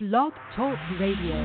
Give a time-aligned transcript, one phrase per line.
[0.00, 1.38] Blog Talk Radio.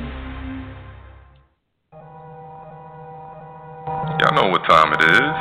[4.18, 5.36] Y'all know what time it is.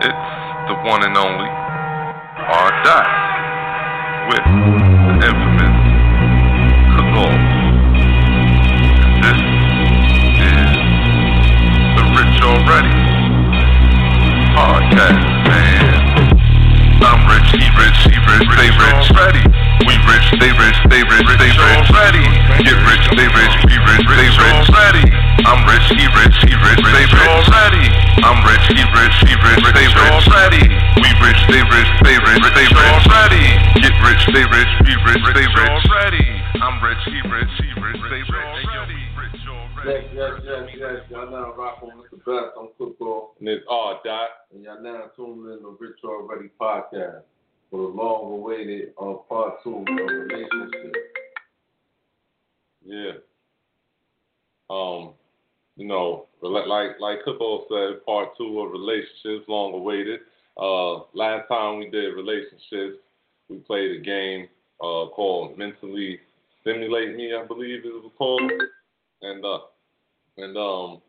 [0.00, 0.32] It's
[0.72, 1.50] the one and only
[2.48, 2.72] R.
[2.88, 3.04] Dot
[4.32, 5.76] with the infamous
[6.96, 7.36] Cookoff.
[9.12, 9.40] And this
[10.40, 10.72] is
[12.00, 12.96] the Rich Already
[14.56, 15.20] podcast,
[15.52, 16.00] man.
[17.04, 19.55] I'm rich, he rich, he rich, they rich, ready.
[19.84, 22.24] We rich, they rich, they rich, they rich, ready.
[22.64, 25.04] Get rich, they rich, we rich, they rich, ready.
[25.44, 27.86] I'm rich, he rich, he rich, they rich, ready.
[28.24, 30.64] I'm rich, he rich, he rich, they rich, ready.
[31.02, 33.46] We rich, they rich, they rich, they rich, ready.
[33.84, 36.26] Get rich, they rich, we rich, they rich, ready.
[36.62, 39.00] I'm rich, he rich, he rich, they rich, ready.
[39.14, 40.06] Rich Yes, already.
[40.16, 40.98] yes, yes, yes.
[41.10, 43.34] Y'all now rocking with the best on football.
[43.38, 44.00] And it's R.
[44.04, 44.28] Dot.
[44.52, 47.22] And y'all now tuned in to Rich Already podcast
[47.76, 50.96] for the long awaited uh, part two of relationship.
[52.84, 53.12] Yeah.
[54.70, 55.10] Um,
[55.76, 60.20] you know, like like like said, part two of relationships, long awaited.
[60.56, 62.98] Uh, last time we did relationships,
[63.48, 64.48] we played a game
[64.80, 66.18] uh called Mentally
[66.60, 68.50] Stimulate Me, I believe it was called.
[69.22, 69.58] And uh
[70.38, 71.02] and um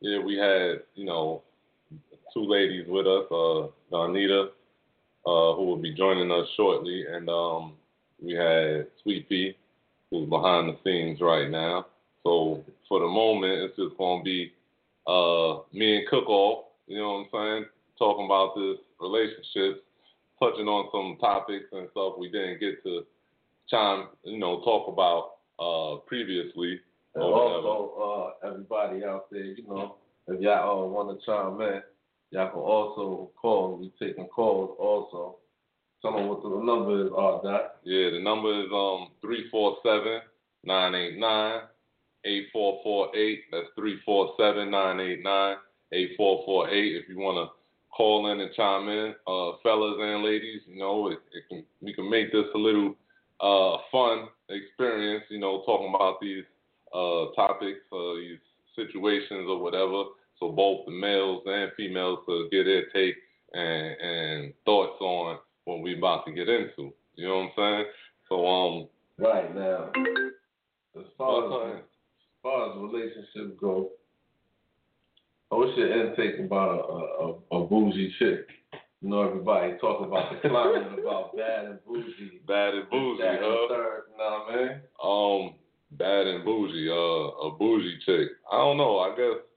[0.00, 1.42] yeah, we had, you know,
[2.34, 4.50] two ladies with us, uh Donita,
[5.26, 7.74] uh, who will be joining us shortly, and um
[8.20, 9.56] we had Sweet Pea,
[10.10, 11.86] who's behind the scenes right now.
[12.22, 14.52] So for the moment, it's just gonna be
[15.06, 16.64] uh, me and Cookoff.
[16.86, 17.66] You know what I'm saying?
[17.98, 19.84] Talking about this relationship,
[20.38, 23.04] touching on some topics and stuff we didn't get to
[23.68, 26.80] chime, you know, talk about uh, previously.
[27.14, 29.96] And also, uh, everybody out there, you know,
[30.28, 31.82] if y'all uh, want to chime in,
[32.32, 33.76] y'all can also call.
[33.76, 35.36] We taking calls also.
[36.00, 37.76] Tell them what the number is, uh, Dot.
[37.84, 40.20] Yeah, the number is um three four seven
[40.64, 41.60] nine eight nine
[42.24, 43.44] eight four four eight.
[43.52, 45.56] That's three four seven nine eight nine
[45.92, 46.96] eight four four eight.
[46.96, 47.46] If you wanna
[47.96, 51.92] call in and chime in, uh, fellas and ladies, you know, it, it can we
[51.94, 52.96] can make this a little
[53.40, 55.24] uh fun experience.
[55.28, 56.44] You know, talking about these
[56.92, 58.38] uh topics, uh, these
[58.74, 60.04] situations or whatever.
[60.42, 63.14] So both the males and females to get their take
[63.54, 66.92] and and thoughts on what we about to get into.
[67.14, 67.84] You know what I'm saying?
[68.28, 68.88] So um
[69.18, 69.92] Right now,
[70.98, 71.82] as far as, as
[72.42, 73.90] far as relationships go,
[75.50, 78.48] what's your intake about a, a, a bougie chick?
[79.00, 82.40] You know, everybody talking about the climate about bad and bougie.
[82.48, 83.68] bad and bougie, that and huh?
[83.68, 84.80] third, you know what I mean?
[85.04, 85.54] Um
[85.92, 88.28] bad and bougie, uh a bougie chick.
[88.50, 89.51] I don't know, I guess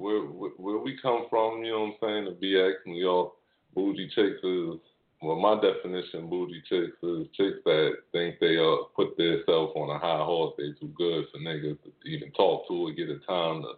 [0.00, 3.32] where where, we come from, you know what I'm saying, BX New York,
[3.74, 4.80] bougie chicks is
[5.22, 9.98] well my definition bougie chicks is chicks that think they uh put themselves on a
[9.98, 13.62] high horse, they too good for niggas to even talk to or get a time
[13.62, 13.74] to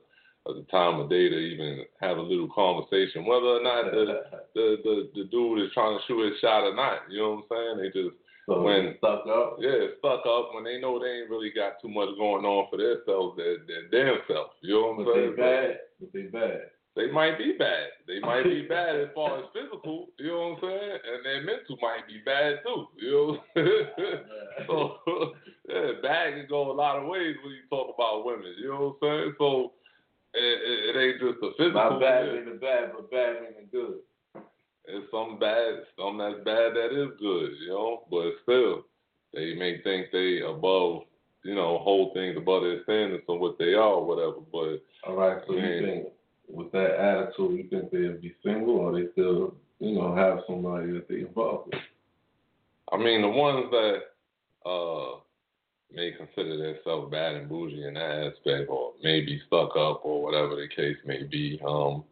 [0.49, 4.23] at the time of day to even have a little conversation, whether or not the
[4.55, 7.03] the, the, the dude is trying to shoot his shot or not.
[7.11, 7.93] You know what I'm saying?
[7.93, 8.17] They just
[8.47, 9.57] so when- stuck up.
[9.61, 12.77] yeah, stuck up when they know they ain't really got too much going on for
[12.77, 14.53] themselves, their, their damn self.
[14.63, 15.37] You know what I'm they saying?
[15.37, 15.79] bad.
[16.01, 16.61] But they bad.
[16.95, 17.87] They might be bad.
[18.07, 20.09] They might be bad as far as physical.
[20.19, 20.99] You know what I'm saying?
[21.09, 22.87] And their mental might be bad too.
[23.01, 23.63] You know.
[24.67, 25.33] so
[25.69, 28.55] yeah, bad can go a lot of ways when you talk about women.
[28.61, 29.35] You know what I'm saying?
[29.39, 29.73] So
[30.35, 31.81] it, it, it ain't just the physical.
[31.81, 34.01] Not bad meaning bad, but bad meaning good.
[34.87, 38.03] It's some bad, some that's bad that is good, you know.
[38.11, 38.85] But still,
[39.33, 41.03] they may think they above,
[41.45, 44.41] you know, hold things above their standards of what they are, or whatever.
[44.53, 45.65] But All right, so Man.
[45.65, 46.07] you think
[46.49, 50.93] with that attitude, you think they'll be single or they still, you know, have somebody
[50.93, 51.83] that they involved with?
[52.93, 55.19] I mean, the ones that uh
[55.95, 60.57] may consider themselves bad and bougie in that aspect, or maybe stuck up, or whatever
[60.57, 62.05] the case may be, um,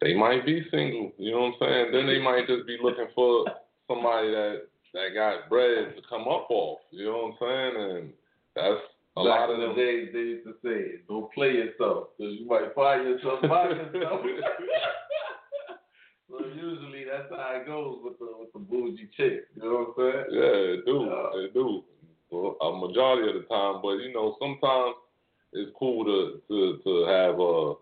[0.00, 1.12] they might be single.
[1.18, 1.92] You know what I'm saying?
[1.92, 3.44] Then they might just be looking for
[3.88, 4.62] somebody that
[4.94, 6.78] that got bread to come up off.
[6.90, 7.90] You know what I'm saying?
[7.90, 8.12] And
[8.56, 8.80] that's
[9.16, 9.76] a Back lot of the them.
[9.76, 14.20] days, they used to say, "Don't play yourself, because you might find yourself by yourself."
[16.30, 19.44] so usually that's how it goes with the with the bougie chick.
[19.56, 20.24] You know what I'm saying?
[20.30, 21.08] Yeah, it do.
[21.10, 21.44] Yeah.
[21.44, 21.84] It do.
[22.30, 24.94] A majority of the time, but you know, sometimes
[25.54, 27.74] it's cool to to to have uh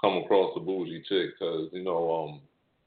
[0.00, 2.40] come across a bougie chick because you know um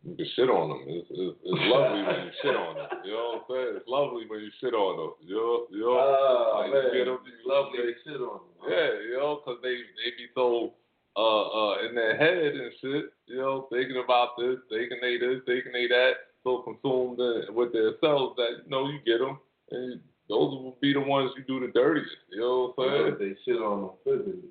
[0.03, 0.81] you can shit on them.
[0.87, 2.87] It's, it's, it's lovely when you shit on them.
[3.05, 3.73] You know what I'm saying?
[3.77, 5.13] It's lovely when you shit on them.
[5.29, 8.39] You know, you know, Ah, like, man, you get 'em- it's lovely to shit on
[8.41, 8.65] them.
[8.65, 10.73] yeah, you know, 'cause they they be so
[11.15, 15.41] uh uh in their head and shit, you know, thinking about this, thinking they this,
[15.45, 19.37] thinking they that, so consumed in, with themselves that you know you get them,
[19.69, 19.99] and
[20.29, 22.15] those will be the ones you do the dirtiest.
[22.31, 23.17] You know what I'm saying?
[23.19, 24.49] they shit on them physically.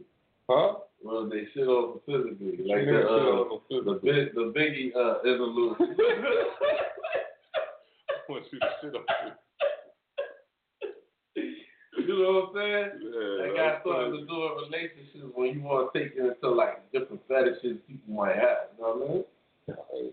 [0.48, 0.74] Huh?
[1.02, 2.58] Well, they shit on them physically.
[2.66, 3.94] Like the, uh, on them physically.
[3.94, 5.76] the big, the Biggie uh, interlude.
[5.80, 5.82] I
[8.28, 9.32] want you to shit on me.
[11.98, 12.90] you know what I'm saying?
[13.00, 16.20] Yeah, That that's got something to do with relationships when you want to take it
[16.20, 18.68] into like different fetishes people might have.
[18.76, 19.24] You know what I mean?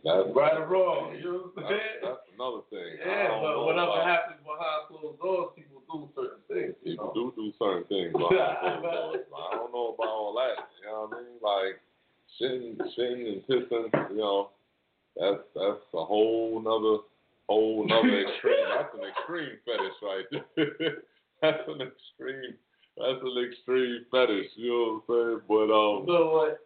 [0.05, 1.97] That's, Right or wrong, you know what I'm saying?
[2.05, 3.01] that's another thing.
[3.01, 6.75] Yeah, but whatever about- happens behind closed doors, people do certain things.
[6.83, 7.31] You People know?
[7.33, 8.33] do do certain things doors.
[8.39, 10.67] I don't know about all that.
[10.81, 11.39] You know what I mean?
[11.41, 11.75] Like
[12.39, 14.09] shitting, shitting and pissing.
[14.11, 14.49] You know,
[15.15, 17.03] that's that's a whole nother
[17.49, 18.65] whole nother extreme.
[18.75, 20.25] That's an extreme fetish right
[20.55, 20.97] there.
[21.41, 22.55] that's an extreme.
[22.97, 24.51] That's an extreme fetish.
[24.55, 25.41] You know what I'm saying?
[25.47, 26.59] But You um, know what?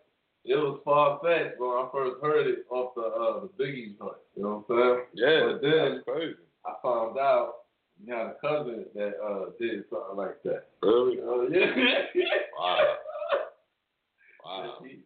[0.43, 4.17] It was far fetched when I first heard it off the uh, the Biggie joint.
[4.35, 5.05] You know what I'm saying?
[5.13, 6.35] yeah, But then that's crazy.
[6.65, 7.60] I found out
[8.03, 10.65] you had a cousin that uh, did something like that.
[10.81, 11.19] Really?
[11.21, 12.25] Uh, yeah.
[12.59, 12.77] Wow.
[14.43, 14.77] Wow.
[14.83, 14.99] She,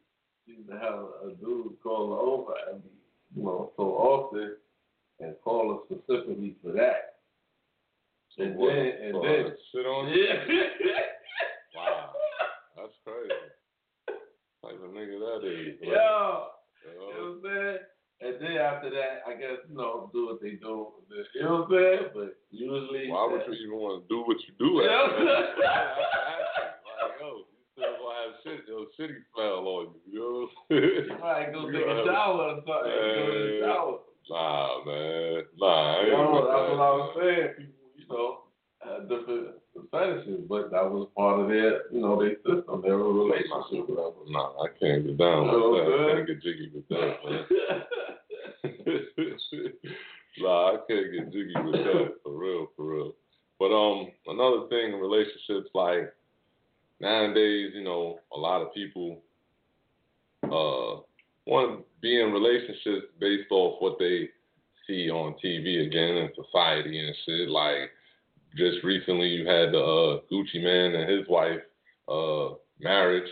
[0.45, 2.81] she used to have a, a dude call her over and
[3.35, 4.55] you know, so often
[5.19, 7.19] and call her specifically for that.
[8.37, 8.73] And What?
[8.73, 11.01] then, and So, then, shit on yeah.
[11.75, 12.09] Wow.
[12.77, 13.33] That's crazy.
[14.63, 15.75] Type of nigga that is.
[15.81, 16.47] Yo, bro.
[16.85, 17.77] you know what I'm saying?
[18.25, 20.93] And then after that, I guess, you know, do what they do.
[21.35, 22.09] You know what I'm saying?
[22.15, 23.11] But usually.
[23.11, 25.05] Why would you even want to do what you do Yeah.
[25.05, 25.45] after that?
[26.95, 27.45] Like, yo, you
[27.75, 30.01] still gonna have shit, yo, shitty smell on you.
[30.09, 31.05] You know what I'm saying?
[31.05, 32.65] You might go You take a shower or something.
[32.65, 33.61] Go in the Man.
[33.61, 33.97] shower.
[34.25, 35.43] Nah, man.
[35.59, 37.25] Nah, You know, that's that, what I was man.
[37.25, 37.49] saying.
[37.59, 38.29] People, you know,
[38.81, 39.47] had different
[39.91, 44.23] fetishes, but that was part of their, you know, their system, their relationship, whatever.
[44.31, 45.85] Nah, I can't get down with that.
[45.85, 47.45] I can't get jiggy with that, man.
[50.37, 53.15] nah, I can't get jiggy with that for real, for real.
[53.59, 56.13] But um, another thing in relationships, like
[56.99, 59.21] nowadays, you know, a lot of people
[60.43, 61.01] uh
[61.47, 64.29] want to be in relationships based off what they
[64.87, 67.49] see on TV again in society and shit.
[67.49, 67.91] Like
[68.55, 71.61] just recently, you had the uh, Gucci Mane and his wife
[72.07, 73.29] uh marriage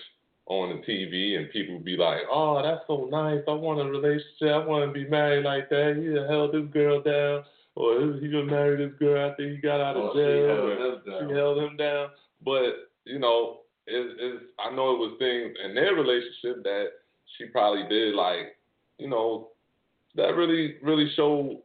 [0.48, 3.42] on the TV, and people be like, "Oh, that's so nice.
[3.48, 4.50] I want a relationship.
[4.50, 5.96] I want to be married like that.
[5.98, 7.46] He done held this girl down,
[7.76, 10.70] or he gonna marry this girl after he got out of oh, she jail, held
[10.70, 11.30] him down.
[11.30, 12.10] she held him down."
[12.44, 16.88] But you know, it, it's I know it was things in their relationship that
[17.38, 18.58] she probably did like,
[18.98, 19.50] you know,
[20.16, 21.62] that really really showed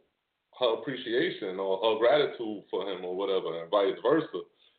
[0.57, 4.27] her appreciation or her gratitude for him or whatever, and vice versa.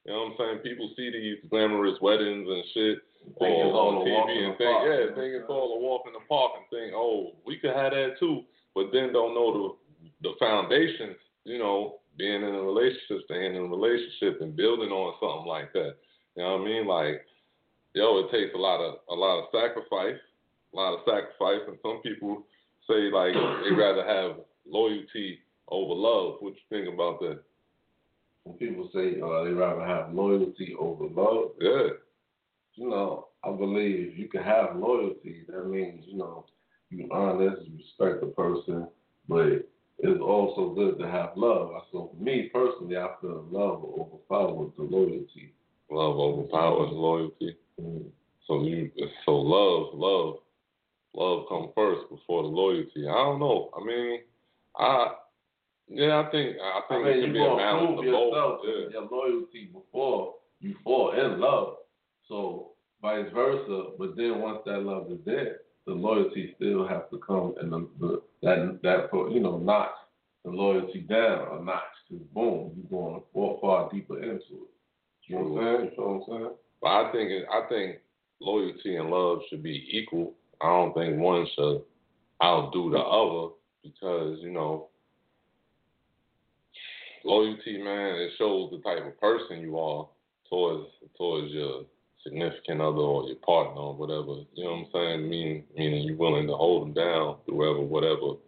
[0.07, 0.59] You know what I'm saying?
[0.59, 4.45] People see these glamorous weddings and shit Think or it's all on a walk TV
[4.49, 7.37] and think, park, yeah, think it's all a walk in the park and think, oh,
[7.47, 8.43] we could have that too,
[8.75, 13.63] but then don't know the the foundations, you know, being in a relationship, staying in
[13.63, 15.97] a relationship and building on something like that.
[16.37, 16.87] You know what I mean?
[16.87, 17.25] Like,
[17.95, 20.21] yo, it takes a lot of a lot of sacrifice,
[20.73, 22.45] a lot of sacrifice, and some people
[22.89, 23.35] say like
[23.65, 26.37] they rather have loyalty over love.
[26.41, 27.41] What you think about that?
[28.45, 31.97] When people say uh, they rather have loyalty over love, Yeah,
[32.81, 35.43] you know, I believe you can have loyalty.
[35.49, 36.47] That means, you know,
[36.91, 38.89] you honest, you respect the person,
[39.29, 39.47] but
[39.99, 41.71] it's also good to have love.
[41.93, 45.53] So for me personally, I feel love overpowers the loyalty.
[45.91, 47.57] love overpowers loyalty.
[47.81, 48.05] Mm.
[48.47, 48.91] So you,
[49.27, 50.37] so love, love,
[51.15, 53.07] love come first before the loyalty.
[53.09, 53.71] I don't know.
[53.81, 54.21] I mean,
[54.79, 55.13] I,
[55.89, 58.05] yeah, I think I I think mean, it you should be a balance of both.
[58.05, 58.89] yourself Yeah.
[59.01, 61.75] your loyalty before you fall in love.
[62.31, 62.71] So
[63.03, 63.91] vice versa.
[63.99, 67.89] But then once that love is there, the loyalty still has to come, and the,
[67.99, 69.99] the that that you know knocks
[70.45, 71.83] the loyalty down a notch.
[72.09, 74.71] Cause boom, you're going far, far deeper into it.
[75.25, 75.91] You know what I'm saying?
[75.91, 76.55] You know what I'm saying?
[76.81, 77.97] But I think it, I think
[78.41, 80.35] loyalty and love should be equal.
[80.63, 81.83] I don't think one should
[82.43, 84.89] outdo the other because you know
[87.25, 90.07] loyalty, man, it shows the type of person you are
[90.49, 91.85] towards towards your
[92.25, 94.45] significant other or your partner or whatever.
[94.55, 95.31] You know what I'm saying?
[95.31, 98.39] Meaning meaning you're willing to hold them down through whatever whatever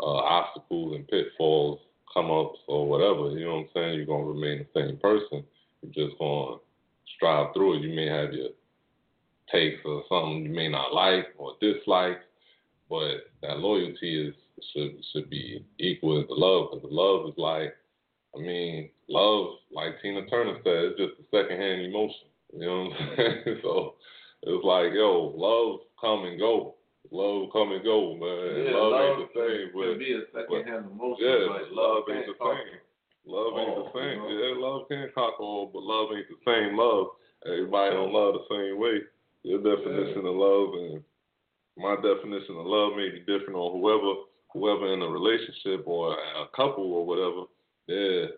[0.00, 1.80] uh, obstacles and pitfalls
[2.12, 3.30] come up or whatever.
[3.38, 3.94] You know what I'm saying?
[3.96, 5.44] You're gonna remain the same person.
[5.82, 6.56] you're just gonna
[7.16, 7.82] strive through it.
[7.82, 8.48] You may have your
[9.52, 12.20] takes or something you may not like or dislike,
[12.88, 14.34] but that loyalty is
[14.72, 16.70] should should be equal to the love.
[16.70, 17.74] Because the love is like,
[18.36, 22.27] I mean, love, like Tina Turner said, it's just a secondhand emotion.
[22.52, 23.58] You know what I'm saying?
[23.62, 23.94] so
[24.42, 26.74] it's like, yo, love come and go.
[27.10, 28.68] Love come and go, man.
[28.68, 32.04] Yeah, love, love ain't the same, can but be a secondhand emotion, yeah, but love
[32.04, 32.76] love ain't the same.
[33.24, 34.18] Love ain't the same.
[34.24, 34.40] you know?
[34.40, 37.08] Yeah, love can conquer all, but love ain't the same love.
[37.46, 39.00] Everybody don't love the same way.
[39.42, 41.02] Your definition of love and
[41.78, 46.46] my definition of love may be different on whoever whoever in a relationship or a
[46.56, 47.44] couple or whatever,
[47.86, 48.30] their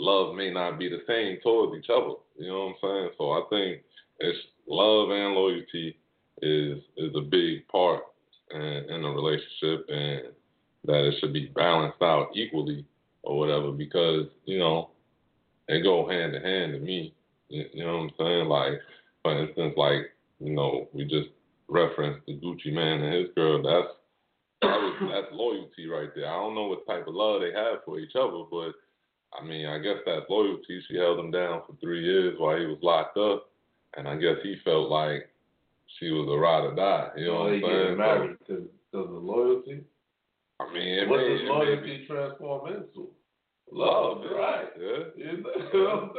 [0.00, 2.14] love may not be the same towards each other.
[2.38, 3.10] You know what I'm saying?
[3.18, 3.82] So I think
[4.18, 5.96] it's love and loyalty
[6.42, 8.02] is is a big part
[8.50, 10.22] in, in a relationship and
[10.84, 12.86] that it should be balanced out equally
[13.22, 14.90] or whatever because, you know,
[15.68, 17.14] they go hand in hand to me.
[17.48, 18.46] You, you know what I'm saying?
[18.48, 18.72] Like,
[19.22, 21.28] for instance, like, you know, we just
[21.68, 23.62] referenced the Gucci Mane and his girl.
[23.62, 23.94] That's
[24.62, 26.28] that was that's loyalty right there.
[26.28, 28.72] I don't know what type of love they have for each other, but
[29.40, 30.82] I mean, I guess that's loyalty.
[30.88, 33.48] She held him down for three years while he was locked up,
[33.96, 35.28] and I guess he felt like
[35.98, 37.10] she was a ride or die.
[37.16, 37.96] You know So what I'm saying?
[37.96, 39.80] married because of loyalty.
[40.60, 43.08] I mean, it what does loyalty be transform into?
[43.72, 44.68] love, Love, right?
[44.78, 46.10] Yeah, You know what I'm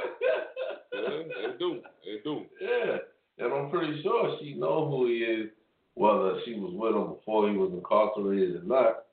[0.93, 1.29] yeah, saying?
[1.29, 2.45] they do, they do.
[2.59, 2.97] Yeah,
[3.45, 5.49] and I'm pretty sure she know who he is,
[5.95, 9.03] whether she was with him before he was incarcerated or not.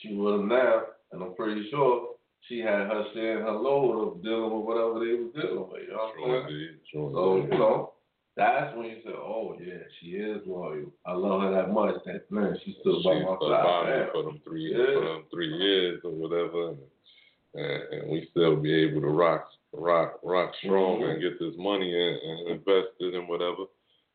[0.00, 2.10] She with him now, and I'm pretty sure
[2.42, 5.82] she had her share and her load of dealing with whatever they was dealing with.
[5.82, 6.78] You know what I'm saying?
[6.92, 7.92] So you know,
[8.36, 10.92] that's when you say, "Oh yeah, she is loyal.
[11.06, 11.96] I love her that much.
[12.04, 14.94] That man, she stood by my side." for them three Yeah.
[14.94, 16.78] for them three years or whatever, and,
[17.54, 21.10] and, and we still be able to rock rock rock strong Mhm.
[21.12, 23.64] and get this money and, and invest it in whatever,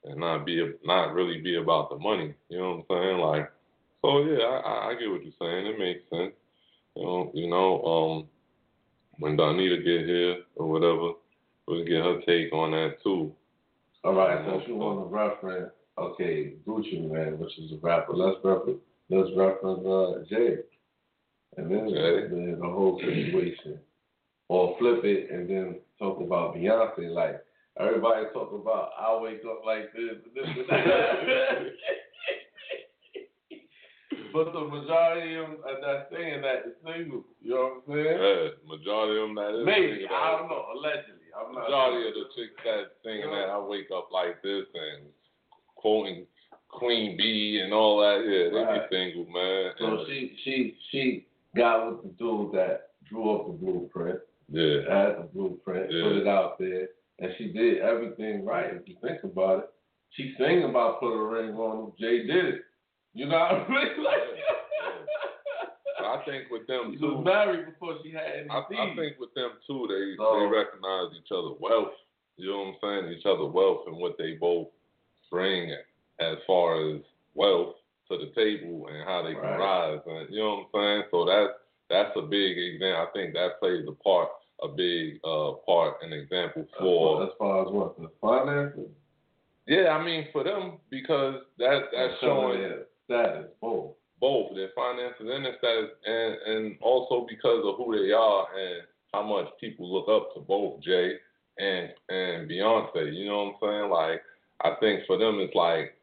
[0.05, 2.33] and not be not really be about the money.
[2.49, 3.17] You know what I'm saying?
[3.19, 3.51] Like,
[4.03, 5.65] so yeah, I, I get what you're saying.
[5.67, 6.33] It makes sense.
[6.95, 8.27] You know, you know, um,
[9.19, 11.13] when Donita get here or whatever,
[11.67, 13.33] we'll get her take on that too.
[14.03, 18.37] All right, since you want to reference, okay, Gucci Mane, which is a rapper, let's
[18.43, 18.79] reference,
[19.09, 20.57] let's reference uh, Jay,
[21.57, 22.27] and then Jay.
[22.27, 23.79] the, the whole situation,
[24.49, 27.11] or flip it and then talk about Beyonce.
[27.11, 27.41] Like
[27.79, 31.67] everybody talk about, I wake up like this, this, that.
[34.33, 37.23] but the majority of them are not saying that is single.
[37.41, 38.17] You know what I'm saying?
[38.21, 40.65] Yeah, majority of them that is Maybe I don't know.
[40.75, 41.63] Allegedly, I'm not.
[41.69, 45.07] majority of the chicks that singing that I wake up like this and
[45.75, 46.25] quoting
[46.69, 48.89] Queen Bey and all that, yeah, they Right.
[48.89, 49.73] be single, man.
[49.77, 54.19] So And, she she she got with the dude that drew up the blueprint,
[54.49, 56.87] yeah, had the blueprint, put it out there,
[57.19, 58.73] and she did everything right.
[58.73, 59.69] If you think about it,
[60.11, 61.91] she sang about put a ring on him.
[61.99, 62.61] Jay did it.
[63.13, 64.03] You know what I mean?
[64.03, 64.23] Like,
[65.97, 68.95] But I think with them she too, was married before she had any I, I
[68.95, 71.93] think with them too, they So- they recognize each other's wealth.
[72.37, 73.13] You know what I'm saying?
[73.17, 74.67] Each other's wealth and what they both
[75.29, 75.71] bring
[76.19, 77.01] as far as
[77.35, 77.75] wealth
[78.09, 79.99] to the table and how they can rise.
[80.07, 81.03] And you know what I'm saying?
[81.11, 81.53] So that's
[81.89, 83.07] that's a big example.
[83.07, 84.29] I think that plays a part,
[84.63, 87.17] a big uh part, an example As for.
[87.17, 88.89] far, as far as what the finances,
[89.67, 93.91] Yeah, I mean for them because that that's showing their status, both.
[94.19, 98.83] both their finances and their status, and and also because of who they are and
[99.13, 101.15] how much people look up to both Jay
[101.59, 103.13] and and Beyonce.
[103.13, 103.89] You know what I'm saying?
[103.91, 104.21] Like
[104.63, 105.97] I think for them it's like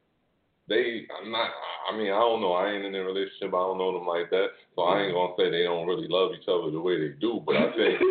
[0.68, 1.06] they.
[1.22, 1.50] I'm not.
[1.90, 2.52] I mean I don't know.
[2.52, 3.54] I ain't in a relationship.
[3.54, 6.32] I don't know them like that, so I ain't gonna say they don't really love
[6.34, 7.40] each other the way they do.
[7.46, 8.00] But I think.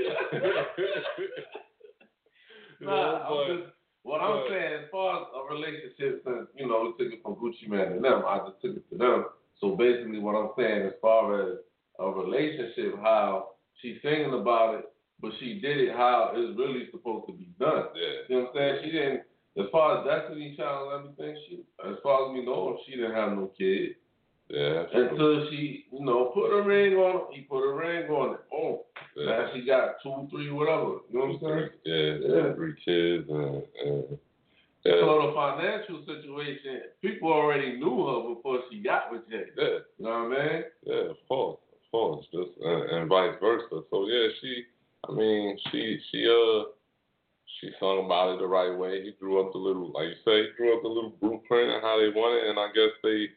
[2.79, 3.73] You know, Nah, I'm but- just,
[4.07, 7.21] what I'm but- saying, as far as a relationship, since you know we took it
[7.21, 9.25] from Gucci Mane and them, I just took it to them.
[9.59, 11.57] So basically, what I'm saying, as far as
[11.99, 13.49] a relationship, how
[13.81, 14.85] she's singing about it,
[15.19, 17.85] but she did it how it's really supposed to be done.
[17.95, 18.21] yeah.
[18.29, 18.79] You know what I'm saying?
[18.83, 19.21] She didn't.
[19.57, 23.15] As far as Destiny Child and everything, she, as far as we know, she didn't
[23.15, 23.95] have no kids
[24.49, 24.85] Yeah.
[24.93, 27.35] until she, you know, put a ring on it.
[27.35, 28.39] He put a ring on it.
[28.53, 28.85] Oh,
[29.15, 29.25] Yeah.
[29.25, 30.99] now she got two, three, whatever.
[31.11, 31.69] You know what I'm saying?
[31.83, 32.53] Yeah, Yeah.
[32.55, 34.17] three kids and, and
[34.85, 35.01] yeah.
[35.01, 39.47] So the financial situation, people already knew her before she got with Jay.
[39.57, 40.63] yeah, You know what I mean?
[40.85, 43.83] yeah, of course, of course, just and, and vice versa.
[43.89, 44.63] So yeah, she,
[45.09, 46.69] I mean, she, she, uh,
[47.59, 49.03] she sung about it the right way.
[49.03, 51.81] He drew up the little, like you say, he drew up the little blueprint and
[51.81, 53.27] how they want it, and I guess they,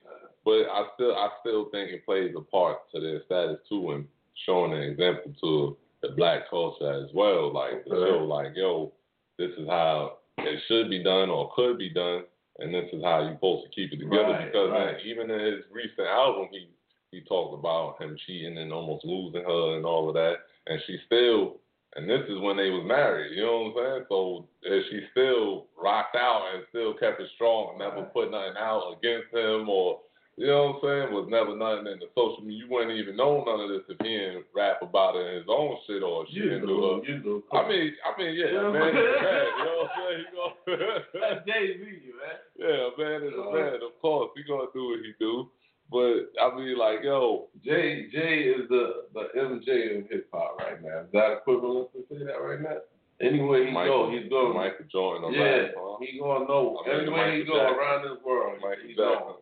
[0.44, 4.06] but I still, I still think it plays a part to their status too, and
[4.46, 8.92] showing an example to the black culture as well, like to show, like, yo,
[9.38, 12.22] this is how it should be done or could be done,
[12.58, 14.32] and this is how you're supposed to keep it together.
[14.32, 14.92] Right, because right.
[14.92, 16.68] man, even in his recent album, he
[17.10, 20.98] he talked about him cheating and almost losing her and all of that, and she
[21.06, 21.56] still.
[21.96, 24.04] And this is when they was married, you know what I'm saying?
[24.08, 28.94] So she still rocked out and still kept it strong, and never put nothing out
[28.96, 29.98] against him or
[30.36, 31.14] you know what I'm saying?
[31.14, 32.64] Was never nothing in the social media.
[32.64, 35.50] You wouldn't even know none of this if he didn't rap about it in his
[35.50, 36.34] own shit or shit.
[36.36, 37.12] You didn't do do, her.
[37.12, 37.34] you do.
[37.52, 39.20] I mean, I mean, yeah, man what is I'm a saying?
[39.20, 39.46] man.
[39.58, 40.18] You know what I'm saying?
[40.20, 41.82] He gonna, That's Jay Z,
[42.16, 42.38] man.
[42.64, 43.74] yeah, man is a Uh, man.
[43.84, 45.50] Of course, he gonna do what he do.
[45.90, 50.80] But I mean, like, yo, Jay Jay is the the MJ of hip hop right
[50.80, 51.00] now.
[51.04, 52.78] Is that equivalent to say that right now?
[53.20, 54.54] Anywhere he Michael, go, he's going.
[54.56, 55.96] Michael Jordan, or yeah, rap, huh?
[56.00, 56.80] he gonna know.
[56.80, 59.18] I mean, Everywhere he go around this world, Michael he's Jackson.
[59.20, 59.34] going.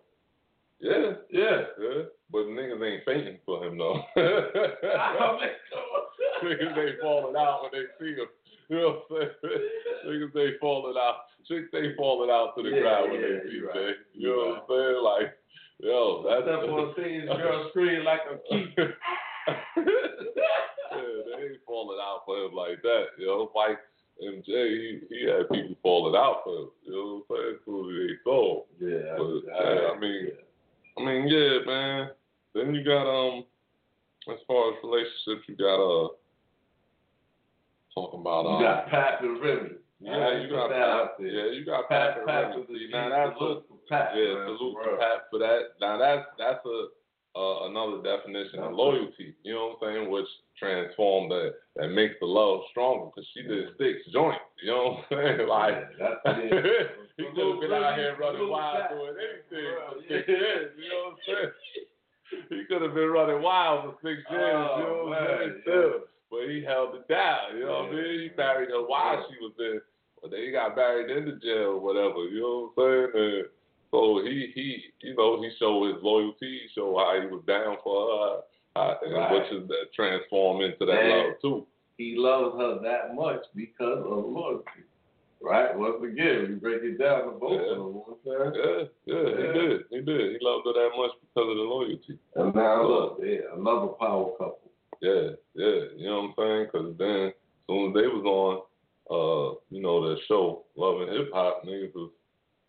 [0.81, 1.63] Yeah, Yeah.
[1.79, 2.03] yeah.
[2.31, 4.01] But niggas ain't fainting for him though.
[4.17, 6.05] I mean, come on.
[6.45, 8.29] Niggas they falling out when they see him.
[8.69, 9.63] You know what I'm saying?
[10.07, 11.17] Niggas they falling out.
[11.49, 13.97] Chicks they falling out to the Yeah, ground when yeah, they see you're right.
[14.13, 15.03] You know what I'm saying?
[15.03, 15.31] Like,
[15.81, 18.75] yo, that's Step on stage, girl scream like a key.
[19.49, 23.05] yeah, they ain't falling out for him like that.
[23.19, 23.79] You know, like
[24.23, 26.69] MJ, he, he had people falling out for him.
[26.85, 27.59] You know what I'm saying?
[27.65, 28.63] So they saw.
[28.79, 30.29] Yeah, But, yeah, I mean,
[30.99, 32.11] I mean, yeah, man.
[32.55, 33.45] Then you got um,
[34.31, 36.09] as far as relationships, you got uh,
[37.95, 39.71] talking about um, you got Pat and Remy.
[40.01, 41.29] yeah, you got that Pat, out there.
[41.29, 42.87] yeah, you got Pat, Pat, Pat, and with the Remy.
[42.87, 44.11] G, Now that's a, salute to Pat.
[44.17, 44.99] yeah, man, salute for to real.
[44.99, 45.61] Pat for that.
[45.81, 46.87] Now that's that's a
[47.39, 49.35] uh, another definition of loyalty.
[49.45, 50.11] You know what I'm saying?
[50.11, 50.27] Which
[50.59, 54.43] transformed that that makes the love stronger because she did six joints.
[54.63, 55.49] You know what I'm saying?
[55.49, 56.35] Like Yeah,
[57.17, 60.59] he could have been out here running wild doing anything For for real, yeah.
[60.75, 61.53] You know what I'm saying?
[62.51, 64.43] He could have been running wild for six years.
[64.43, 66.01] you know Oh, what I'm saying?
[66.31, 67.57] but he held it down.
[67.57, 68.21] You know what I mean?
[68.21, 69.81] He married her while she was in.
[70.21, 72.25] But then he got married in the jail or whatever.
[72.29, 73.25] You know what I'm saying?
[73.25, 73.47] And
[73.91, 76.61] so he he you know he showed his loyalty.
[76.63, 78.41] He showed how he was down for her,
[78.81, 79.33] uh, Right.
[79.33, 81.67] which is that transform into that And- love too.
[81.97, 84.83] He loves her that much because of loyalty.
[85.41, 85.77] Right?
[85.77, 87.73] Once again, we break it down to both Yeah.
[87.73, 88.03] of them.
[88.25, 88.91] That?
[89.07, 89.85] Yeah, yeah, he did.
[89.91, 90.33] He did.
[90.33, 92.19] He loved her that much because of the loyalty.
[92.35, 94.71] And now look, yeah, another power couple.
[95.01, 95.85] Yeah, yeah.
[95.97, 96.65] You know what I'm saying?
[96.73, 97.35] Because then, as
[97.69, 98.63] soon as they was on,
[99.11, 102.11] uh, you know, the show, Love and Hip Hop, niggas was,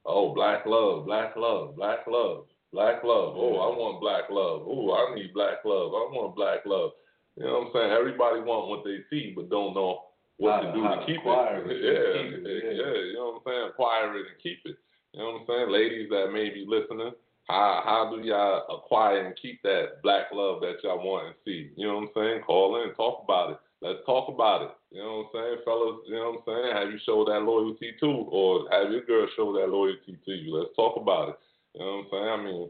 [0.09, 3.33] oh, black love, black love, black love, black love.
[3.37, 4.63] Oh, I want black love.
[4.65, 5.93] Oh, I need black love.
[5.93, 6.91] I want black love.
[7.37, 7.91] You know what I'm saying?
[7.91, 10.01] Everybody want what they see, but don't know
[10.37, 11.27] what How to do to to keep it.
[11.27, 13.01] it, Yeah, keep it, yeah, yeah.
[13.07, 13.69] You know what I'm saying?
[13.69, 14.77] Acquire it and keep it.
[15.13, 15.69] You know what I'm saying?
[15.71, 17.11] Ladies that may be listening,
[17.47, 21.71] how how do y'all acquire and keep that black love that y'all want and see?
[21.75, 22.41] You know what I'm saying?
[22.45, 23.57] Call in, talk about it.
[23.81, 24.71] Let's talk about it.
[24.91, 26.01] You know what I'm saying, fellas?
[26.07, 26.77] You know what I'm saying?
[26.77, 30.55] Have you showed that loyalty too, or have your girl show that loyalty to you?
[30.55, 31.39] Let's talk about it.
[31.75, 32.29] You know what I'm saying?
[32.33, 32.69] I mean,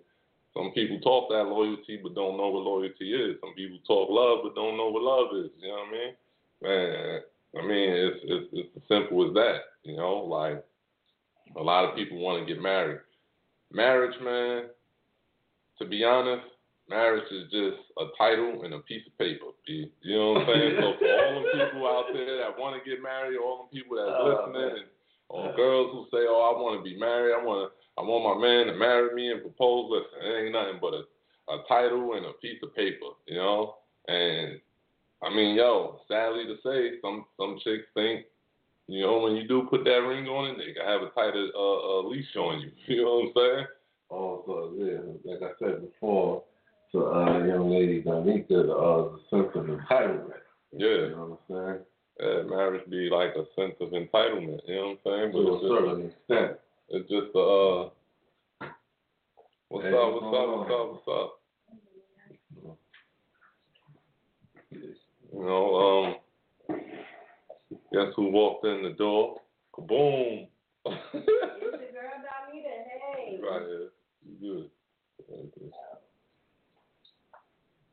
[0.53, 3.37] some people talk that loyalty but don't know what loyalty is.
[3.39, 5.51] Some people talk love but don't know what love is.
[5.61, 6.13] You know what I mean?
[6.61, 7.21] Man,
[7.57, 9.59] I mean it's it's it's as simple as that.
[9.83, 10.63] You know, like
[11.55, 12.99] a lot of people want to get married.
[13.71, 14.63] Marriage, man,
[15.77, 16.45] to be honest,
[16.89, 19.45] marriage is just a title and a piece of paper.
[19.65, 20.75] You know what I'm saying?
[20.79, 23.97] so for all the people out there that want to get married, all the people
[23.97, 24.77] that's Oh, listening, man.
[24.77, 24.89] and
[25.29, 27.35] or girls who say, "Oh, I want to be married.
[27.37, 30.53] I want to, I want my man to marry me and propose." Listen, it ain't
[30.53, 31.03] nothing but a,
[31.53, 33.75] a title and a piece of paper, you know.
[34.07, 34.59] And
[35.21, 38.25] I mean, yo, sadly to say, some some chicks think,
[38.87, 41.45] you know, when you do put that ring on it, they can have a tighter
[41.55, 42.71] uh, uh, leash on you.
[42.87, 43.67] You know what I'm saying?
[44.09, 46.41] Also, yeah, like I said before,
[46.91, 50.41] to uh, young ladies, I think that uh, the sense of entitlement.
[50.71, 50.87] Yeah.
[50.87, 51.85] You know what I'm saying?
[52.21, 54.59] Uh, marriage be like a sense of entitlement.
[54.67, 55.31] You know what I'm saying?
[55.31, 56.59] To a just, certain extent.
[56.89, 57.89] it's just a, uh,
[59.69, 60.13] what's Hey, up?
[60.13, 60.47] What's what's up?
[60.57, 60.87] What's up?
[60.91, 61.35] What's up?
[65.31, 66.15] You know,
[66.69, 66.77] um,
[67.93, 69.39] guess who walked in the door?
[69.77, 70.47] Kaboom!
[70.85, 72.73] It's your girl Donita.
[73.15, 73.39] Hey.
[73.41, 73.89] right here.
[74.41, 74.69] You
[75.29, 75.71] good?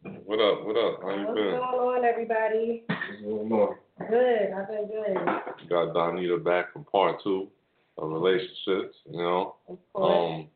[0.06, 0.64] What up?
[0.64, 1.02] What up?
[1.02, 1.50] How you What's been?
[1.50, 2.84] going on, everybody?
[2.86, 3.76] What's going on?
[4.08, 4.52] Good.
[4.52, 5.68] I've been good.
[5.68, 7.48] Got Donita back from part two
[7.98, 8.96] of relationships.
[9.10, 9.56] You know.
[9.68, 10.46] Of course.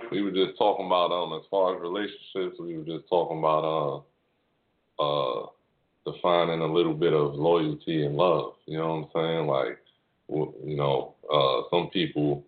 [0.00, 3.38] Um, we were just talking about um as far as relationships, we were just talking
[3.38, 4.04] about
[4.98, 5.46] uh uh
[6.10, 8.54] defining a little bit of loyalty and love.
[8.64, 9.46] You know what I'm saying?
[9.46, 9.78] Like,
[10.64, 12.44] you know, uh some people,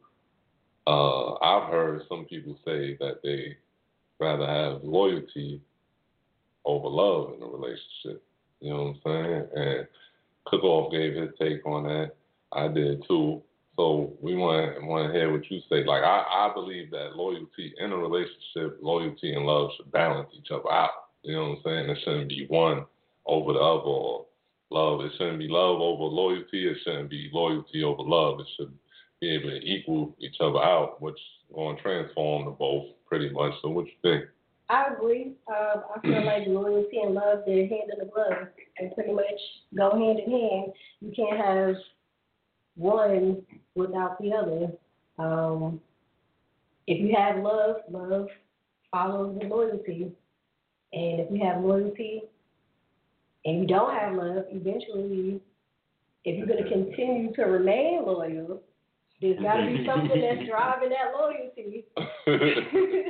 [0.86, 3.56] uh I've heard some people say that they
[4.18, 5.60] rather have loyalty
[6.68, 8.22] over love in a relationship.
[8.60, 9.48] You know what I'm saying?
[9.56, 9.88] And
[10.46, 12.12] Cookoff gave his take on that.
[12.52, 13.42] I did too.
[13.76, 15.84] So we want want to hear what you say.
[15.84, 20.50] Like I, I believe that loyalty in a relationship, loyalty and love should balance each
[20.50, 20.90] other out.
[21.22, 21.90] You know what I'm saying?
[21.90, 22.84] It shouldn't be one
[23.26, 24.26] over the other or
[24.70, 25.00] love.
[25.02, 26.68] It shouldn't be love over loyalty.
[26.68, 28.40] It shouldn't be loyalty over love.
[28.40, 28.72] It should
[29.20, 31.18] be able to equal each other out, which
[31.54, 33.52] going to transform the both pretty much.
[33.62, 34.24] So what you think?
[34.70, 35.32] I agree.
[35.48, 39.24] Um, I feel like loyalty and love they're hand in the glove and pretty much
[39.76, 40.72] go hand in hand.
[41.00, 41.74] You can't have
[42.76, 43.42] one
[43.74, 44.72] without the other.
[45.18, 45.80] Um,
[46.86, 48.28] if you have love, love
[48.90, 50.12] follows the loyalty.
[50.92, 52.22] And if you have loyalty
[53.44, 55.40] and you don't have love, eventually,
[56.24, 58.62] if you're going to continue to remain loyal,
[59.20, 61.86] there's got to be something that's driving that loyalty.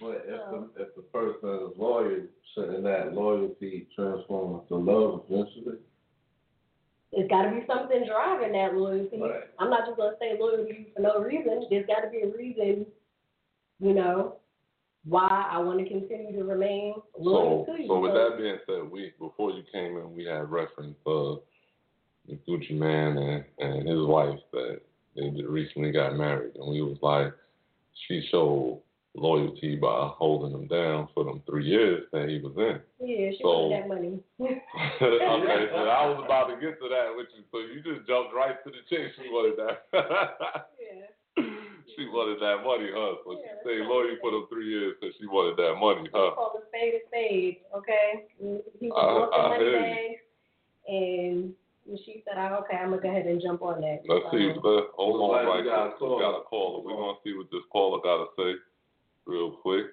[0.04, 2.20] But if the if the person is loyal,
[2.54, 5.78] shouldn't that loyalty transform into love eventually?
[7.10, 9.18] There's got to be something driving that loyalty.
[9.18, 9.44] Right.
[9.58, 11.64] I'm not just gonna say loyal to you for no reason.
[11.70, 12.84] There's got to be a reason,
[13.80, 14.36] you know,
[15.06, 17.88] why I want to continue to remain loyal So, to you.
[17.88, 21.36] so with that being said, we before you came in, we had reference uh,
[22.28, 24.80] the Gucci Mane and, and his wife that
[25.16, 27.32] they recently got married, and we was like,
[28.06, 28.82] she showed
[29.14, 32.80] loyalty by holding him down for them three years that he was in.
[33.06, 34.18] yeah, she so- wanted that money.
[34.42, 38.34] okay, so I was about to get to that with you, so you just jumped
[38.34, 39.12] right to the chase.
[39.16, 39.86] She wanted that.
[40.82, 41.44] yeah.
[41.94, 43.22] she wanted that money, huh?
[43.24, 46.34] So Yeah, she stayed loyal for them three years because she wanted that money, huh?
[46.34, 48.26] Call the spade a spade, okay?
[48.80, 50.20] He was I- want the I money bags,
[50.90, 51.54] and
[52.04, 54.50] she said, oh, "Okay, I'm gonna go ahead and jump on that." Let's see.
[54.50, 56.10] Um, Let, hold on, right we got a quick.
[56.10, 56.80] We got a caller.
[56.82, 58.56] We're gonna see what this caller got to say,
[59.26, 59.86] real quick.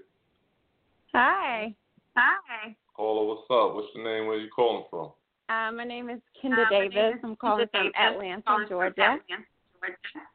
[1.14, 1.74] Hi.
[2.16, 2.76] Hi.
[2.96, 3.76] Caller, what's up?
[3.76, 4.28] What's your name?
[4.28, 5.12] Where are you calling from?
[5.50, 7.20] Uh, my name is Kendra Davis.
[7.24, 9.18] I'm calling from Atlanta, Georgia.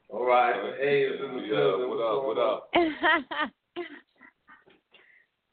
[0.09, 2.25] All right, the A is in the Yeah, what up?
[2.25, 2.71] What up?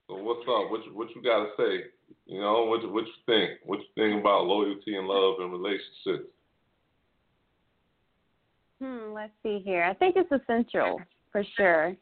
[0.08, 0.69] So what's up?
[0.69, 1.86] What you, what you got to say?
[2.25, 3.62] You know, what you, what you think?
[3.65, 6.29] What you think about loyalty and love and relationships?
[8.82, 9.84] hmm, let's see here.
[9.84, 10.99] I think it's essential
[11.32, 11.95] for sure.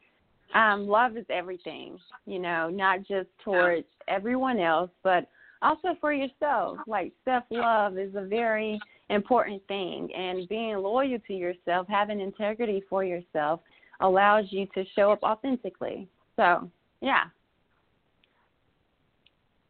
[0.54, 5.28] Um, love is everything, you know, not just towards everyone else, but
[5.62, 6.78] also for yourself.
[6.86, 12.82] Like self love is a very important thing, and being loyal to yourself, having integrity
[12.88, 13.60] for yourself,
[14.00, 16.08] allows you to show up authentically.
[16.36, 16.68] So,
[17.00, 17.24] yeah.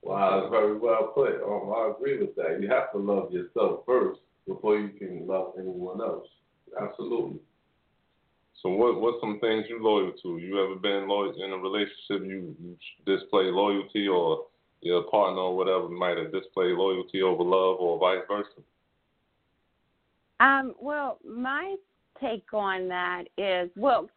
[0.03, 1.43] Wow, that's very well put.
[1.43, 2.61] Um, I agree with that.
[2.61, 6.27] You have to love yourself first before you can love anyone else.
[6.81, 7.39] Absolutely.
[8.63, 10.39] So what what's some things you loyal to?
[10.39, 12.27] You ever been loyal in a relationship?
[12.27, 14.47] You, you display loyalty, or
[14.81, 18.49] your partner or whatever might have displayed loyalty over love, or vice versa.
[20.39, 21.77] Um, well, my
[22.21, 24.09] take on that is well,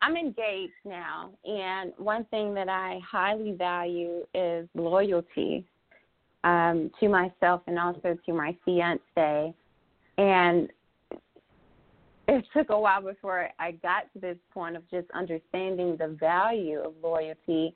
[0.00, 5.66] I'm engaged now, and one thing that I highly value is loyalty
[6.44, 9.54] um, to myself and also to my fiance.
[10.16, 10.68] And
[12.28, 16.80] it took a while before I got to this point of just understanding the value
[16.80, 17.74] of loyalty,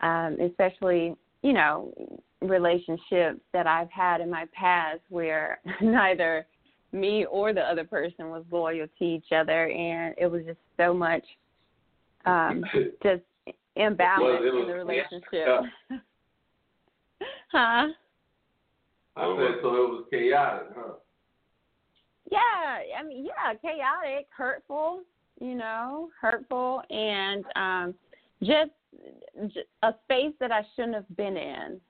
[0.00, 1.92] um, especially, you know,
[2.42, 6.46] relationships that I've had in my past where neither
[6.92, 10.94] me or the other person was loyal to each other and it was just so
[10.94, 11.22] much
[12.24, 12.64] um
[13.02, 13.22] just
[13.76, 15.22] imbalance Well, it in the relationship.
[15.32, 15.98] yeah.
[17.52, 17.88] huh?
[19.16, 19.68] I said so.
[19.68, 20.92] It was chaotic, huh?
[22.30, 25.02] Yeah, I mean, yeah, chaotic, hurtful,
[25.40, 27.94] you know, hurtful, and um,
[28.42, 28.70] just,
[29.54, 31.80] just a space that I shouldn't have been in.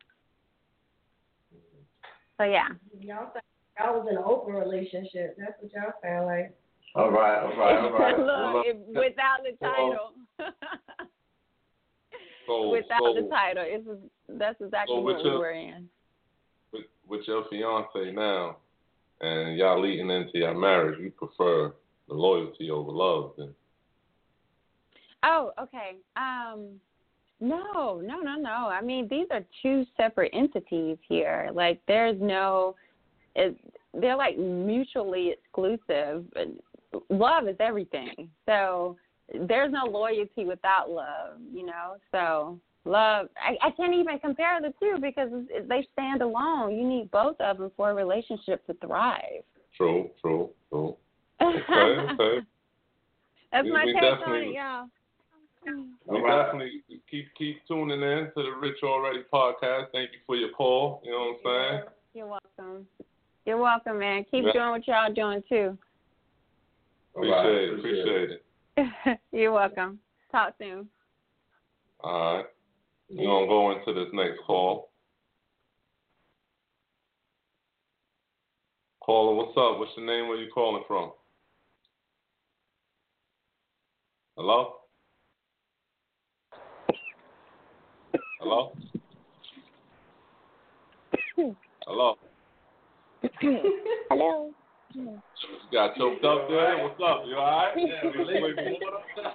[2.39, 2.69] So yeah,
[3.01, 3.43] Y'all sound
[3.81, 5.37] y'all was in an open relationship.
[5.39, 6.55] That's what y'all sound like.
[6.95, 8.19] All right, all right, all right.
[8.19, 10.13] Well, look, it, without the title,
[12.47, 13.87] So without so the title, it's
[14.29, 15.89] that's exactly So with what we your- were in.
[16.73, 18.57] with, with your fiance now,
[19.21, 21.73] and y'all leading into your marriage, you prefer
[22.09, 23.33] the loyalty over love.
[23.37, 23.55] Then
[25.25, 25.97] Oh, okay.
[26.17, 26.81] Um,
[27.41, 28.69] no, no, no, no.
[28.69, 31.51] I mean, these are two separate entities here.
[31.53, 32.77] Like, there's no,
[33.35, 33.57] it,
[33.95, 36.25] they're like mutually exclusive.
[37.11, 38.29] Love is everything.
[38.47, 38.97] So
[39.49, 41.97] there's no loyalty without love, you know.
[42.13, 45.31] So love, I, I can't even compare the two because
[45.69, 46.75] they stand alone.
[46.77, 49.43] You need both of them for a relationship to thrive.
[49.77, 50.97] true, true, true.
[51.41, 51.61] Okay,
[52.13, 52.47] okay.
[53.53, 54.87] That's We- my we take on it, y'all.
[56.07, 59.87] We definitely keep keep tuning in to the Rich Already podcast.
[59.93, 61.03] Thank you for your call.
[61.05, 61.83] You know what I'm saying?
[62.15, 62.87] You're welcome.
[63.45, 64.25] You're welcome, man.
[64.31, 64.53] Keep Yeah.
[64.53, 65.77] doing what y'all doing too.
[67.15, 67.79] Appreciate it.
[67.79, 69.19] Appreciate it.
[69.33, 69.99] You're welcome.
[70.33, 70.89] Talk soon.
[72.01, 72.45] All right.
[73.11, 74.91] We're going to go into this next call.
[79.01, 79.79] Caller, what's up?
[79.79, 80.29] What's your name?
[80.29, 81.13] Where you calling from?
[84.37, 84.75] Hello?
[88.41, 88.73] Hello?
[91.87, 92.17] Hello?
[94.11, 94.51] Hello.
[94.95, 95.21] You
[95.73, 96.83] got choked up there?
[96.83, 97.23] What's up?
[97.27, 97.75] You alright?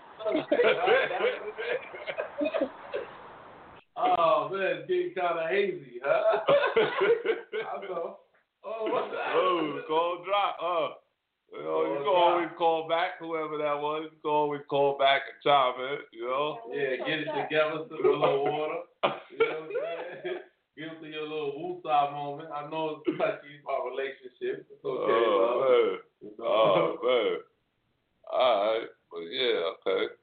[2.41, 2.67] Yeah,
[3.95, 6.39] Oh man, it's getting kind of hazy, huh?
[6.47, 8.17] I know.
[8.65, 9.35] Oh, what's that?
[9.35, 10.57] Oh, call drop.
[10.61, 10.95] Uh,
[11.53, 14.09] you know, you can always call back, whoever that was.
[14.11, 16.57] You can always call back and chime in, you know?
[16.73, 18.81] Yeah, get it together, sip a little water.
[19.29, 19.69] You know what I'm
[20.23, 20.37] saying?
[20.77, 21.53] Give it to your little
[21.85, 22.49] woosah moment.
[22.49, 24.65] I know it's touchy about relationships.
[24.73, 25.69] It's okay, Oh, love.
[25.69, 25.99] man.
[26.21, 26.45] You know?
[26.49, 27.37] Oh, man.
[28.33, 28.87] All right.
[29.11, 30.13] But yeah, okay.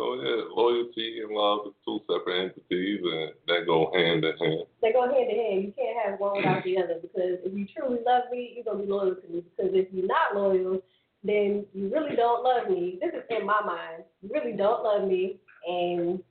[0.00, 4.64] So, yeah, loyalty and love is two separate entities, and that go hand in hand.
[4.80, 5.62] They go hand in hand.
[5.64, 8.82] You can't have one without the other because if you truly love me, you're gonna
[8.82, 9.44] be loyal to me.
[9.54, 10.80] Because if you're not loyal,
[11.22, 12.98] then you really don't love me.
[13.02, 14.04] This is in my mind.
[14.22, 15.36] You really don't love me,
[15.68, 16.22] and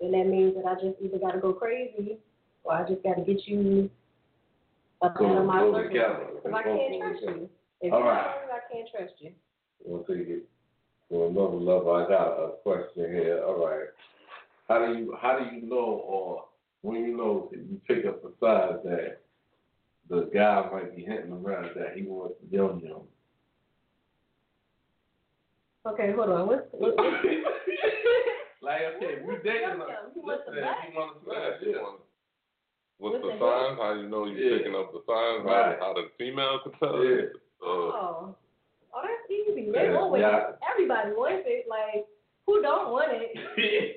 [0.00, 2.18] then that means that I just either gotta go crazy
[2.62, 3.90] or I just gotta get you
[5.02, 5.88] up Go- out of my go circle.
[5.88, 6.26] together.
[6.36, 7.38] Because I can't trust together.
[7.40, 7.50] you.
[7.80, 8.26] If All you're right.
[8.26, 9.32] not loyal, I can't trust you.
[9.84, 10.44] We'll take it
[11.10, 11.92] to another level.
[11.92, 13.42] I got a question here.
[13.46, 13.88] All right.
[14.68, 16.44] How do you how do you know or
[16.82, 19.20] when you know that you pick up a sign that
[20.08, 23.04] the guy might be hinting around that he wants the young young?
[25.86, 26.48] Okay, hold on.
[26.48, 27.06] What's, what, what,
[28.62, 31.82] like okay, we dating Young Young, he wants the listen, he wants the Yeah, yeah.
[32.98, 33.78] What's What's the the signs?
[33.78, 34.58] How you know you're Yeah.
[34.58, 35.46] picking up the signs?
[35.46, 35.78] Right.
[35.78, 37.30] How, how the female can tell Yeah.
[37.62, 38.36] Uh, oh,
[39.66, 39.72] easy.
[39.72, 40.52] They Yeah, always, yeah.
[40.70, 41.66] everybody wants it.
[41.68, 42.06] Like,
[42.46, 43.34] who don't want it?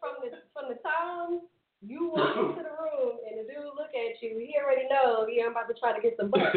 [0.00, 1.40] from the from the time
[1.84, 5.40] you walk into the room and the dude look at you, he already know he
[5.40, 6.52] ain't about to try to get some butt.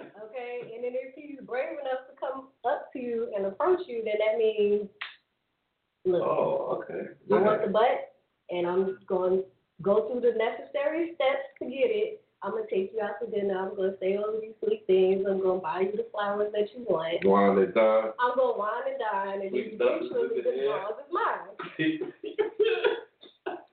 [0.00, 0.72] Okay?
[0.74, 4.14] And then if he's brave enough to come up to you and approach you, then
[4.18, 4.88] that means
[6.04, 7.08] look, oh, okay.
[7.32, 8.12] I want the butt
[8.50, 9.44] and I'm going to
[9.82, 12.19] go through the necessary steps to get it.
[12.42, 13.58] I'm gonna take you out to dinner.
[13.58, 15.26] I'm gonna say all of these sweet things.
[15.28, 17.24] I'm gonna buy you the flowers that you want.
[17.24, 18.10] Wine and dine.
[18.18, 20.86] I'm gonna wine and dine, and then Sweet stuff is eventually the the air.
[20.88, 22.12] is mine.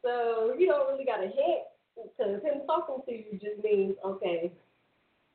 [0.04, 4.52] So you don't really got a hint because him talking to you just means okay,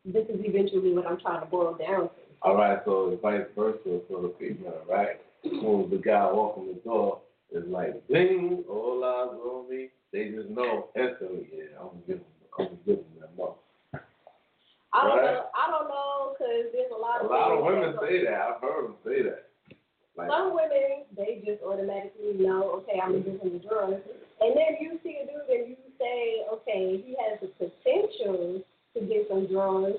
[0.05, 2.11] this is eventually what I'm trying to boil down to.
[2.40, 5.21] All right, so it's vice versa for the female, right?
[5.45, 7.21] When the guy walking the door
[7.53, 9.90] is like, ding, all eyes on me.
[10.12, 12.21] They just know instantly, yeah, I'm gonna give
[12.59, 13.55] them, I'm gonna give them that money.
[14.93, 15.35] I don't Right.
[15.35, 15.47] know.
[15.57, 18.41] I don't know because there's a lot of A lot of women say that.
[18.41, 19.49] I've heard them say that.
[20.17, 24.03] Like, Some women they just automatically know okay, I'm gonna give him the drugs,
[24.41, 28.61] and then you see a dude and you say okay, he has the potential
[28.93, 29.97] to get some drugs,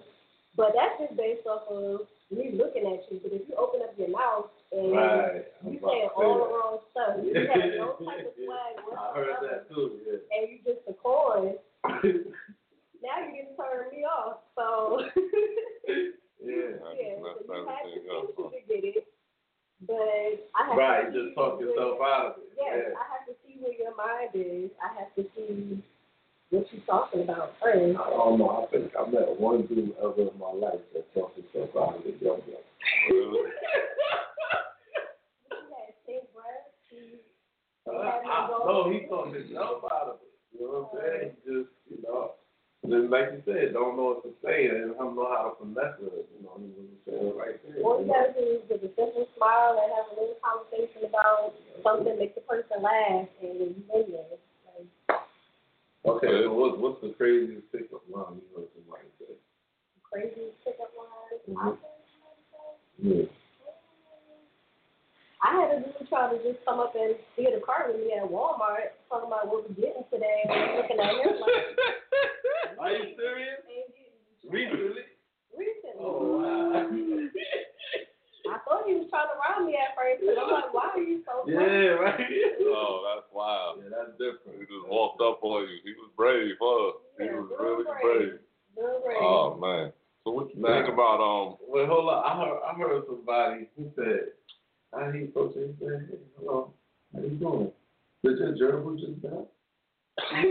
[0.56, 3.20] but that's just based off of me looking at you.
[3.24, 5.46] But if you open up your mouth and right.
[5.66, 7.18] You saying say all the wrong stuff.
[7.26, 10.38] You have no type of swag I heard that too, yeah.
[10.38, 11.58] And you just a coin.
[11.84, 14.38] Now you didn't turn me off.
[14.56, 15.00] So
[15.88, 16.80] yeah.
[16.80, 18.52] I yeah, just so you have everything up.
[18.52, 19.08] to get it.
[19.84, 22.48] But I have Right, to you just see talk yourself where- out of it.
[22.56, 22.96] Yes, Yeah.
[22.96, 24.72] I have to see where your mind is.
[24.80, 25.84] I have to see
[26.52, 27.98] what you're talking about first.
[28.00, 28.64] I don't know.
[28.64, 32.06] I think I met one dude ever in my life that talked himself out of
[32.06, 32.16] it.
[32.22, 32.64] Young, young.
[33.12, 33.50] Really?
[35.52, 36.72] You had same breath.
[37.86, 40.33] Uh, I, no, he talked himself out of it.
[40.54, 41.32] You know what I'm saying?
[41.34, 42.38] He just, you know,
[42.86, 45.98] just like you said, don't know what to say and don't know how to finesse
[46.04, 46.30] it.
[46.30, 47.82] You know, he was saying right there.
[47.84, 51.08] All you you gotta do is give a simple smile and have a little conversation
[51.08, 54.36] about something that the person laugh and you in there.
[54.36, 54.90] Like,
[56.04, 59.34] Okay, so what's what's the craziest pickup line you heard somebody say?
[60.14, 61.42] crazy pickup lines.
[61.48, 61.80] I mm-hmm.
[61.80, 63.43] think Yeah.
[65.44, 68.14] I had a dude try to just come up and see the cart with me
[68.16, 70.48] at Walmart, talking about what we're getting today.
[70.48, 73.60] And I'm looking at him like, Are you serious?
[74.48, 75.04] Recently?
[75.52, 76.00] recently.
[76.00, 76.88] Oh wow.
[78.44, 81.00] I thought he was trying to rob me at first, but I'm like, why are
[81.00, 82.20] you so yeah, right.
[82.76, 83.80] Oh, that's wild.
[83.84, 84.60] Yeah, that's different.
[84.60, 85.80] He just walked up on you.
[85.84, 87.00] He was brave, huh?
[87.20, 88.40] He was really brave.
[88.76, 89.04] brave.
[89.04, 89.18] Brave.
[89.24, 89.92] Oh man.
[90.24, 90.76] So what you Nah.
[90.84, 91.56] think about um?
[91.68, 92.20] Well, hold on.
[92.24, 94.36] I heard I heard somebody who said,
[94.96, 95.76] "How he approached it?
[95.80, 96.74] He said, hey, hello,
[97.14, 97.72] how you doing?
[98.24, 99.48] Did your gerbil just die?"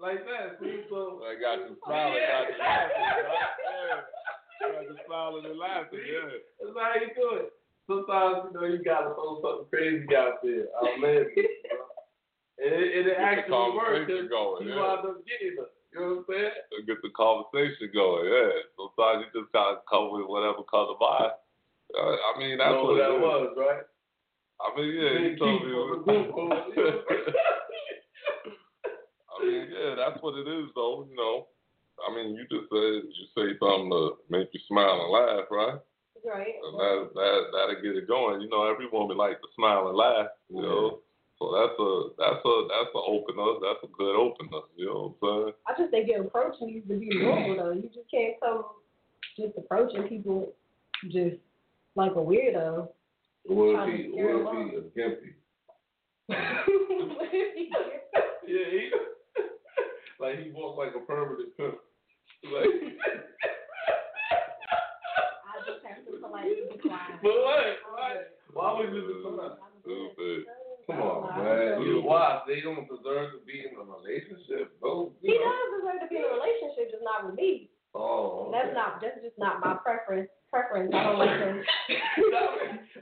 [0.00, 0.58] like that.
[0.62, 2.22] See, so I got you smiling.
[2.22, 2.96] Got you laughing.
[2.98, 3.46] huh?
[3.68, 4.72] Yeah.
[4.72, 6.00] Got you smiling smiling and laughing.
[6.06, 6.30] Yeah.
[6.62, 7.52] That's how you do it.
[7.88, 10.68] Sometimes, you know, you gotta throw something crazy out there.
[10.76, 11.32] Outlandish.
[11.36, 11.88] you know?
[12.58, 14.82] And it, and it Get actually works going, you yeah.
[14.82, 15.70] wind up getting them.
[15.94, 16.84] You know what I'm saying?
[16.84, 18.28] Get the conversation going.
[18.28, 18.50] Yeah.
[18.76, 21.32] Sometimes you just gotta come with whatever comes to mind.
[21.98, 23.22] Uh, I mean, that's know what what that it is.
[23.22, 23.82] was, right?
[24.62, 25.70] I mean, yeah, you Big told me.
[25.74, 27.04] on the what- group,
[29.30, 31.06] I mean, yeah, that's what it is, though.
[31.08, 31.46] You know,
[32.02, 35.78] I mean, you just said you say something to make you smile and laugh, right?
[36.26, 36.54] Right.
[36.64, 38.40] And that that that'll get it going.
[38.40, 40.26] You know, every woman likes to smile and laugh.
[40.50, 40.98] You know,
[41.38, 43.62] so that's a that's a that's a opener.
[43.62, 44.66] That's a good opener.
[44.76, 45.54] You know what I'm saying?
[45.68, 47.72] I just think your approach needs to be normal though.
[47.72, 48.64] You just can't come
[49.38, 50.52] just approaching people
[51.10, 51.36] just
[51.94, 52.88] like a weirdo.
[53.44, 55.32] What if he, scare what if he a gimpy?
[56.30, 56.38] off.
[58.48, 58.88] Yeah, he,
[60.24, 61.76] like he walks like a permanent pimp.
[62.48, 62.64] Like,
[65.44, 66.88] I just have to politely be
[67.20, 67.76] but what?
[67.92, 68.24] Why?
[68.54, 69.60] Why would you do that?
[69.84, 70.48] Stupid.
[70.88, 71.82] Come on, man.
[71.84, 72.40] You why?
[72.48, 74.72] They don't deserve to be in a relationship.
[74.80, 75.12] No.
[75.20, 77.68] He does deserve to be in a relationship, just not with me.
[77.94, 78.50] Oh.
[78.52, 80.28] That's not that's just not my preference.
[80.50, 80.92] Preference.
[80.94, 81.60] I don't like him.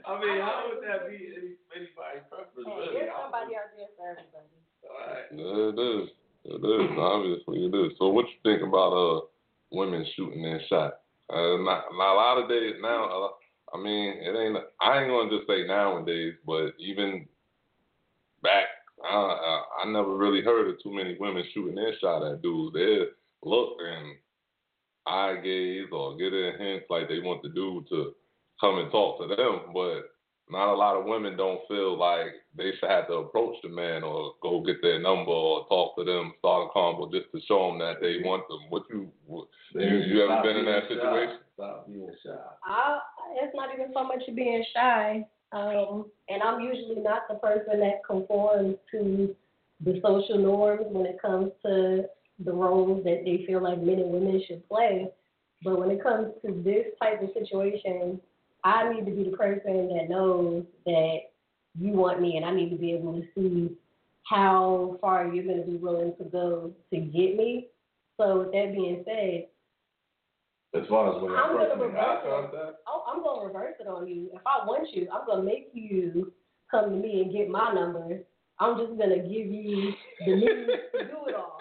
[0.05, 1.31] I mean, how would that be
[1.71, 2.51] anybody's preference?
[2.55, 2.93] Really?
[2.93, 4.51] There's somebody out there for everybody.
[4.83, 5.27] Alright.
[5.31, 6.09] Yeah, it is.
[6.43, 6.91] It is.
[6.97, 7.91] Obviously, it is.
[7.99, 9.21] So, what you think about uh
[9.71, 10.99] women shooting their shot?
[11.29, 13.03] Uh, not, not a lot of days now.
[13.05, 14.57] Uh, I mean, it ain't.
[14.79, 17.27] I ain't gonna just say nowadays, but even
[18.41, 18.65] back,
[19.03, 22.73] I, I, I never really heard of too many women shooting their shot at dudes.
[22.73, 23.03] They
[23.43, 24.15] look and
[25.07, 28.13] eye gaze or get a hint like they want the dude to
[28.59, 30.03] come and talk to them, but
[30.49, 34.03] not a lot of women don't feel like they should have to approach the man
[34.03, 37.69] or go get their number or talk to them, start a convo just to show
[37.69, 38.59] them that they want them.
[38.69, 40.95] What you, what, you, you ever Stop been in being that shy.
[40.95, 41.39] situation?
[41.55, 42.31] Stop being shy.
[42.65, 42.99] I
[43.41, 45.25] it's not even so much being shy.
[45.51, 49.35] Um, and I'm usually not the person that conforms to
[49.83, 52.05] the social norms when it comes to
[52.43, 55.07] the roles that they feel like men and women should play.
[55.63, 58.21] But when it comes to this type of situation,
[58.63, 61.17] I need to be the person that knows that
[61.79, 63.75] you want me, and I need to be able to see
[64.23, 67.67] how far you're going to be willing to go to get me.
[68.17, 69.47] So with that being said,
[70.79, 72.75] As far as when I'm I gonna first make eye reverse it.
[72.87, 74.29] Oh, I'm gonna reverse it on you.
[74.33, 76.33] If I want you, I'm gonna make you
[76.69, 78.19] come to me and get my number.
[78.59, 79.93] I'm just gonna give you
[80.25, 81.59] the means to do it all.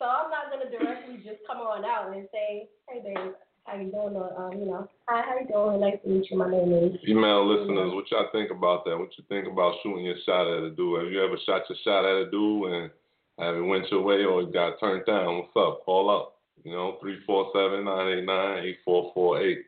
[0.00, 3.92] So I'm not gonna directly just come on out and say, "Hey, babe, how you
[3.92, 5.78] doing?" Or um, you know, "Hi, how you doing?
[5.78, 6.38] Nice to meet you.
[6.38, 8.96] My name is." Female listeners, what y'all think about that?
[8.96, 11.04] What you think about shooting your shot at a dude?
[11.04, 12.90] Have you ever shot your shot at a dude and
[13.38, 15.36] have it went your way or got turned down?
[15.36, 15.84] What's up?
[15.84, 16.40] Call up.
[16.64, 19.66] You know, three four seven nine eight nine eight four four eight.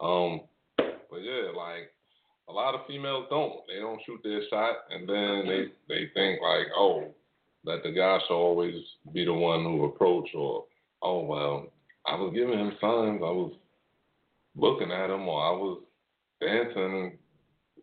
[0.00, 0.42] Um,
[0.76, 1.88] but yeah, like
[2.46, 3.64] a lot of females don't.
[3.68, 7.14] They don't shoot their shot, and then they they think like, oh,
[7.64, 8.74] that the guy should always
[9.12, 10.64] be the one who approach, or
[11.02, 11.66] oh well,
[12.06, 13.52] I was giving him signs, I was
[14.56, 15.82] looking at him, or I was
[16.40, 17.18] dancing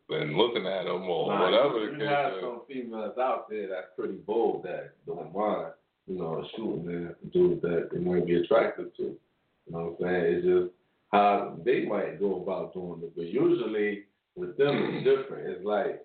[0.09, 2.39] and looking at him, or Nah, whatever you, you have is.
[2.41, 5.71] some females out there that's pretty bold that don't mind,
[6.07, 9.03] you know, shooting their dudes that they might be attracted to.
[9.03, 9.17] You
[9.71, 10.33] know what I'm saying?
[10.35, 10.73] It's just
[11.11, 13.15] how they might go about doing it.
[13.15, 15.47] But usually with them it's different.
[15.47, 16.03] It's like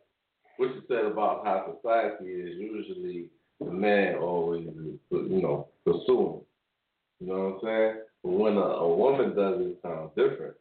[0.59, 6.41] what you said about how society is usually the man always is, you know, pursuing.
[7.21, 7.97] You know what I'm saying?
[8.23, 10.55] But when a, a woman does it, it sounds different.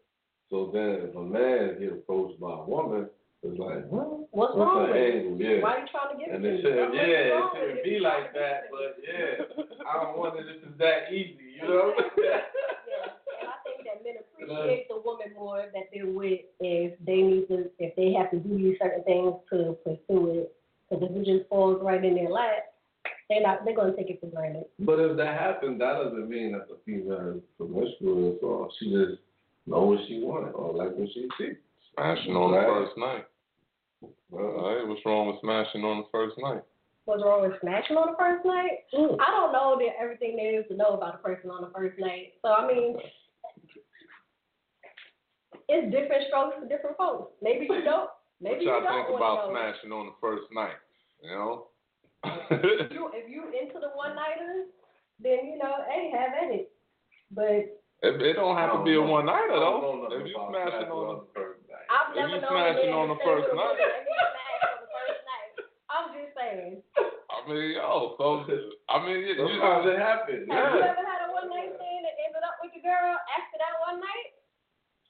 [0.50, 3.10] So then if a man get approached by a woman,
[3.42, 4.24] it's like, huh?
[4.32, 5.16] What's What's wrong with it?
[5.26, 5.36] angle?
[5.36, 5.62] Yeah.
[5.62, 6.96] Why you trying to get And it it should, me?
[6.96, 10.40] Yeah, it shouldn't be like trying to get that, it but yeah, I don't wonder
[10.40, 12.40] if it's that easy, you know what I'm saying?
[12.88, 17.20] Yeah, and I think that men appreciate the woman more that they're with if they
[17.22, 20.56] need to, if they have to do these certain things to pursue it.
[20.88, 22.73] Because if it just falls right in their lap,
[23.30, 24.66] they're not, they're gonna take it for granted.
[24.80, 29.22] But if that happens, that doesn't mean that the female is promiscuous or she just
[29.66, 31.56] know what she wants or like what she sees.
[31.96, 33.26] Smashing on the first night.
[34.32, 36.64] All right, what's wrong with smashing on the first night?
[37.06, 38.88] What's wrong with smashing on the first night?
[38.96, 39.20] Mm.
[39.20, 42.00] I don't know that everything there is to know about a person on the first
[42.00, 42.34] night.
[42.42, 42.98] So I mean,
[45.70, 47.34] it's different strokes for different folks.
[47.42, 48.10] Maybe you don't.
[48.40, 50.80] What Maybe you y'all don't think about smashing on the first night?
[51.22, 51.68] You know?
[52.24, 54.68] If you if you into the one nighters,
[55.20, 56.72] then you know, hey, have at it.
[57.32, 60.08] But It, it don't have to be a one nighter though.
[60.12, 61.88] If you about smashing smashing on on the first night.
[61.92, 63.76] I've If you known smashing on the first night.
[63.76, 65.52] woman and he smashed on the first night.
[65.92, 66.74] I'm just saying.
[67.34, 68.48] I mean, yo, so
[68.88, 70.48] I mean, you, you, Sometimes it happens.
[70.48, 73.58] Have you ever had a one night stand and ended up with the girl after
[73.60, 74.28] that one night?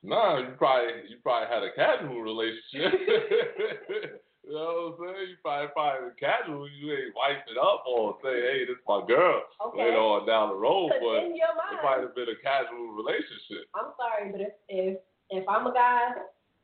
[0.03, 2.89] Nah, you probably you probably had a casual relationship.
[4.43, 5.29] you know what I'm saying?
[5.29, 6.67] You probably probably casual.
[6.69, 9.83] You ain't wipe it up or say, hey, this my girl Okay.
[9.85, 12.91] later on down the road, 'Cause but in your it might have been a casual
[12.93, 13.67] relationship.
[13.73, 14.97] I'm sorry, but if if
[15.29, 16.11] if I'm a guy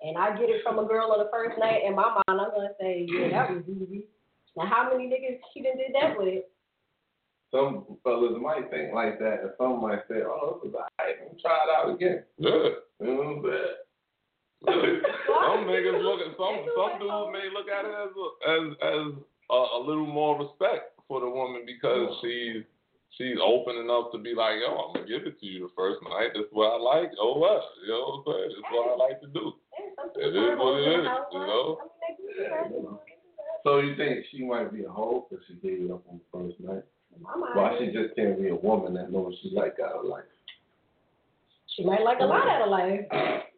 [0.01, 2.51] and I get it from a girl on the first night, in my mind I'm
[2.51, 4.07] gonna say, yeah, that was easy.
[4.55, 6.43] Now how many niggas she done did that with?
[7.51, 11.17] Some fellas might think like that, and some might say, "Oh, this is alright.
[11.19, 12.69] Let me try it out again." Yeah.
[12.99, 13.75] You know what I'm saying?
[14.65, 19.07] Some niggas look at some some dudes may look at it as a, as as
[19.49, 22.63] a, a little more respect for the woman because she's
[23.17, 26.03] she's open enough to be like, yo, I'm gonna give it to you the first
[26.03, 26.35] night.
[26.35, 27.11] That's what I like.
[27.19, 27.63] Oh what?
[27.83, 28.49] You know what I'm saying?
[28.55, 29.53] That's what I like to do.
[30.19, 31.07] It is what it is.
[31.31, 32.99] You know.
[33.63, 36.27] So you think she might be a hoe because she gave it up on the
[36.31, 36.83] first night?
[37.19, 40.23] Why she just can't be a woman that knows she like out of life?
[41.75, 43.01] She might like a lot out of life.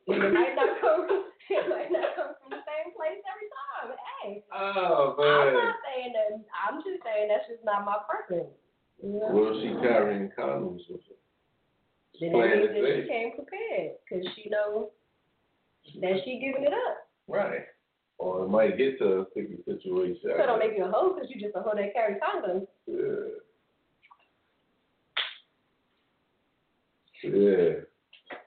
[0.08, 1.26] It might not come.
[1.52, 3.92] It might not come from the same place every time.
[4.24, 6.40] Hey, Oh I'm not saying that.
[6.56, 8.56] I'm just saying that's just not my preference.
[9.04, 9.30] You know?
[9.32, 11.20] Well, she carrying condoms with her.
[12.22, 14.88] Then it means that she came prepared because she knows
[16.00, 17.10] that she giving it up.
[17.28, 17.66] Right.
[18.18, 20.22] Or it might get to a sticky situation.
[20.24, 22.68] So don't make you a hoe because you just a hoe that carry condoms.
[22.86, 23.42] Yeah.
[27.24, 27.74] Yeah.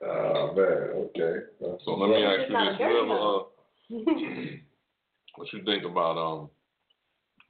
[0.07, 1.47] Oh man, okay.
[1.85, 3.43] So let me ask you this: you ever, uh,
[5.37, 6.51] what you think about um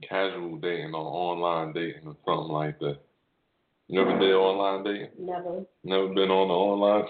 [0.09, 2.99] casual dating or online dating or something like that?
[3.89, 5.11] You ever did online dating?
[5.19, 5.65] Never.
[5.85, 7.05] Never been on the online?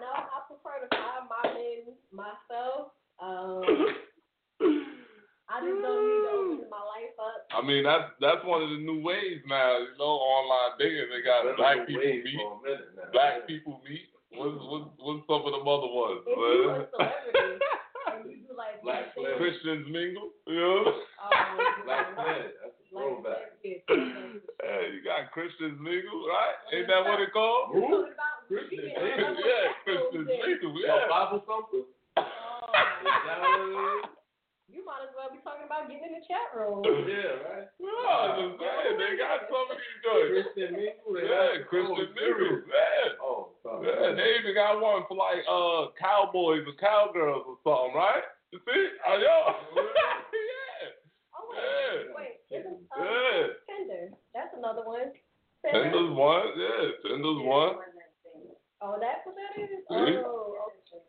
[0.00, 2.92] No, I prefer to find my men myself.
[3.20, 3.62] Um,
[5.50, 7.49] I just don't need to open my life up.
[7.60, 9.76] I mean, that's that's one of the new ways now.
[9.84, 11.12] You know, online dating.
[11.12, 13.12] They got Been black people meet, minute now.
[13.12, 14.08] black people meet.
[14.32, 16.22] What's what what's some of the other ones?
[16.24, 17.60] If you a celebrity
[18.08, 20.30] and you like Black things- Christians mingle.
[20.46, 20.80] You know.
[20.88, 21.28] Oh,
[21.84, 22.54] Black Planet.
[22.62, 23.60] That's a like throwback.
[23.60, 24.40] that, yeah, throwback.
[24.64, 26.56] Hey, you got Christians mingle, right?
[26.72, 27.74] Ain't that what it called?
[27.74, 29.44] We're talking about Christian speaking of mingle?
[29.44, 30.72] yeah, Christians mingle.
[30.78, 31.10] Yo, Yeah.
[31.10, 31.84] Bible something?
[32.16, 34.02] Oh,
[34.70, 36.86] you might as well be talking about getting in the chat room.
[37.10, 37.66] Yeah, right.
[37.82, 40.30] No, I'm just saying they got some of these joints.
[40.30, 41.10] Christian mingle.
[41.18, 42.62] they Yeah, Christian oh, mingle.
[42.70, 43.22] Yeah.
[43.22, 43.82] Oh, sorry.
[43.90, 48.22] Yeah, they even got one for like uh cowboys or cowgirls or something, right?
[48.54, 48.82] You see?
[49.06, 49.34] Oh, yo.
[49.82, 50.86] yeah.
[51.34, 52.14] Oh, Yeah.
[52.14, 53.42] wait, wait, isn't uh, Yeah.
[53.66, 54.04] Tinder?
[54.34, 55.10] That's another one.
[55.66, 56.46] Tinder's one.
[56.54, 57.74] Yeah, Tinder's one.
[58.80, 59.68] Oh, that's what that is.
[59.90, 60.14] See?
[60.22, 61.02] Oh, okay.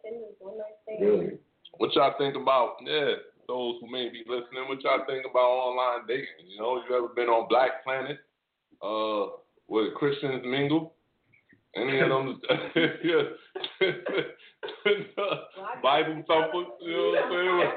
[0.00, 1.02] Tinder's one night stand.
[1.02, 1.39] Really?
[1.80, 3.14] What y'all think about, yeah,
[3.48, 6.26] those who may be listening, what y'all think about online dating?
[6.46, 8.18] You know, you ever been on Black Planet?
[8.84, 9.28] Uh,
[9.64, 10.92] where Christians mingle?
[11.74, 12.38] Any of them?
[12.76, 13.22] yeah.
[15.82, 17.72] Bible thumpers, you know what I'm saying?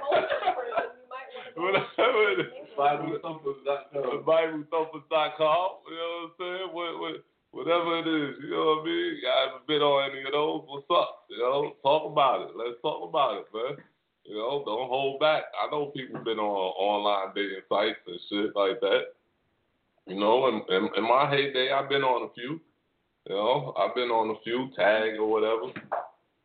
[1.55, 2.51] Whatever it is.
[2.77, 4.27] BibleThumpers.com.
[4.27, 6.67] BibleThumpers.com, you know what I'm saying?
[6.75, 9.15] What, what, whatever it is, you know what I mean?
[9.23, 10.63] Y'all ever been on any of those?
[10.67, 11.23] What's up?
[11.29, 12.55] You know, talk about it.
[12.57, 13.77] Let's talk about it, man.
[14.25, 15.43] You know, don't hold back.
[15.61, 19.13] I know people been on online dating sites and shit like that.
[20.07, 22.59] You know, in, in, in my heyday, I've been on a few.
[23.27, 25.71] You know, I've been on a few, tag or whatever.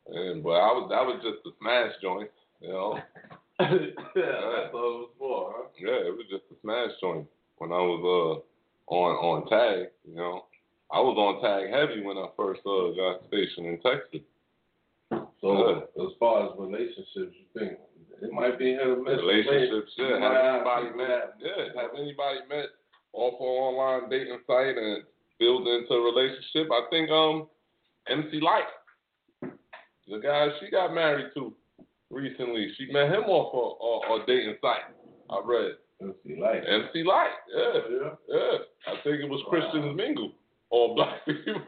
[0.09, 2.31] And but I was that was just a smash joint.
[2.61, 2.99] You know,
[3.61, 3.66] yeah,
[4.14, 5.68] that's what it was for, huh?
[5.79, 7.26] yeah, it was just a smash joint
[7.59, 8.43] when I was
[8.89, 9.89] uh on on tag.
[10.09, 10.45] You know,
[10.91, 14.22] I was on tag heavy when I first uh got stationed in Texas.
[15.41, 17.78] So as far as relationships, you think
[18.22, 19.18] it might be hit or miss.
[19.18, 20.18] Relationships, yeah.
[20.18, 21.34] Have anybody met?
[21.41, 22.66] Yeah, have anybody met
[23.12, 25.05] off an online dating site and
[25.39, 26.68] build into a relationship?
[26.72, 27.47] I think um
[28.09, 29.53] MC Lyte,
[30.09, 31.55] the guy she got married to
[32.11, 34.91] recently, she met him off a, a, a dating site.
[35.30, 36.62] I read MC Lyte.
[36.66, 38.36] MC Lyte, yeah, Oh, yeah.
[38.36, 38.59] yeah.
[38.93, 40.32] I think it was Christian mingle
[40.70, 41.61] or black people.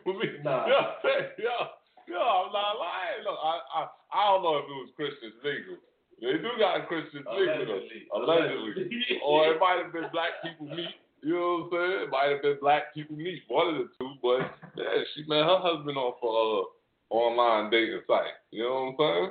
[0.43, 0.67] Nah.
[1.05, 1.67] Yeah, yeah,
[2.11, 2.19] yeah.
[2.19, 3.23] I'm not lying.
[3.25, 3.81] Look, I, I,
[4.13, 5.79] I don't know if it was Christians mingle.
[6.21, 8.19] They do got Christians mingle, though.
[8.19, 8.75] Allegedly.
[8.75, 10.95] allegedly, or it might have been black people meet.
[11.23, 12.03] You know what I'm saying?
[12.05, 14.13] It might have been black people meet, one of the two.
[14.21, 18.37] But yeah, she met her husband off a uh, online dating site.
[18.51, 19.31] You know what I'm saying?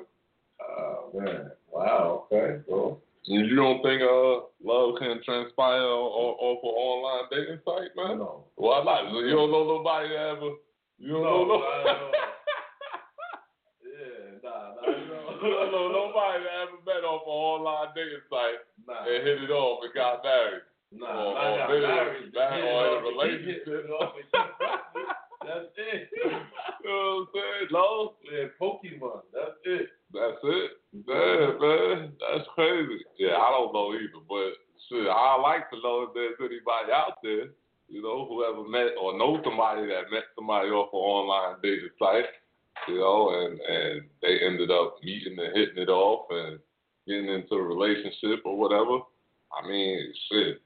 [0.62, 1.52] Oh man.
[1.72, 2.28] Wow.
[2.32, 2.62] Okay.
[2.68, 8.18] Well, And you don't think uh love can transpire off an online dating site, man?
[8.20, 8.44] no.
[8.56, 9.12] Why not?
[9.14, 10.52] You don't know nobody ever.
[10.98, 11.58] You don't No, know.
[11.58, 12.16] No, I don't.
[13.86, 14.40] Yeah.
[14.44, 14.76] Nah.
[14.76, 14.98] Nah.
[14.98, 15.08] you
[15.42, 19.04] don't know nobody that ever met off an online dating site Nah.
[19.08, 20.64] and hit it off and got married.
[20.92, 21.06] Nah.
[21.06, 22.34] or- I or got in- married.
[22.34, 23.66] it or in a and relationship.
[23.66, 25.16] hitting it off and keep pressing it.
[25.46, 26.10] That's it.
[26.80, 27.68] You know what I'm saying?
[27.76, 29.22] No, Playing Pokemon.
[29.36, 29.88] That's it.
[30.14, 30.72] that's it.
[31.06, 33.04] Yeah, man, that's crazy.
[33.20, 34.56] Yeah, I don't know either, but
[34.88, 37.52] shit, I like to know if there's anybody out there,
[37.90, 41.90] you know, who ever met or know somebody that met somebody off an online dating
[42.00, 42.26] site,
[42.88, 46.60] you know, and and they ended up meeting and hitting it off and
[47.08, 49.04] getting into a relationship or whatever.
[49.52, 50.62] I mean, shit.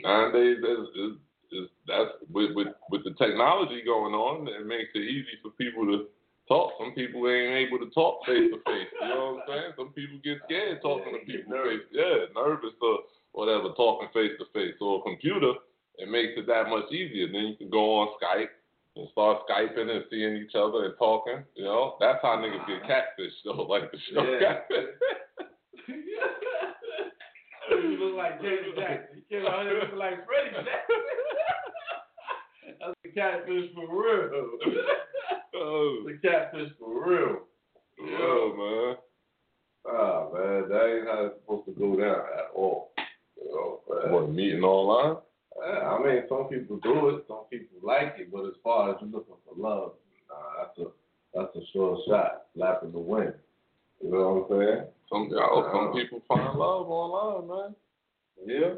[0.00, 1.16] Nowadays, there's, is,
[1.50, 5.86] is that's with, with with the technology going on, it makes it easy for people
[5.86, 6.06] to
[6.46, 6.72] talk.
[6.78, 8.88] Some people ain't able to talk face to face.
[9.00, 9.72] You know what I'm saying?
[9.76, 11.86] Some people get scared talking to people face.
[11.92, 12.98] Yeah, nervous or
[13.32, 14.74] whatever, talking face to face.
[14.78, 15.52] So a computer,
[15.98, 17.26] it makes it that much easier.
[17.26, 18.54] Then you can go on Skype
[18.98, 21.44] and start skyping and seeing each other and talking.
[21.54, 24.38] You know, that's how niggas get catfish though, like the show Yeah.
[24.40, 24.86] catfish.
[27.70, 29.22] you look like James Jackson.
[29.30, 30.96] You came out here looking like Freddie Jackson.
[32.80, 34.50] That's the catfish for real.
[35.56, 37.36] oh, the catfish for real.
[37.98, 38.96] yeah, man.
[39.90, 42.92] Ah man, that ain't how it's supposed to go down at all.
[43.42, 44.12] You know, man.
[44.12, 45.16] What meeting online?
[45.68, 48.96] Yeah, I mean, some people do it, some people like it, but as far as
[49.02, 49.92] you looking for love,
[50.28, 50.86] nah, that's a
[51.34, 53.34] that's a sure shot, lapping the wind.
[54.02, 54.86] You know what I'm saying?
[55.10, 57.74] Some yo, some people find love online, man.
[58.46, 58.74] Yeah.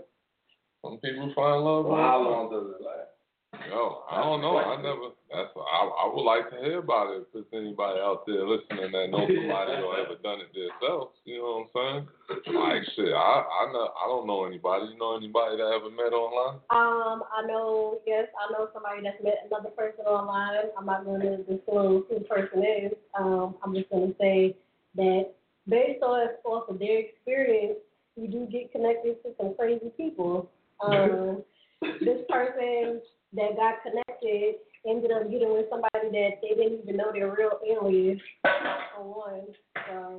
[0.82, 3.20] Some people find love Well, how long does it last?
[3.69, 4.57] Yo, I don't know.
[4.57, 5.13] I never.
[5.29, 5.53] That's.
[5.53, 5.81] I.
[5.85, 7.29] I would like to hear about it.
[7.35, 11.39] If there's anybody out there listening that knows somebody or ever done it themselves, you
[11.39, 12.07] know what I'm
[12.49, 12.57] saying?
[12.57, 13.13] Like shit.
[13.13, 13.45] I.
[13.45, 13.93] I know.
[13.93, 14.93] I don't know anybody.
[14.93, 16.57] You know anybody that ever met online?
[16.71, 20.73] Um, I know, yes, I know somebody that's met another person online.
[20.79, 22.93] I'm not going to disclose who the person is.
[23.19, 24.57] Um, I'm just going to say
[24.97, 25.33] that
[25.69, 27.79] based on off of their experience,
[28.17, 30.51] you do get connected to some crazy people.
[30.81, 31.43] Um,
[31.83, 33.03] this person
[33.35, 34.57] that got connected
[34.87, 39.47] ended up getting with somebody that they didn't even know their real alias for one.
[39.89, 40.18] So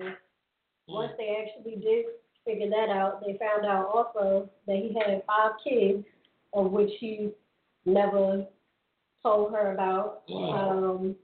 [0.88, 2.06] once they actually did
[2.46, 6.06] figure that out, they found out also that he had five kids,
[6.54, 7.32] of which he
[7.86, 8.46] never
[9.24, 10.24] told her about.
[10.32, 11.16] Um,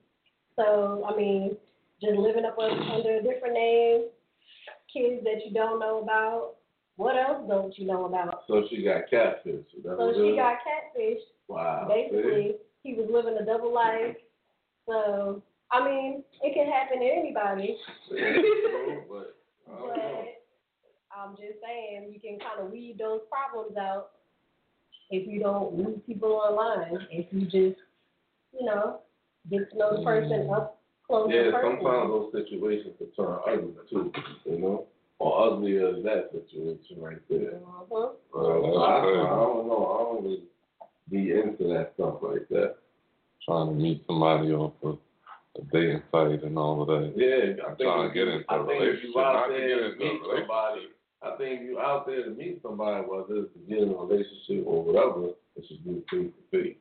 [0.55, 1.57] so I mean,
[2.01, 4.05] just living up under a different name,
[4.91, 6.55] kids that you don't know about.
[6.97, 8.41] What else don't you know about?
[8.47, 9.65] So she got catfish.
[9.83, 11.21] So she got catfish.
[11.47, 11.87] Wow.
[11.87, 14.15] Basically, he was living a double life.
[14.87, 15.41] So
[15.71, 17.77] I mean, it can happen to anybody.
[18.09, 18.15] See?
[18.15, 19.35] Yeah, true, but
[19.67, 19.95] I don't know.
[19.95, 24.11] But I'm just saying, you can kind of weed those problems out
[25.09, 27.07] if you don't meet people online.
[27.11, 27.79] If you just,
[28.57, 28.99] you know,
[29.49, 30.53] get to know the person mm-hmm.
[30.53, 34.11] up close Yeah, sometimes those situations can turn ugly too,
[34.45, 34.85] you know,
[35.19, 37.59] or uglier as that situation right there.
[37.59, 38.15] Mhm.
[38.35, 39.85] Uh, I, I don't know.
[39.85, 40.43] I don't really
[41.09, 42.75] be into that stuff like that.
[43.45, 47.13] Trying to meet somebody off a, a dating site and all of that.
[47.15, 49.19] Yeah, I I'm think trying to get you- into I a think if relationship, you
[49.21, 50.47] out not to there get to into a meet relationship.
[50.47, 50.81] somebody,
[51.23, 54.63] I think you out there to meet somebody, whether it's to get in a relationship
[54.67, 56.77] or whatever, it should be face to face.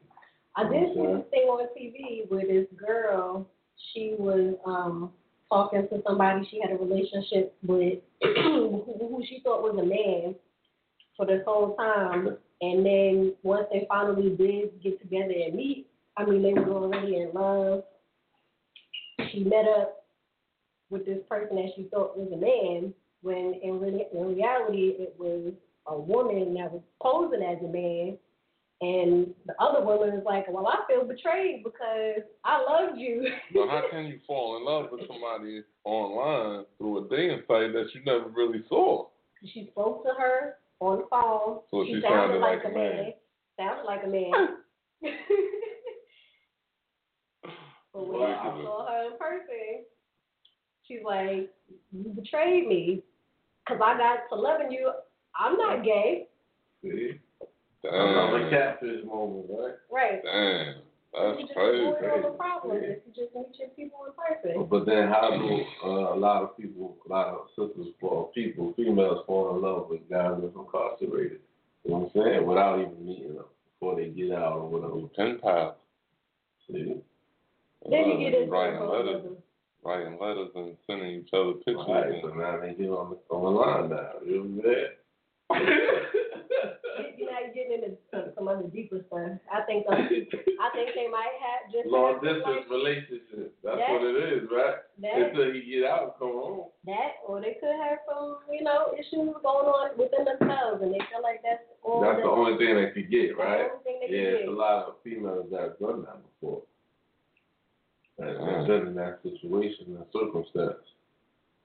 [0.56, 3.46] I did see this thing on TV where this girl,
[3.92, 5.12] she was um
[5.48, 10.34] talking to somebody she had a relationship with who, she thought was a man
[11.16, 12.36] for this whole time.
[12.60, 15.86] And then once they finally did get together and meet,
[16.16, 17.84] I mean they were already in love.
[19.30, 20.04] She met up
[20.90, 25.14] with this person that she thought was a man when in, re- in reality it
[25.18, 25.52] was
[25.88, 28.18] a woman that was posing as a man
[28.82, 33.26] and the other woman is like, Well, I feel betrayed because I loved you.
[33.54, 37.88] But how can you fall in love with somebody online through a dating site that
[37.94, 39.06] you never really saw?
[39.44, 41.60] she spoke to her on the phone.
[41.70, 42.96] So she she sounded sounded like, like a man.
[42.96, 43.12] man.
[43.58, 44.32] Sounded like a man.
[47.92, 49.84] but when I saw her in person,
[50.86, 51.50] she's like,
[51.92, 53.02] You betrayed me
[53.64, 54.92] because I got to loving you.
[55.38, 56.26] I'm not gay.
[56.82, 57.20] See?
[57.84, 58.50] Another Damn.
[58.50, 59.74] catfish moment, right?
[59.90, 60.22] Right.
[60.24, 60.74] Damn.
[61.14, 61.84] That's you just crazy.
[61.84, 64.66] avoid the problems if you just meet your people in person.
[64.68, 68.74] But then how do uh, a lot of people, a lot of sisters or people,
[68.76, 71.40] females fall in love with guys that's incarcerated?
[71.84, 72.46] You know what I'm saying?
[72.46, 75.06] Without even meeting them before they get out or whatever.
[75.16, 75.74] Pen pals.
[76.68, 76.96] See?
[77.88, 79.36] Then you get into writing letters, other-
[79.84, 81.86] writing letters and sending each other pictures.
[81.88, 84.10] Right, and- so now they get on the, on the line now.
[84.26, 84.42] You know
[85.48, 85.92] what I'm saying?
[87.18, 89.36] you know, you're getting into some, some other deeper stuff.
[89.52, 93.54] I think those, I think they might have just long have distance like, relationship.
[93.62, 94.76] That's That- what it is, right?
[95.02, 96.68] that Until you get out and come home.
[96.86, 101.00] that, or they could have some, you know, issues going on within themselves, and they
[101.12, 102.00] feel like that's all.
[102.00, 103.68] That's the only thing they could get, right?
[103.68, 106.18] the only thing they Yeah, can it's a lot of females that have done that
[106.40, 106.62] before.
[108.18, 110.80] And, and I've been in that situation and circumstance.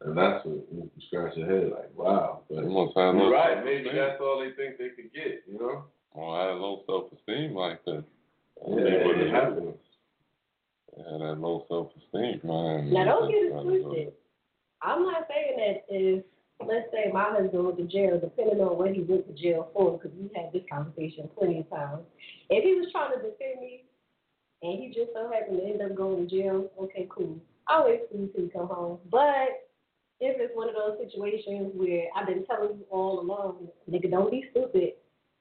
[0.03, 2.41] And that's what you scratch your head like, wow.
[2.49, 5.43] But You must have you're low right, maybe that's all they think they could get,
[5.47, 5.85] you know?
[6.13, 8.03] Well, I had low self esteem like that.
[8.67, 9.75] Yeah, It is it it happens.
[10.97, 12.91] I had that low self esteem, man.
[12.91, 14.13] Now don't get it twisted.
[14.81, 16.25] I'm not saying that if
[16.65, 19.97] let's say my husband went to jail, depending on what he went to jail for,
[19.97, 22.01] because we've had this conversation plenty of times.
[22.49, 23.83] If he was trying to defend me,
[24.61, 27.37] and he just so happened to end up going to jail, okay, cool.
[27.67, 28.99] I'll wait for you till you come home.
[29.09, 29.70] But
[30.21, 34.29] if it's one of those situations where I've been telling you all along, nigga, don't
[34.31, 34.93] be stupid.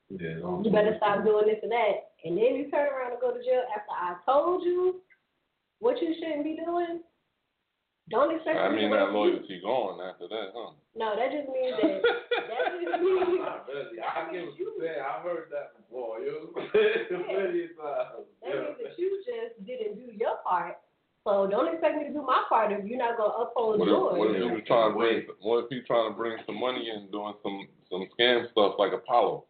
[0.08, 2.16] Yeah, don't You better stop doing this and that.
[2.24, 5.00] And then you turn around and go to jail after I told you
[5.78, 7.00] what you shouldn't be doing.
[8.10, 10.72] Don't expect I mean, that loyalty gone after that, huh?
[10.98, 14.02] No, that just means that that just means Not really.
[14.02, 14.98] I get what you're saying.
[14.98, 16.18] I've heard that before.
[16.18, 17.22] You know, Yeah.
[17.30, 17.78] plenty times.
[17.78, 20.82] Uh, that means that you just didn't do your part.
[21.24, 23.92] So don't expect me to do my part if you're not gonna uphold What if,
[23.92, 24.18] yours.
[24.18, 25.26] what if he was trying to bring?
[25.40, 28.92] What if he trying to bring some money in, doing some some scam stuff like
[28.92, 29.44] Apollo?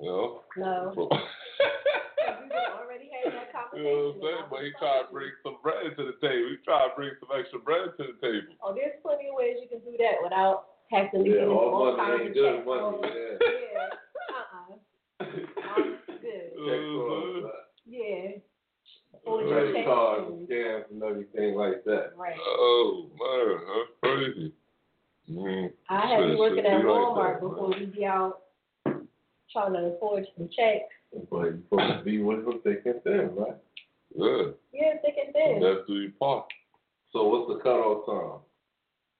[0.00, 0.40] You know.
[0.56, 0.92] No.
[0.94, 4.44] So- you already had that You know what I'm saying?
[4.50, 6.48] But he tried to bring some bread to the table.
[6.52, 8.52] He tried to bring some extra bread to the table.
[8.62, 11.54] Oh, there's plenty of ways you can do that without having to Yeah, get into
[11.54, 13.36] all all money kinds ain't of good money, Oh, yeah.
[13.40, 13.88] yeah.
[14.36, 14.72] Uh-uh.
[15.74, 16.44] I'm good.
[16.54, 16.68] Uh-huh.
[16.68, 17.52] Check fraud,
[17.88, 18.28] Yeah.
[19.26, 20.48] Uh, credit check cards, things.
[20.48, 22.12] scams, and everything like that.
[22.16, 22.36] Right.
[22.38, 24.52] Oh man, that's crazy.
[25.30, 28.42] Mm, I had shit, you working at be like Walmart that, before we be out
[29.52, 30.92] trying to forge some checks.
[31.30, 33.56] But you're supposed to be with them thick and thin, right?
[34.14, 34.52] Yeah.
[34.72, 35.60] Yeah, thick and thin.
[35.62, 36.46] Let's do your part.
[37.12, 38.40] So what's the cutoff time?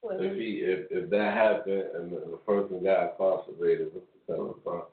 [0.03, 4.33] Well, If he, if, if that happened and the, the person got incarcerated, what's the
[4.33, 4.89] cutoff time?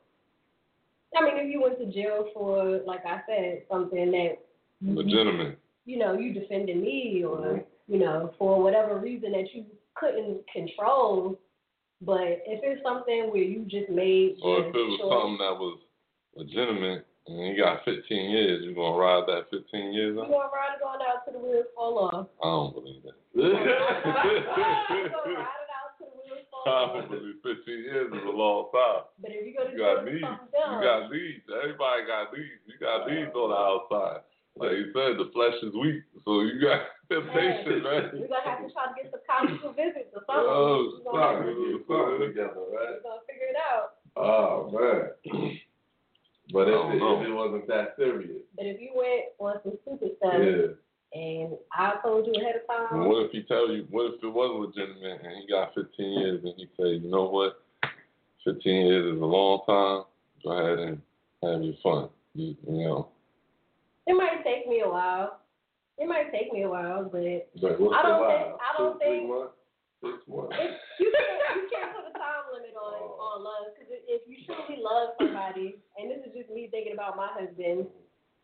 [1.17, 4.37] I mean, if you went to jail for, like I said, something that
[4.83, 5.57] Legitimate.
[5.85, 7.65] you know you defended me, or Mhm.
[7.87, 9.65] you know for whatever reason that you
[9.95, 11.37] couldn't control.
[12.01, 15.59] But if it's something where you just made Or if it was choice- something that
[15.59, 15.77] was
[16.35, 20.31] legitimate and you got 15 years, you're gonna ride that 15 years you out?
[20.31, 22.27] gonna ride it going out to the wheels fall off.
[22.41, 23.13] I don't believe that.
[23.35, 24.47] You gonna ride it
[25.69, 26.93] out to the wheels fall I off.
[26.93, 29.03] don't believe 15 years is a long time.
[29.21, 30.21] But if you go to You got needs.
[30.21, 31.49] You got needs.
[31.53, 32.61] Everybody got needs.
[32.65, 34.21] You got needs on the outside.
[34.61, 38.13] Like you said, the flesh is weak, so you got temptation, man.
[38.13, 40.45] we're gonna have to try to get some conjugal visits or something.
[40.47, 43.01] Oh, We're gonna, Something, get together, right?
[43.01, 43.97] we're gonna figure it out.
[44.15, 45.57] Oh man.
[46.53, 50.11] But if it, if it wasn't that serious, But if you went on some stupid
[50.17, 50.75] stuff yeah.
[51.19, 53.87] and I told you ahead of time, what if he tell you?
[53.89, 57.29] What if it was legitimate and he got 15 years and he say, you know
[57.29, 57.63] what,
[58.43, 60.03] 15 years is a long time.
[60.43, 61.01] Go ahead and
[61.43, 62.09] have your fun.
[62.35, 63.07] You, you know.
[64.11, 65.39] It might take me a while.
[65.97, 67.23] It might take me a while, but
[67.61, 69.55] But I don't think- I don't Two, think- months,
[70.03, 70.55] six months.
[70.59, 73.19] It's, you can't you can't put a time limit on oh.
[73.21, 77.15] on love because if you truly love somebody, and this is just me thinking about
[77.15, 77.87] my husband.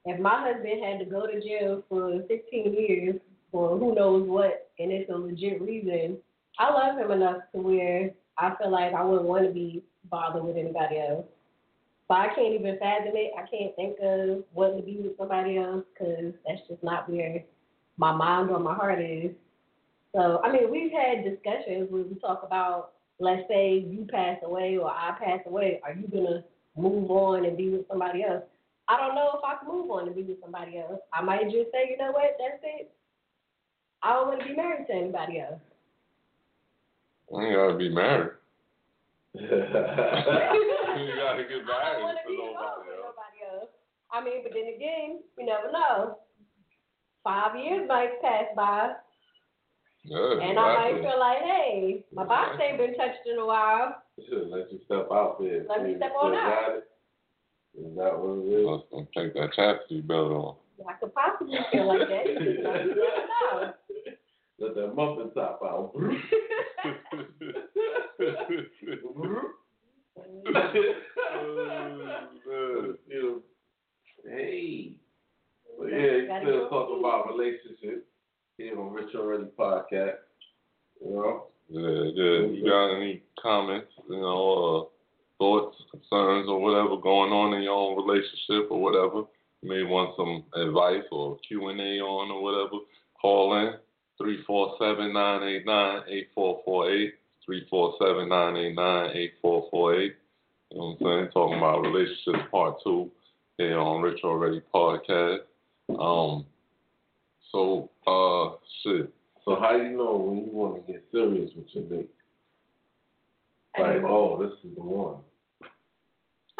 [0.05, 3.15] If my husband had to go to jail for 15 years
[3.51, 6.17] for who knows what, and it's a legit reason,
[6.59, 10.45] I love him enough to where I feel like I wouldn't want to be bothered
[10.45, 11.25] with anybody else.
[12.07, 13.31] But I can't even fathom it.
[13.37, 17.43] I can't think of wanting to be with somebody else because that's just not where
[17.97, 19.31] my mind or my heart is.
[20.15, 24.77] So, I mean, we've had discussions where we talk about, let's say you pass away
[24.77, 26.43] or I pass away, are you going to
[26.77, 28.43] move on and be with somebody else?
[28.87, 31.01] I don't know if I can move on and be with somebody else.
[31.11, 32.89] I might just say, you know what, that's it.
[34.01, 35.59] I don't want to be married to anybody else.
[37.29, 38.31] You gotta be married.
[41.05, 43.13] you gotta get I don't married want to to be nobody with else.
[43.13, 43.69] nobody else.
[44.11, 46.17] I mean, but then again, you never know.
[47.23, 48.93] Five years might pass by,
[50.05, 54.01] Yeah, and I might feel like, hey, my box ain't been touched in a while.
[54.29, 55.65] Should let you step out there.
[55.67, 56.49] Let me step on out.
[56.49, 56.87] got it.
[57.77, 58.65] Is that what it is?
[58.65, 60.57] Let's gonna take that chastity belt off.
[60.87, 62.25] I could possibly feel like that.
[62.25, 63.73] You know.
[64.59, 65.93] Let that muffin top out.
[74.29, 74.93] hey.
[75.77, 76.99] But yeah, still go talk see.
[76.99, 78.07] about relationships
[78.57, 80.15] here on Rich Already podcast.
[81.03, 81.43] You know?
[81.69, 82.47] Yeah, yeah.
[82.47, 84.89] You got any comments, you know, uh,
[85.37, 89.23] thoughts, concerns, or whatever going on in your own relationship or whatever?
[89.61, 92.83] You may want some advice or Q and A on or whatever.
[93.21, 93.73] Call in
[94.17, 97.15] three four seven nine eight nine eight four four eight.
[97.47, 100.15] Three four seven nine eight nine eight four four eight.
[100.69, 101.31] You know what I'm saying?
[101.33, 103.09] Talking about relationships part two
[103.57, 105.39] here on Rich Already podcast.
[105.97, 106.45] Um,
[107.51, 109.13] So, uh, shit.
[109.45, 112.09] So how do you know when you want to get serious with your mate?
[113.79, 115.21] Like, oh, this is the one.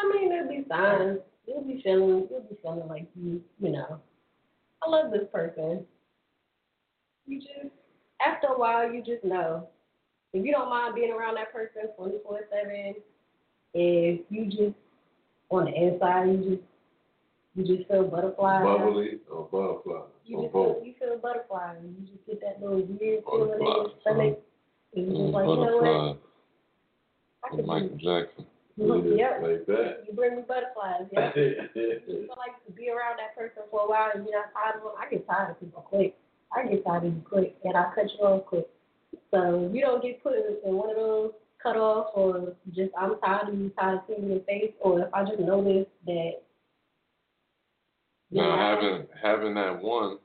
[0.00, 1.18] I mean, there'll be signs.
[1.46, 4.00] You'll be feeling, you'll be feeling like you, you know,
[4.82, 5.84] I love this person.
[7.26, 7.74] You just,
[8.24, 9.68] after a while, you just know.
[10.32, 12.94] If you don't mind being around that person 24 7,
[13.74, 14.76] if you just,
[15.50, 16.62] on the inside, you just,
[17.54, 18.62] you just feel butterflies.
[18.62, 20.76] Bubbly or butterfly You or just both.
[20.76, 21.76] feel, you feel butterflies.
[21.82, 24.38] You just get that little weird feeling in your Butterflies, stomach.
[24.38, 25.00] Uh-huh.
[25.00, 25.82] And you just like, you know what?
[25.82, 26.16] Butterflies.
[27.44, 28.46] I could Michael Jackson.
[28.78, 29.42] do, yep.
[29.42, 30.04] Like that.
[30.06, 31.32] You bring me butterflies, yeah.
[31.36, 34.76] you feel like to be around that person for a while and you're not tired
[34.76, 34.92] of them.
[35.00, 36.14] I get tired of people quick.
[36.54, 38.68] I get tired of you quick, and I cut you off quick.
[39.30, 43.18] So if you don't get put in one of those cut off, or just I'm
[43.20, 46.32] tired of you, tired of seeing your face, or if I just notice that.
[48.30, 50.18] Now, having having that one,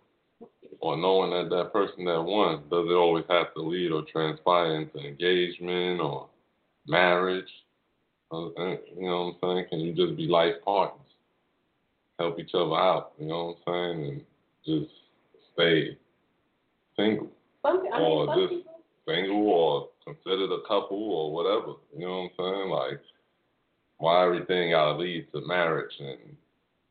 [0.79, 4.75] or knowing that that person that one, does it always have to lead or transpire
[4.75, 6.27] into engagement or
[6.87, 7.49] marriage?
[8.31, 9.65] Uh, uh, You know what I'm saying?
[9.69, 10.99] Can you just be life partners,
[12.19, 13.13] help each other out?
[13.19, 14.21] You know what I'm saying, and
[14.65, 14.91] just
[15.53, 15.97] stay
[16.97, 17.29] single,
[17.61, 18.72] some, I mean, or just people,
[19.07, 21.73] single, or considered a couple, or whatever.
[21.97, 22.69] You know what I'm saying?
[22.69, 23.01] Like,
[23.97, 26.35] why everything gotta lead to marriage and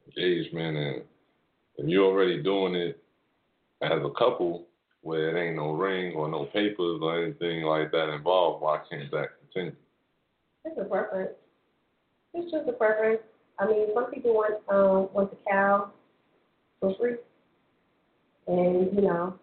[0.07, 1.03] engagement and
[1.77, 3.03] if you're already doing it
[3.81, 4.67] as a couple
[5.01, 9.11] where it ain't no ring or no papers or anything like that involved, why can't
[9.11, 9.77] that continue?
[10.65, 11.33] it's a preference.
[12.35, 13.21] It's just a preference.
[13.59, 15.91] I mean, some people want um want the cow
[16.81, 17.17] for free,
[18.47, 19.35] and you know,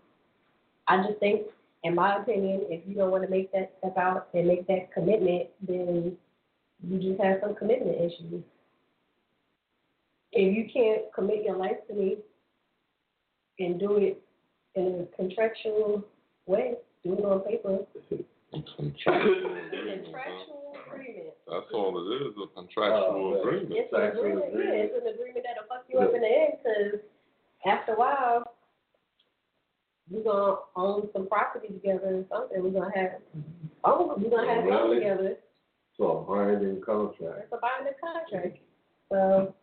[0.87, 1.41] I just think,
[1.83, 4.91] in my opinion, if you don't want to make that step out and make that
[4.93, 6.17] commitment, then
[6.83, 8.43] you just have some commitment issues.
[10.31, 12.17] If you can't commit your life to me
[13.59, 14.21] and do it
[14.75, 16.03] in a contractual
[16.45, 17.79] way, do it on paper.
[18.51, 18.91] Contractual.
[18.95, 21.33] Contractual agreement.
[21.47, 23.73] That's all it is, a contractual Oh, agreement.
[23.73, 27.01] It's an agreement, yeah, it's an agreement that'll fuck you up in the end, because
[27.65, 28.43] after a while,
[30.09, 32.63] we're gonna own some property together or something.
[32.63, 33.67] We're gonna have, mm-hmm.
[33.83, 34.95] oh, we're gonna have something Really?
[34.99, 35.35] together.
[35.97, 37.41] So a binding contract.
[37.43, 38.57] It's a binding contract.
[39.09, 39.53] So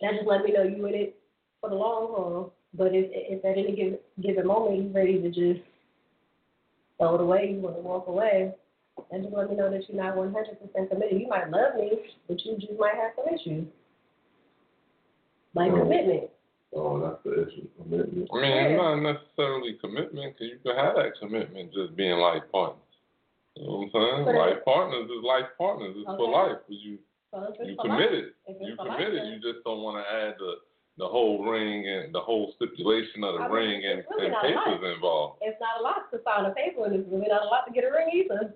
[0.00, 1.20] that just let me know you in it
[1.60, 2.54] for the long haul.
[2.74, 5.60] But if if at any given given moment you're ready to just
[6.98, 8.54] throw it away, you want to walk away,
[9.10, 11.20] that just let me know that you're not 100% committed.
[11.20, 11.92] You might love me,
[12.28, 13.66] but you just might have some issues.
[15.54, 15.80] Like Oh.
[15.80, 16.30] commitment.
[16.74, 17.66] Oh, that's the issue.
[17.80, 18.28] Commitment.
[18.32, 22.42] I mean, it's not necessarily commitment, because you can have that commitment just being life
[22.52, 22.82] partners.
[23.56, 24.24] You know what I'm saying?
[24.26, 25.94] But life partners is life partners.
[25.96, 26.32] It's for Okay.
[26.32, 26.58] life.
[26.66, 26.98] 'cause You
[27.30, 28.34] So you for committed.
[28.46, 29.26] life, You for life, committed.
[29.28, 30.60] You just don't want to add the
[30.98, 34.32] the whole ring and the whole stipulation of the I mean, ring and, really and
[34.32, 34.64] not a lot.
[34.64, 35.38] papers involved.
[35.42, 37.72] It's not a lot to sign a paper, and it's really not a lot to
[37.72, 38.52] get a ring either.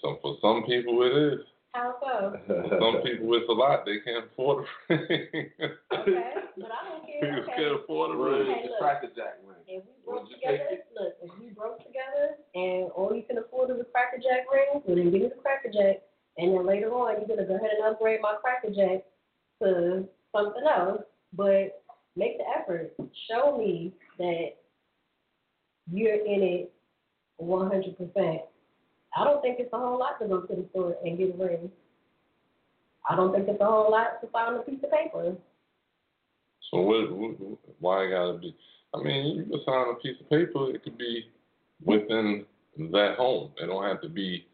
[0.00, 1.40] So for some people it is.
[1.72, 2.36] How so?
[2.80, 3.86] Some people it's a lot.
[3.86, 5.08] They can't afford a ring.
[5.08, 7.20] Okay, but I don't care.
[7.20, 7.52] People Okay.
[7.56, 8.56] can't afford a Where's ring.
[8.56, 8.78] Hey, the look.
[8.80, 9.56] Cracker Jack ring?
[9.66, 13.22] If we broke Would you take together, look, if we broke together and all you
[13.24, 16.02] can afford is a Cracker Jack ring, well then give me the Cracker Jack.
[16.36, 19.04] And then later on, you're gonna go ahead and upgrade my Cracker Jack
[19.62, 20.04] to
[20.36, 21.02] something else.
[21.32, 21.82] But
[22.16, 22.92] make the effort.
[23.30, 24.60] Show me that
[25.90, 26.72] you're in it
[27.40, 28.40] 100%.
[29.16, 31.36] I don't think it's a whole lot to go to the store and get a
[31.36, 31.70] ring.
[33.08, 35.36] I don't think it's a whole lot to sign a piece of paper.
[36.70, 38.56] So what, what, why it gotta be?
[38.94, 40.70] I mean, you can sign a piece of paper.
[40.70, 41.26] It could be
[41.84, 42.44] within
[42.92, 43.50] that home.
[43.60, 44.46] It don't have to be.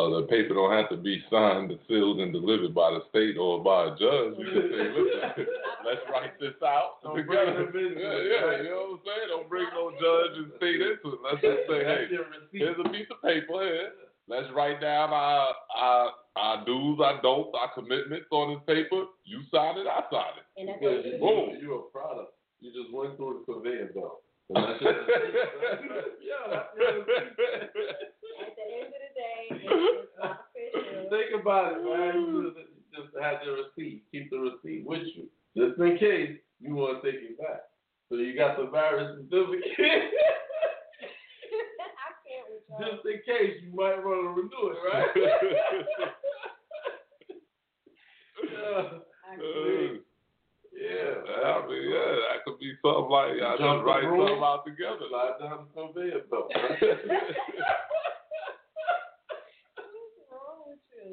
[0.00, 3.60] Uh, the paper don't have to be signed, sealed, and delivered by the state or
[3.62, 4.32] by a judge.
[4.40, 5.46] You can say, listen,
[5.84, 7.68] let's write this out Don't bring together.
[7.68, 8.64] business, yeah, yeah, right?
[8.64, 9.28] you know what I'm saying?
[9.28, 11.20] Don't bring no judge and state into it.
[11.20, 12.60] Let's just say, hey, That's your receipt.
[12.64, 13.92] here's a piece of paper here.
[14.28, 19.04] Let's write down our our our do's, our don'ts, our commitments on this paper.
[19.26, 20.46] You sign it, I sign it.
[20.56, 21.46] And that's Because what you, it Boom.
[21.60, 22.32] you're a product.
[22.60, 24.22] You just went through the conveyor belt.
[24.52, 24.92] And that's your
[26.26, 26.74] yeah, that's.
[26.74, 26.90] At
[28.56, 31.06] the end of the day, it's not official.
[31.10, 32.52] Think about it, man.
[32.56, 32.58] Just,
[32.90, 34.02] just have your receipt.
[34.10, 35.28] Keep the receipt with you.
[35.56, 37.70] Just in case you want to take it back.
[38.08, 39.62] So you got the marriage certificate.
[41.94, 45.10] I can't with just in case you might want to renew it, right?
[48.50, 48.98] yeah.
[49.30, 50.02] Uh,
[50.80, 51.12] Yeah.
[51.44, 54.26] I mean, yeah, that could be something like I Jump just write broom.
[54.26, 55.04] something out together.
[55.12, 56.48] Slide down the conveyor belt.
[59.76, 61.12] What's wrong with you?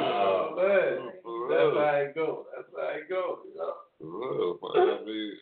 [0.00, 1.12] oh man,
[1.50, 2.46] that's how it go.
[2.56, 3.38] That's how it go.
[3.44, 3.74] You know?
[4.00, 4.58] Real.
[4.64, 5.32] I mean,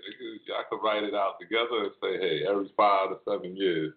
[0.47, 3.93] y'all could write it out together and say, hey, every five to seven years,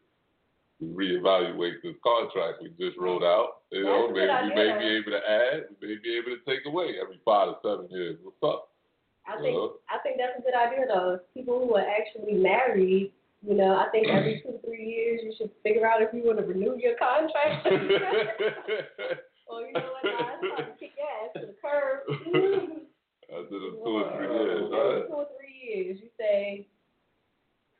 [0.82, 3.62] we reevaluate this contract we just wrote out.
[3.72, 6.66] You know, maybe we may be able to add, we may be able to take
[6.66, 8.18] away every five to seven years.
[8.24, 8.70] What's up?
[9.28, 9.56] I think.
[9.90, 11.20] I think that's a good idea though.
[11.34, 13.14] People who are actually married,
[13.48, 16.24] you know, I think every two to three years you should figure out if you
[16.26, 17.68] want to renew your contract.
[19.48, 22.10] or you know what, nah, it's time to kick ass to the curb.
[23.32, 25.08] After the two or three years, right?
[25.08, 26.68] two or three years, you say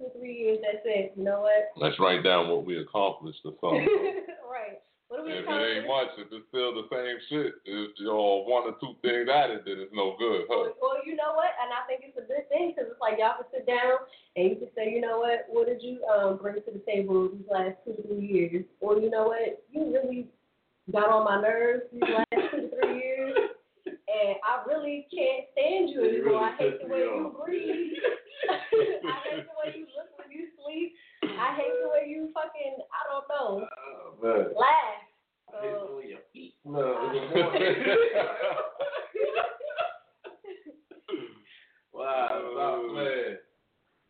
[0.02, 0.60] two three years.
[0.66, 1.14] That's it.
[1.16, 1.70] You know what?
[1.78, 3.86] Let's write down what we accomplished or something.
[4.50, 4.82] right.
[5.12, 8.08] What do we If it ain't much, if it's still the same shit, if you
[8.08, 10.72] know one or two things added, then it's no good, huh?
[10.72, 11.52] Well, well, you know what?
[11.60, 14.08] And I think it's a good thing because it's like y'all can sit down
[14.40, 15.52] and you can say, you know what?
[15.52, 18.64] What did you um bring to the table these last two to three years?
[18.80, 19.60] Or you know what?
[19.68, 20.32] You really
[20.96, 23.36] got on my nerves these last two to three years,
[23.86, 26.40] and I really can't stand you You anymore.
[26.40, 28.00] I hate the way you breathe.
[28.50, 30.94] I hate the way you look when you sleep.
[31.24, 34.54] I hate the way you fucking I don't know uh, Oh, man.
[34.56, 35.04] laugh.
[35.54, 37.76] I hate So, the way your feet smell in the morning.
[41.94, 43.38] wow, stop playing.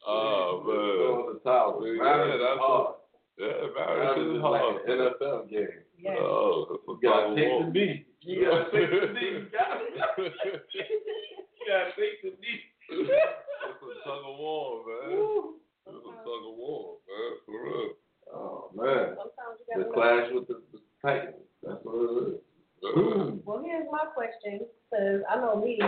[0.08, 0.76] Oh man.
[0.76, 1.80] On oh, the top.
[1.82, 2.96] Yeah, Marriage is that's hard.
[3.38, 4.76] Yeah, Marriage marriage is is like hard.
[4.82, 5.68] an NFL game.
[6.00, 6.16] yeah.
[6.20, 7.64] Oh, that's a You gotta tug of take war.
[7.66, 8.06] the knee.
[8.22, 9.32] You gotta take the knee.
[9.32, 9.84] You gotta,
[10.22, 12.62] you gotta take the knee.
[12.92, 15.18] It's a tug of war, man.
[15.18, 15.56] Woo.
[15.88, 17.32] It's a tug of war, man.
[17.46, 17.90] For real.
[18.34, 19.16] Oh man.
[19.18, 19.94] Sometimes you The gotta know.
[19.94, 21.46] clash with the, the Titans.
[21.64, 22.40] That's what it is.
[22.82, 23.38] Yeah.
[23.46, 25.80] Well, here's my question, because I know me,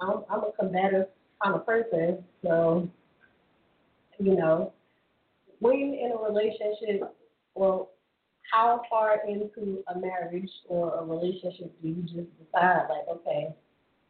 [0.00, 1.06] I'm, I'm a combative
[1.42, 2.22] kind of person.
[2.44, 2.86] So,
[4.18, 4.72] you know,
[5.60, 7.10] when you're in a relationship,
[7.54, 7.90] well,
[8.52, 13.54] how far into a marriage or a relationship do you just decide, like, okay,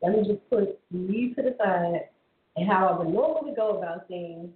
[0.03, 2.09] let me just put me to the side
[2.57, 4.51] and how I would normally go about things,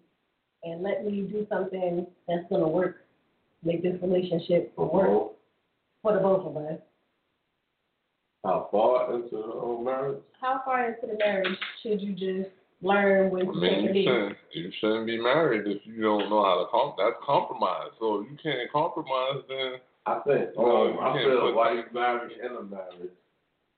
[0.64, 3.04] and let me do something that's gonna work,
[3.62, 5.32] make this relationship work
[6.02, 6.78] for the both of us.
[8.44, 10.20] How far into a marriage?
[10.40, 12.50] how far into the marriage should you just
[12.82, 16.02] learn when I to mean, take a you shouldn't, you shouldn't be married if you
[16.02, 16.96] don't know how to comp.
[16.98, 17.88] That's compromise.
[17.98, 21.54] So if you can't compromise, then I think, No, um, you I can't feel put
[21.54, 23.10] why that- you married in a marriage.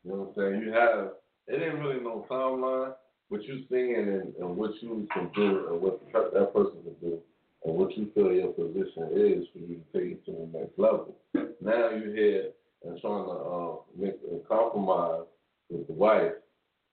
[0.09, 0.63] You know what I'm saying?
[0.63, 1.11] You have,
[1.49, 2.95] it ain't really no timeline,
[3.31, 7.19] but you seeing and, and what you can do and what that person can do
[7.65, 10.79] and what you feel your position is for you to take it to the next
[10.79, 11.15] level.
[11.61, 12.53] Now you're here
[12.85, 15.27] and trying to uh, make a compromise
[15.69, 16.33] with the wife,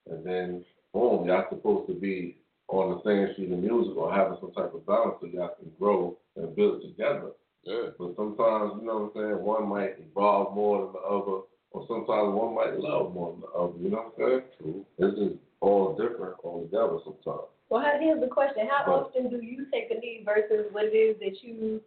[0.09, 2.35] and then boom, y'all supposed to be
[2.67, 5.71] on the same sheet of music or having some type of balance so y'all can
[5.79, 7.31] grow and build together.
[7.63, 7.91] yeah.
[7.97, 11.41] But sometimes, you know what I'm saying, one might evolve more than the other,
[11.75, 14.43] or sometimes one might love more than the other, you know what I'm saying?
[14.55, 14.85] True.
[14.97, 17.51] It's just all different altogether sometimes.
[17.67, 19.03] Well, here's the question: How Right.
[19.03, 21.81] often do you take a leave versus what it is that you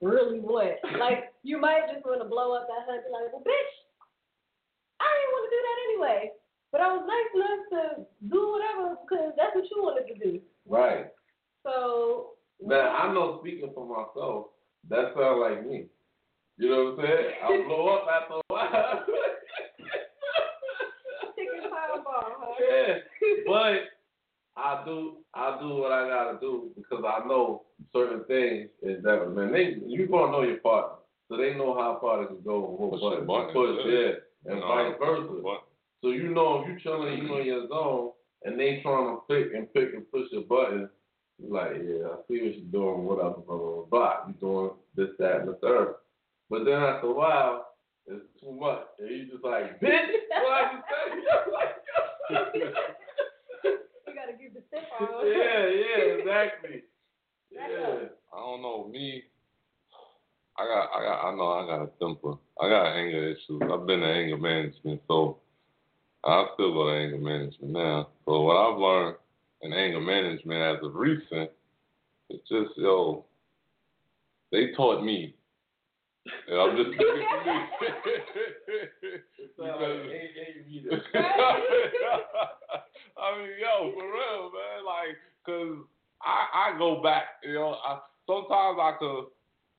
[0.00, 0.74] really want?
[0.98, 3.74] Like, you might just want to blow up that hunt be like, "Well, bitch,
[4.98, 6.32] I didn't want to do that anyway."
[6.72, 10.40] But I was nice enough to do whatever because that's what you wanted to do.
[10.66, 11.06] Right.
[11.62, 14.48] So Now, I know speaking for myself,
[14.88, 15.86] that sounds like me.
[16.58, 17.34] You know what I'm saying?
[17.44, 19.04] I'll blow up after a while.
[21.36, 22.54] chicken power ball, huh?
[22.68, 22.94] yeah.
[23.46, 23.74] But
[24.56, 29.30] I do I do what I gotta do because I know certain things is that
[29.34, 30.96] man they you gonna know your partner.
[31.28, 33.54] So they know how far they can go and what Push buttons the buttons, to
[33.54, 34.00] push, yeah.
[34.00, 34.52] yeah.
[34.52, 35.58] And No, vice versa.
[36.02, 38.12] So you know if you chilling, you know your zone,
[38.44, 40.88] and they trying to pick and pick and push your button.
[41.38, 43.84] You like, yeah, I see what you're doing, whatever, blah blah blah.
[43.90, 44.14] blah.
[44.26, 45.94] You doing this, that, and the third.
[46.50, 47.66] But then after a while,
[48.06, 50.08] it's too much, and you just like, bitch,
[50.42, 50.72] what
[52.30, 52.72] you say?
[54.06, 55.26] You gotta give the tip on.
[55.26, 56.82] yeah, yeah, exactly.
[57.50, 58.08] Yeah.
[58.32, 59.22] I don't know me.
[60.58, 62.34] I got, I got, I know I got a temper.
[62.60, 63.62] I got anger issues.
[63.62, 65.38] I've been in anger management, so
[66.24, 68.08] I still go to anger management now.
[68.26, 69.16] So what I've learned
[69.62, 71.50] in anger management as of recent,
[72.28, 73.24] it's just yo,
[74.52, 75.34] they taught me.
[76.48, 77.56] And I'm just speaking for me.
[79.58, 80.64] Sound like A- A-
[83.18, 84.84] I mean, yo, for real, man.
[84.86, 85.76] Like, cause
[86.22, 87.76] I I go back, you know.
[87.84, 89.24] I sometimes I could.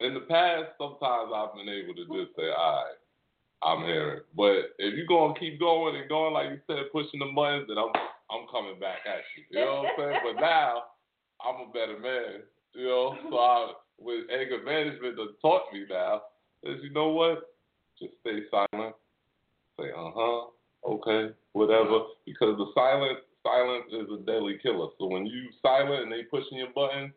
[0.02, 2.96] In the past, sometimes I've been able to just say, all right,
[3.64, 4.22] I'm hearing.
[4.36, 7.78] But if you're gonna keep going and going, like you said, pushing the buttons, then
[7.78, 7.92] I'm
[8.32, 9.44] I'm coming back at you.
[9.52, 10.20] You know what I'm saying?
[10.24, 10.84] But now
[11.44, 12.44] I'm a better man.
[12.74, 16.22] You know, so I with anger management that taught me now
[16.64, 17.56] is you know what?
[18.00, 18.96] Just stay silent.
[19.80, 20.48] Say uh huh,
[20.86, 22.00] okay, whatever.
[22.26, 24.88] Because the silence silence is a deadly killer.
[24.98, 27.14] So when you silent and they pushing your button,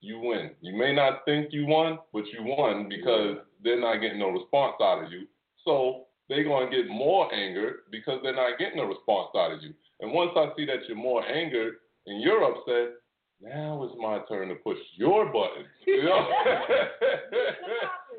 [0.00, 0.50] you win.
[0.60, 4.74] You may not think you won, but you won because they're not getting no response
[4.82, 5.26] out of you.
[5.64, 9.62] So they're going to get more angered because they're not getting a response out of
[9.62, 9.72] you.
[10.00, 11.74] And once I see that you're more angered
[12.06, 12.98] and you're upset,
[13.42, 15.66] now it's my turn to push your button.
[15.86, 16.28] You know?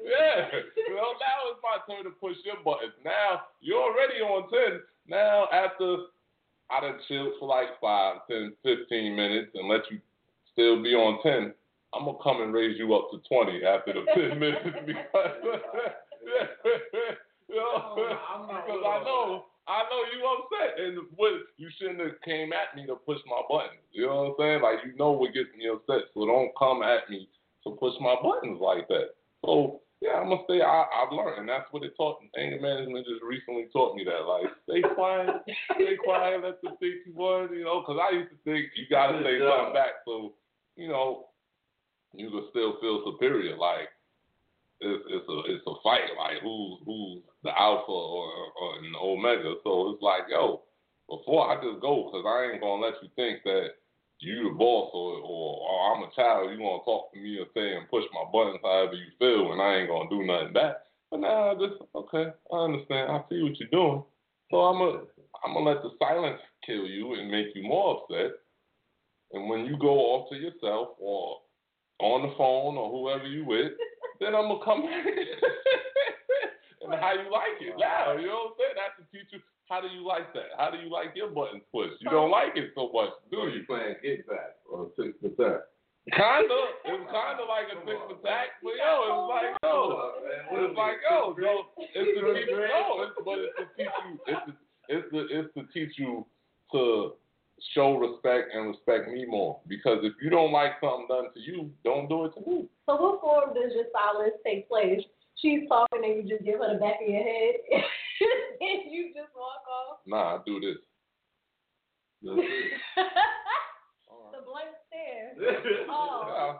[0.03, 0.47] yeah.
[0.75, 2.93] You know, now it's my turn to push your buttons.
[3.05, 4.81] Now you're already on 10.
[5.07, 5.97] Now after
[6.69, 9.99] I done chilled for like 5, 10, 15 minutes and let you
[10.51, 11.53] still be on 10,
[11.93, 15.31] I'm going to come and raise you up to 20 after the 10 minutes because,
[17.47, 22.51] you know, because I know I know you upset, and what you shouldn't have came
[22.51, 23.79] at me to push my buttons.
[23.91, 24.61] You know what I'm saying?
[24.61, 27.29] Like you know what gets me upset, so don't come at me
[27.63, 29.15] to push my buttons like that.
[29.45, 32.19] So yeah, I'm gonna say I, I've learned, and that's what it taught.
[32.37, 34.27] Anger management just recently taught me that.
[34.27, 35.31] Like stay quiet,
[35.75, 37.47] stay quiet, let them think you won.
[37.55, 40.33] You know, because I used to think you gotta say something back, so
[40.75, 41.31] you know
[42.11, 43.55] you could still feel superior.
[43.55, 43.95] Like
[44.81, 46.11] it's, it's a it's a fight.
[46.19, 49.55] Like who's who's the alpha or, or an omega.
[49.63, 50.61] So it's like, yo,
[51.09, 53.75] before I just go, because I ain't gonna let you think that
[54.19, 56.51] you the boss or, or, or I'm a child.
[56.51, 59.51] You want to talk to me or say and push my buttons however you feel,
[59.51, 60.87] and I ain't gonna do nothing back.
[61.11, 63.11] But now I just okay, I understand.
[63.11, 64.03] I see what you're doing.
[64.49, 65.03] So I'm gonna
[65.43, 68.31] I'm gonna let the silence kill you and make you more upset.
[69.33, 71.37] And when you go off to yourself or
[71.99, 73.73] on the phone or whoever you with,
[74.19, 75.05] then I'm gonna come back
[76.83, 77.75] and how you like it.
[77.77, 78.77] Yeah, you know what I'm saying?
[78.77, 80.53] That's to teach you how do you like that?
[80.57, 82.01] How do you like your buttons pushed?
[82.01, 83.63] You don't like it so much, do you?
[83.65, 85.63] playing get back or six percent.
[86.11, 86.59] Kinda.
[86.83, 90.11] It's kinda like a six attack, but yo, it's like yo,
[90.51, 92.67] it's like yo, yo, it's to teach you.
[92.67, 94.19] No, it's but it's to teach you.
[94.27, 94.51] It's to,
[94.89, 96.25] it's to, it's to teach you
[96.73, 97.13] to
[97.73, 99.59] show respect and respect me more.
[99.67, 102.67] Because if you don't like something done to you, don't do it to me.
[102.85, 105.01] So what form does your silence take place?
[105.37, 107.55] She's talking and you just give her the back of your head
[108.61, 109.99] and you just walk off.
[110.07, 110.77] Nah, I do this.
[112.23, 112.71] It.
[114.31, 115.33] The blank stare.
[115.37, 115.85] Yeah.
[115.89, 116.57] Oh.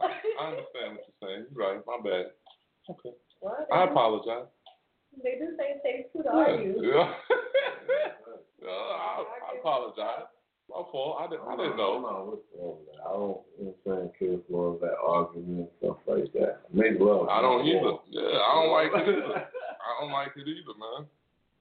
[0.00, 0.06] I,
[0.40, 1.46] I understand what you're saying.
[1.54, 1.80] You're right.
[1.86, 2.26] My bad.
[2.90, 3.14] Okay.
[3.40, 3.68] What?
[3.72, 4.48] I apologize.
[5.22, 6.38] They just say it takes two to Yeah.
[6.38, 6.74] argue.
[6.82, 7.14] Yeah.
[8.62, 10.26] Yeah, I, I apologize.
[10.68, 11.16] My fault.
[11.20, 11.96] I didn't, I didn't know.
[11.96, 13.00] No, what's wrong with that?
[13.00, 16.68] I don't, you know what I'm saying, care for that argument and stuff like that.
[16.68, 17.28] Make love.
[17.32, 17.96] I don't either.
[18.12, 19.48] Yeah, I don't like it either.
[19.48, 21.08] I don't like it either, man.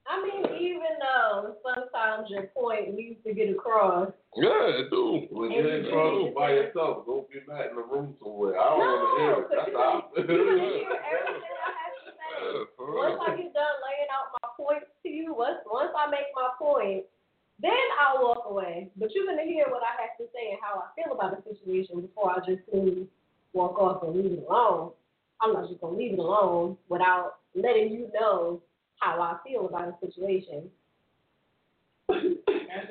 [0.08, 4.12] I mean, even though sometimes your point needs to get across.
[4.36, 5.28] Yeah, it do.
[5.32, 8.56] When you're in trouble by yourself, go get back in the room somewhere.
[8.60, 9.48] I don't want to hear it.
[9.52, 10.08] That's how.
[10.16, 12.32] You hear everything I have to say.
[12.40, 16.32] Yeah, Once I get done laying out my points to you, once once I make
[16.32, 17.04] my point,
[17.60, 18.90] then I'll walk away.
[18.98, 21.44] But you're gonna hear what I have to say and how I feel about the
[21.54, 23.08] situation before I just simply
[23.54, 24.92] walk off and leave it alone.
[25.42, 28.62] I'm not just gonna leave it alone without letting you know
[29.00, 30.70] how I feel about a situation.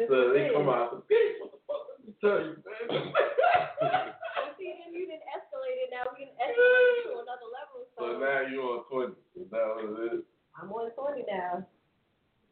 [0.09, 1.07] So they come out.
[1.09, 3.13] Bitch, what the fuck did you tell you, man?
[3.81, 5.91] Well, see, then you didn't escalate it.
[5.95, 7.87] Now we didn't escalate to another level.
[7.97, 9.15] So, So now you on twenty.
[9.39, 10.23] Is that what it is?
[10.61, 11.67] I'm on 20 now.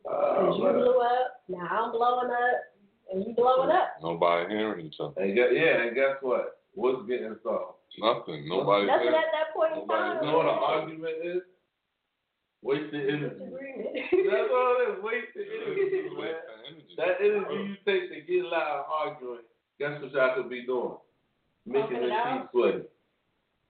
[0.06, 2.58] Oh, Cause you blew up, now I'm blowing up,
[3.12, 3.96] and you blowing up.
[4.02, 5.16] Nobody hearing each other.
[5.20, 6.60] And guess, yeah, and guess what?
[6.74, 7.78] What's getting solved?
[7.98, 8.48] Nothing.
[8.48, 8.86] Nobody.
[8.86, 9.14] Nothing hearing.
[9.16, 10.18] at that point in time.
[10.20, 11.42] You know what an argument is?
[12.62, 13.36] Wasted energy.
[13.38, 13.92] Disagreement.
[14.32, 14.98] That's all it is.
[15.04, 16.16] Wasted energy, man.
[16.16, 16.94] Wasting energy.
[16.96, 19.44] That energy you take to get loud arguing,
[19.78, 20.96] guess what y'all could be doing?
[21.66, 22.82] Making Talking the it sheets sweaty.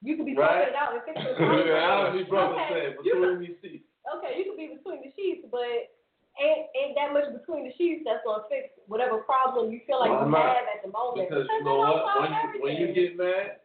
[0.02, 0.70] You could be Right.
[0.70, 1.18] talking it out if it's
[1.70, 3.86] yeah, I'll be brother okay, saying, you between these seats.
[4.18, 5.90] okay, you could be between the sheets, but
[6.40, 10.10] ain't ain't that much between the sheets that's gonna fix whatever problem you feel like
[10.10, 10.56] Why you not?
[10.56, 11.28] have at the moment.
[11.30, 12.02] Because you know what?
[12.20, 13.60] When you, when you get mad,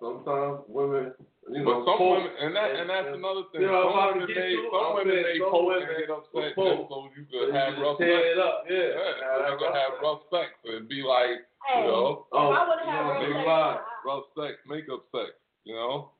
[0.00, 1.12] sometimes women,
[1.50, 3.62] you know, But some poke- women, and that, and that's and- another thing.
[3.62, 5.76] You know, some I women could get you, some I'm women saying may some poke
[5.76, 8.08] and get upset just so you so could you have just rough sex.
[8.32, 8.88] it up, yeah.
[8.96, 11.36] Yeah, so you could have rough sex and be like,
[11.68, 13.76] Hey, you know, if I Oh, would have had you know, rough sex, lie.
[13.80, 15.30] I- rough sex, makeup sex,
[15.68, 16.13] you know.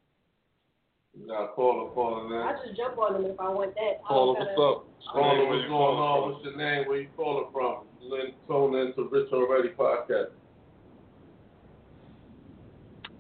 [1.19, 4.03] You gotta call her, call her I just jump on them if I want that.
[4.05, 5.13] I Call don't her, what's gotta- up?
[5.13, 6.23] Call her, what's going calling on?
[6.23, 6.33] from?
[6.33, 6.89] What's your name?
[6.89, 7.85] Where you calling from?
[8.11, 10.31] Then tune into Rich Already podcast.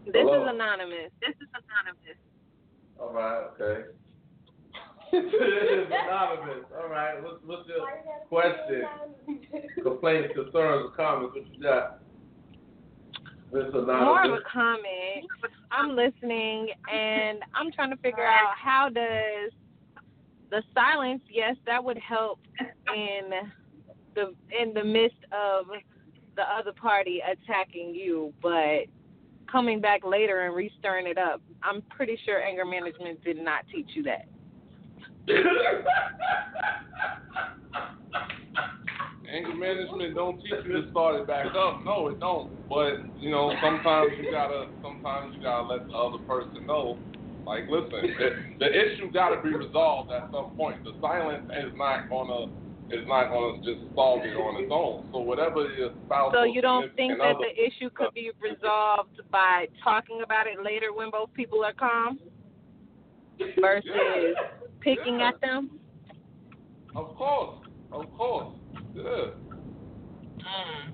[0.06, 0.42] This Hello.
[0.44, 1.10] is anonymous.
[1.20, 2.18] This is anonymous.
[3.00, 3.88] All right, okay.
[5.12, 6.64] this is anonymous.
[6.76, 7.80] All right, what's, what's your
[8.28, 8.84] Why question?
[9.82, 11.34] complaints, concerns, comments?
[11.36, 12.00] What you got?
[13.54, 15.26] More of a comment.
[15.70, 19.52] I'm listening and I'm trying to figure out how does
[20.50, 22.40] the silence, yes, that would help
[22.94, 23.30] in
[24.14, 25.66] the in the midst of
[26.36, 28.86] the other party attacking you, but
[29.50, 31.40] coming back later and restirring it up.
[31.62, 34.26] I'm pretty sure anger management did not teach you that.
[39.34, 41.82] Anger management don't teach you to start it back up.
[41.84, 42.46] No, it don't.
[42.70, 47.02] But you know, sometimes you gotta, sometimes you gotta let the other person know.
[47.46, 48.28] Like, listen, the,
[48.60, 50.76] the issue gotta be resolved at some point.
[50.84, 52.46] The silence is not gonna,
[52.90, 55.04] is not gonna just solve it on its own.
[55.10, 56.32] So whatever your spouse.
[56.32, 60.62] So you don't think that other- the issue could be resolved by talking about it
[60.62, 62.20] later when both people are calm
[63.60, 64.36] versus
[64.80, 65.80] picking at them?
[66.94, 67.58] Of course,
[67.90, 68.54] of course,
[68.94, 69.26] yeah,
[70.44, 70.92] Mm,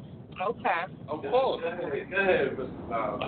[0.49, 0.83] okay.
[1.09, 1.61] of course.
[1.63, 2.87] Go ahead, go ahead, Mr.
[2.89, 3.21] Miles.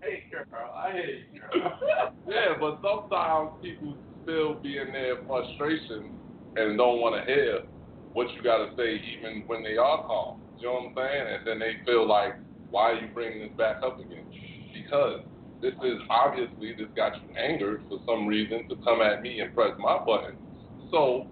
[0.00, 1.78] Hey, girl, I hate you, girl.
[2.28, 6.18] Yeah, but sometimes people still be in their frustration
[6.56, 7.60] and don't want to hear
[8.12, 10.38] what you got to say, even when they are calm.
[10.58, 11.26] You know what I'm saying?
[11.36, 12.34] And then they feel like,
[12.70, 14.24] why are you bringing this back up again?
[14.74, 15.20] Because
[15.62, 19.54] this is obviously this got you angered for some reason to come at me and
[19.54, 20.34] press my button.
[20.90, 21.28] So,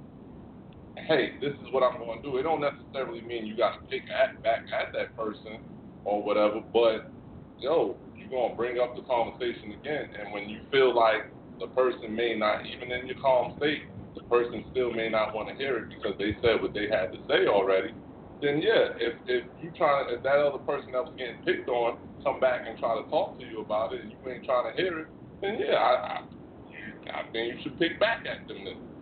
[0.97, 2.37] hey, this is what I'm going to do.
[2.39, 5.59] It don't necessarily mean you got to pick at, back at that person
[6.05, 7.13] or whatever, but
[7.59, 11.31] yo, you're gonna bring up the conversation again, and when you feel like
[11.61, 13.85] the person may not, even in your calm state,
[14.15, 17.13] the person still may not want to hear it because they said what they had
[17.13, 17.95] to say already.
[18.43, 21.99] Then yeah, if if you trying, if that other person that was getting picked on
[22.25, 24.77] come back and try to talk to you about it, and you ain't trying to
[24.83, 25.09] hear it,
[25.41, 28.94] then yeah, I I, I think you should pick back at them then.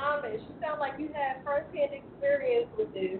[0.00, 3.18] Anonymous, you sound like you had first-hand experience with this.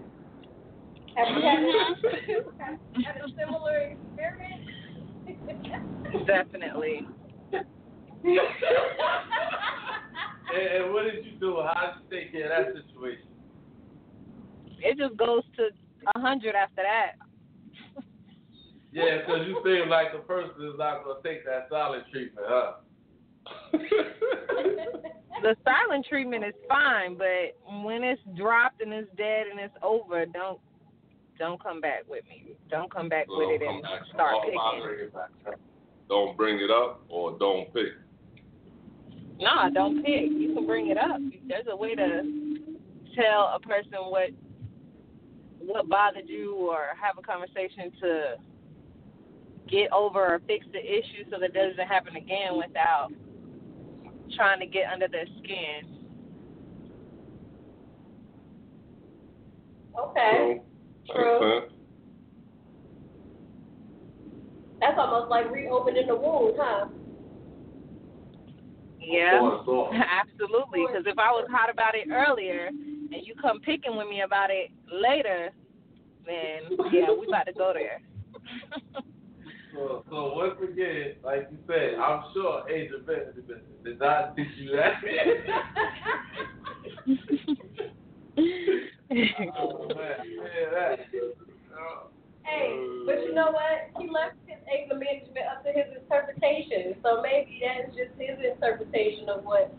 [1.15, 3.01] Have you had, mm-hmm.
[3.03, 4.67] had a similar experience?
[6.27, 7.07] Definitely.
[10.53, 11.63] And, and what did you do?
[11.63, 13.27] How did you take care of that situation?
[14.79, 15.69] It just goes to
[16.13, 17.13] a hundred after that.
[18.91, 22.45] Yeah, because you seem like the person is not going to take that silent treatment,
[22.49, 22.73] huh?
[25.41, 30.25] The silent treatment is fine, but when it's dropped and it's dead and it's over,
[30.25, 30.59] don't
[31.39, 32.53] don't come back with me.
[32.69, 33.83] Don't come back with it and
[34.13, 35.09] start picking.
[36.07, 37.93] Don't bring it up or don't pick.
[39.39, 40.29] Nah, don't pick.
[40.29, 41.19] You can bring it up.
[41.47, 42.21] There's a way to
[43.15, 44.29] tell a person what
[45.57, 48.35] what bothered you or have a conversation to
[49.67, 53.09] get over or fix the issue so that it doesn't happen again without
[54.35, 56.01] trying to get under their skin.
[59.99, 60.61] Okay.
[61.07, 61.61] So, True.
[64.79, 66.87] That's almost like reopening the wound, huh?
[68.99, 70.85] Yeah, Of course, of absolutely.
[70.87, 74.49] Because if I was hot about it earlier and you come picking with me about
[74.49, 75.49] it later,
[76.25, 78.01] then yeah, we about to go there.
[79.73, 83.43] So, so once again, like you said, I'm sure Agent Benson
[83.83, 84.93] did not teach you that.
[89.57, 90.99] oh man, yeah, that.
[92.43, 93.91] Hey, but you know what?
[93.99, 96.95] He left his anger management up to his interpretation.
[97.03, 99.73] So maybe that's just his interpretation of what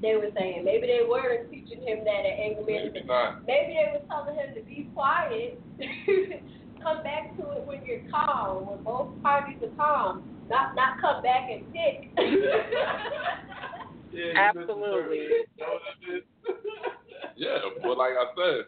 [0.00, 0.64] they were saying.
[0.64, 3.06] Maybe they weren't teaching him that at anger Maybe management.
[3.06, 3.46] not.
[3.46, 5.60] Maybe they were telling him to be quiet.
[6.82, 10.22] come back to it when you're calm, when both parties are calm.
[10.48, 12.10] Not not come back and pick.
[14.12, 15.18] yeah, Absolutely.
[15.18, 15.46] misinterpreted.
[15.58, 16.22] Know what I did?
[17.36, 18.64] Yeah, but like I said,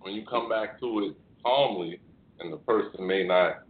[0.00, 1.14] when you come back to it
[1.44, 2.00] calmly,
[2.40, 3.64] and the person may not,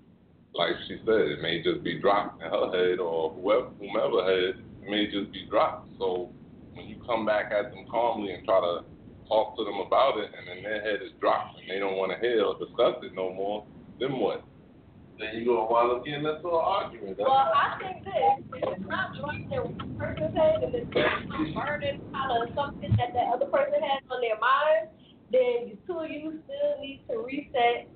[0.55, 4.55] like she said, it may just be dropped in her head or whoever, whomever head,
[4.83, 5.89] it may just be dropped.
[5.99, 6.31] So
[6.75, 8.85] when you come back at them calmly and try to
[9.33, 12.13] talk to them about it, and then their head is dropped and they don't want
[12.13, 13.65] to hear or discuss it no more,
[13.97, 14.45] then what?
[15.17, 17.17] Then you gonna wind up getting into an argument.
[17.17, 21.57] That's Well, I think this, if it's not in one person's head and it's some
[21.57, 24.93] burden out of something that the other person has on their mind,
[25.33, 27.89] then the two of you still need to reset.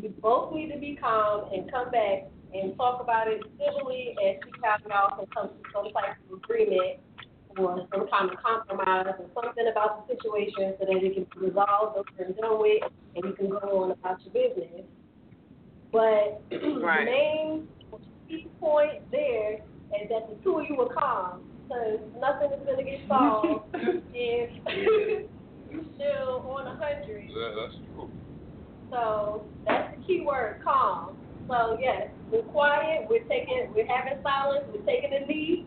[0.00, 4.36] You both need to be calm and come back and talk about it civilly and
[4.42, 7.00] see how y'all can come to some type of agreement
[7.58, 11.46] or some kind of compromise or something about the situation so that it can be
[11.48, 12.82] resolved over and done with
[13.16, 14.86] and you can go on about your business.
[15.92, 17.04] But Right.
[17.04, 17.68] the main
[18.28, 22.78] key point there is that the two of you were calm because nothing is going
[22.78, 23.64] to get solved
[24.14, 24.50] if
[25.70, 27.28] you're still on a hundred.
[27.28, 28.10] Yeah, that's true.
[28.90, 31.16] So that's the key word, calm.
[31.48, 35.66] So yes, we're quiet, we're taking, we're having silence, we're taking a knee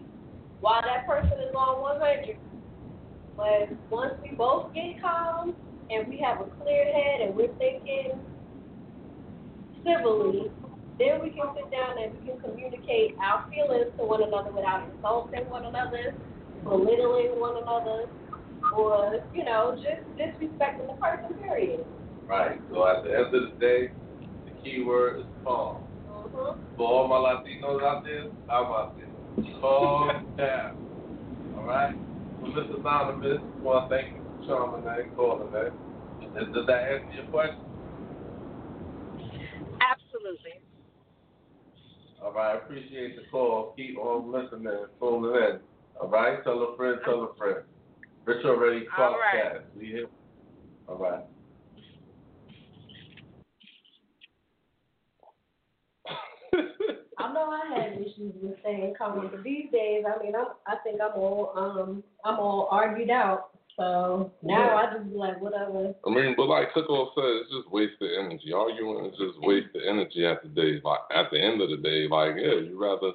[0.61, 2.37] while that person is on 100.
[3.35, 5.55] But once we both get calm
[5.89, 8.19] and we have a clear head and we're thinking
[9.85, 10.51] civilly,
[10.97, 14.89] then we can sit down and we can communicate our feelings to one another without
[14.89, 16.15] insulting one another,
[16.63, 18.09] belittling one another,
[18.75, 21.85] or, you know, just disrespecting the person, period.
[22.25, 22.59] Right.
[22.71, 23.91] So at the end of the day,
[24.45, 25.83] the key word is calm.
[26.09, 26.75] Mm-hmm.
[26.75, 29.06] For all my Latinos out there, I'm out there.
[29.61, 30.77] Calm down.
[31.57, 31.95] All right?
[32.41, 32.79] So, Mr.
[32.79, 35.71] Anonymous, I want to thank you for charming that, calling that.
[36.33, 37.59] Does does that answer your question?
[39.81, 40.61] Absolutely.
[42.23, 43.73] All right, I appreciate the call.
[43.77, 45.59] Keep on listening and tuning in.
[46.01, 47.57] All right, tell a friend, tell a friend.
[48.25, 49.53] Rich already All talked right.
[49.53, 49.65] that.
[49.77, 50.07] We here.
[50.87, 51.23] All right.
[57.19, 60.75] I know I had issues with staying calm, but these days, I mean, I'm, I
[60.83, 63.49] think I'm all, um, I'm all argued out.
[63.77, 65.93] So now I just be like, whatever.
[66.05, 68.51] I mean, but like Coco said, it's just wasted energy.
[68.51, 70.81] Arguing is just wasted energy at the day.
[70.83, 73.13] Like at the end of the day, like yeah, you rather,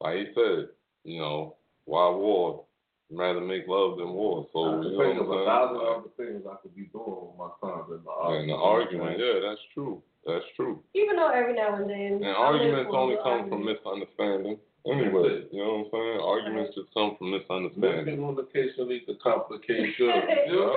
[0.00, 0.68] like he said,
[1.02, 1.56] you know,
[1.86, 2.64] why war?
[3.10, 4.46] You rather make love than war.
[4.52, 7.38] So I you know think of a thousand other things I could be doing with
[7.38, 9.10] my son than the Like, and the argument.
[9.10, 10.02] argument, yeah, that's true.
[10.26, 10.82] That's true.
[10.94, 12.20] Even though every now and then.
[12.22, 14.58] And arguments only little come from misunderstanding.
[14.86, 16.20] Anyway, you know what I'm saying?
[16.22, 18.18] Arguments just come from misunderstanding.
[18.18, 19.94] Miscommunication leads to complication.
[20.46, 20.74] you know?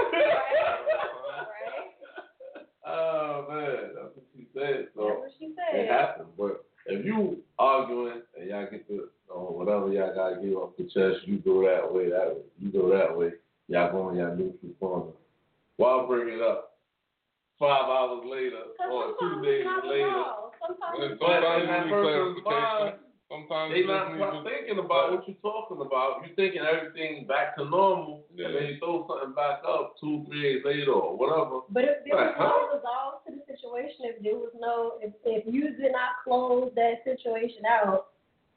[2.85, 4.88] Oh man, that's what she said.
[4.95, 5.80] So That's what she said.
[5.80, 6.30] it happens.
[6.38, 10.85] But if you arguing and y'all get to or whatever y'all gotta give off the
[10.85, 13.31] chest, you go that way, that way, you go that way,
[13.67, 15.11] y'all go on y'all neutral corner.
[15.77, 16.69] Why bring it up?
[17.60, 20.23] Five hours later or two days later.
[20.64, 22.86] Sometimes Sometimes But in you that need person's clarification.
[22.88, 22.95] mind,
[23.30, 26.11] Sometimes they you just not quite to- thinking about what you're talking about.
[26.26, 30.41] You're thinking everything back to normal, and then you throw something back up two, three
[30.41, 31.61] days later or whatever.
[31.69, 32.48] But if there was Right, huh?
[32.48, 36.72] no resolve to the situation, if there was no, if, if you did not close
[36.76, 38.07] that situation out,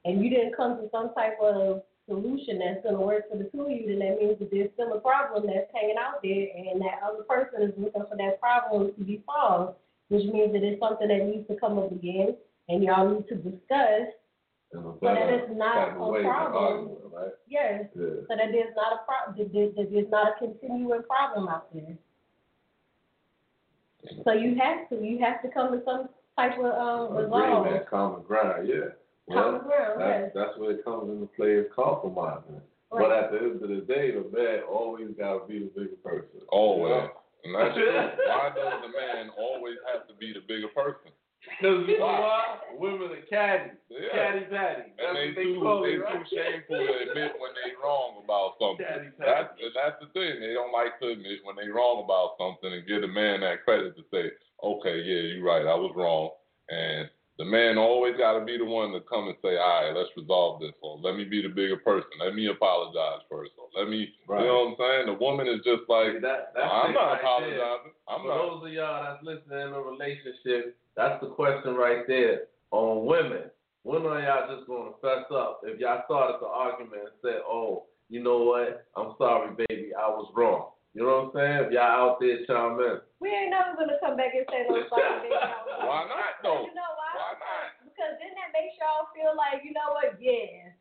[0.07, 1.83] and you didn't come to some type of
[2.17, 4.71] solution that's going to work for the two of you, then that means that there's
[4.75, 8.41] still a problem that's hanging out there, and that other person is looking for that
[8.41, 9.77] problem to be solved,
[10.09, 12.37] which means that it's something that needs to come up again,
[12.69, 14.13] and y'all need to discuss
[14.73, 16.91] so that it's not a of way than problem.
[17.13, 17.33] right?
[17.49, 17.85] Yes.
[17.95, 18.25] Yeah.
[18.29, 21.73] So that there's not a problem, that there- that there's not a continuing problem out
[21.75, 21.97] there.
[24.25, 26.09] So you have to, you have to come to some
[26.39, 27.67] type of um, resolve.
[27.67, 28.97] Agreement, common ground, yeah.
[29.31, 32.61] Common ground, that's, that's where it comes into play is compromising.
[32.91, 35.97] But at the end of the day, the man always got to be the bigger
[36.05, 36.45] person.
[36.51, 37.09] Always.
[37.45, 37.89] And that's true.
[38.29, 41.15] Why does the man always have to be the bigger person?
[41.43, 42.59] Because you know why?
[42.79, 43.75] Women are catty.
[43.91, 44.15] Yeah.
[44.15, 44.95] Catty patty.
[44.95, 46.23] That's And they they too they right?
[46.23, 48.87] too shameful to admit when they wrong about something.
[48.87, 50.39] Catty That's that's the thing.
[50.39, 53.67] They don't like to admit when they wrong about something and give the man that
[53.67, 54.31] credit to say,
[54.63, 56.31] okay, yeah, you're right, I was wrong.
[56.71, 59.95] And the man always got to be the one to come and say, all right,
[59.97, 62.11] let's resolve this, or let me be the bigger person.
[62.21, 64.43] Let me apologize first, or let me, Right.
[64.43, 65.07] you know what I'm saying?
[65.07, 67.57] The woman is just like, That, that's I'm not right apologizing.
[67.59, 67.93] There.
[68.09, 68.37] I'm For not.
[68.37, 73.51] those of y'all that's listening in a relationship, that's the question right there on women.
[73.85, 77.41] When are y'all just going to fess up if y'all started the argument and said,
[77.49, 78.87] oh, you know what?
[78.95, 80.69] I'm sorry, baby, I was wrong.
[80.95, 81.67] You know what I'm saying?
[81.67, 81.83] If y'all
[82.13, 83.01] out there chime in.
[83.23, 85.39] We ain't never gonna come back and say no sorry, baby.
[85.87, 86.67] Why not, though?
[86.67, 87.13] You know why?
[87.15, 87.67] Why not?
[87.87, 90.19] Because then that makes y'all feel like, you know what?
[90.19, 90.75] Yeah,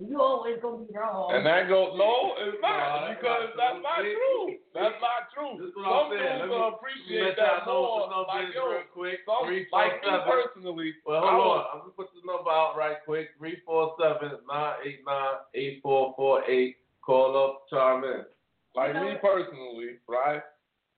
[0.00, 1.36] you always gonna be wrong.
[1.36, 4.16] And that goes, no, it's not, No, that's because not that's not true.
[4.16, 4.48] true.
[4.72, 5.52] That's not true.
[5.60, 6.32] This is what Some I'm saying.
[6.32, 8.24] dudes Let will appreciate that y'all know what more.
[8.24, 9.18] Like, yo, real quick.
[9.28, 11.64] some, Three, four, like me personally, Well, hold was- on.
[11.76, 13.36] I'm gonna put the number out right quick.
[13.36, 16.80] Three four seven nine eight nine eight four four eight.
[17.04, 18.24] Call up, chime in.
[18.72, 20.40] Like me personally, right?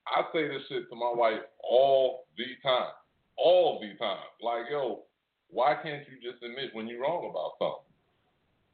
[0.06, 2.92] I say this shit to my wife all the time.
[3.36, 4.28] All the time.
[4.42, 5.02] Like, yo,
[5.50, 7.88] why can't you just admit when you're wrong about something?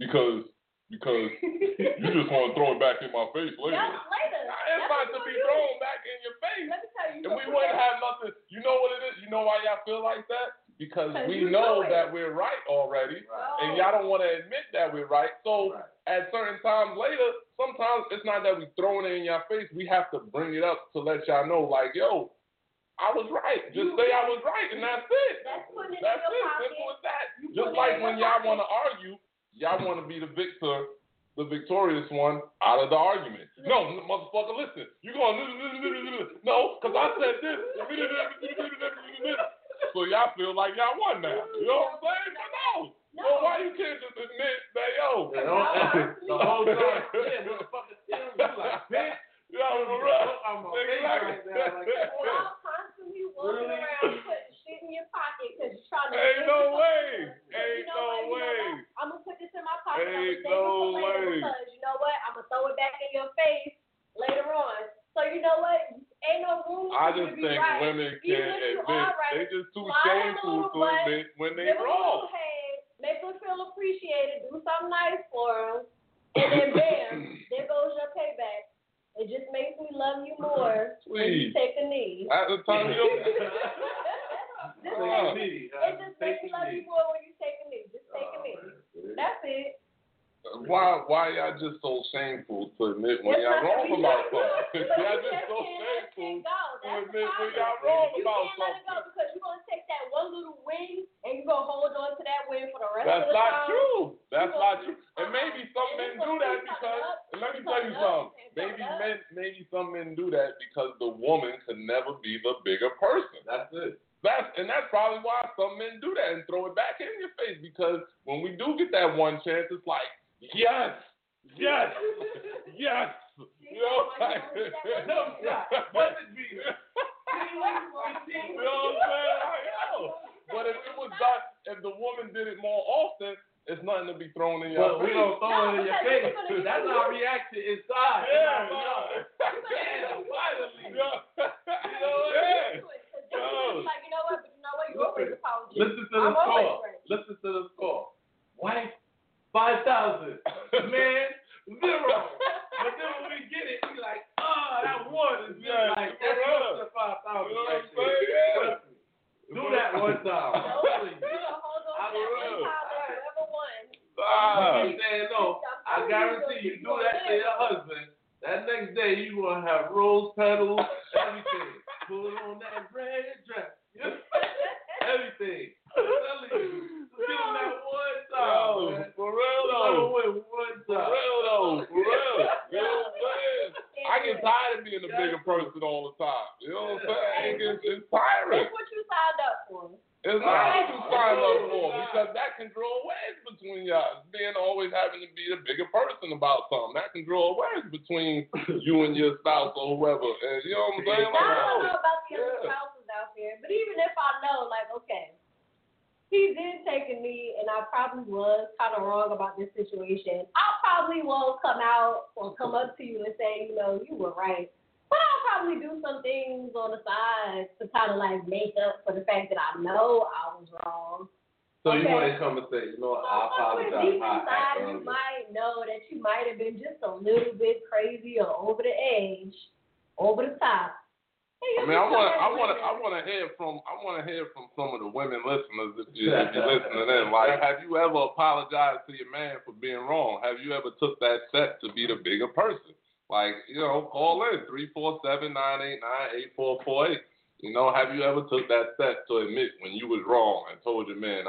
[0.00, 0.44] Because
[0.90, 1.30] because
[1.78, 3.78] you just want to throw it back in my face later.
[3.78, 4.42] Yeah, later.
[4.42, 6.66] It's That's not to be thrown back in your face.
[6.66, 7.22] Let me tell you.
[7.30, 8.34] And we wouldn't have nothing.
[8.50, 9.22] You know what it is?
[9.22, 10.66] You know why y'all feel like that?
[10.82, 13.62] Because we know know that we're right already, Oh.
[13.62, 15.30] and y'all don't want to admit that we're right.
[15.44, 15.78] So
[16.10, 17.22] at certain times later,
[17.54, 19.70] sometimes it's not that we throwing it in your face.
[19.70, 22.34] We have to bring it up to let y'all know, like, yo,
[22.98, 23.64] I was right.
[23.70, 25.36] Just You- say I was right, and that's it.
[25.46, 25.64] That's
[26.02, 26.42] That's it.
[26.42, 26.66] pocket.
[26.68, 27.24] Simple as that.
[27.40, 29.14] You Just like when y'all want to argue,
[29.54, 30.84] y'all want to be the victor,
[31.38, 33.48] the victorious one out of the argument.
[33.64, 34.84] No, motherfucker, listen.
[35.00, 35.38] You going
[36.44, 36.76] no?
[36.82, 37.60] Because I said this.
[39.92, 41.34] So y'all feel like y'all won now.
[41.58, 42.34] You know what I'm saying?
[42.38, 42.94] But no.
[43.18, 45.10] Well, why you can't just admit that yo?
[45.10, 47.02] Yeah, don't- the whole time,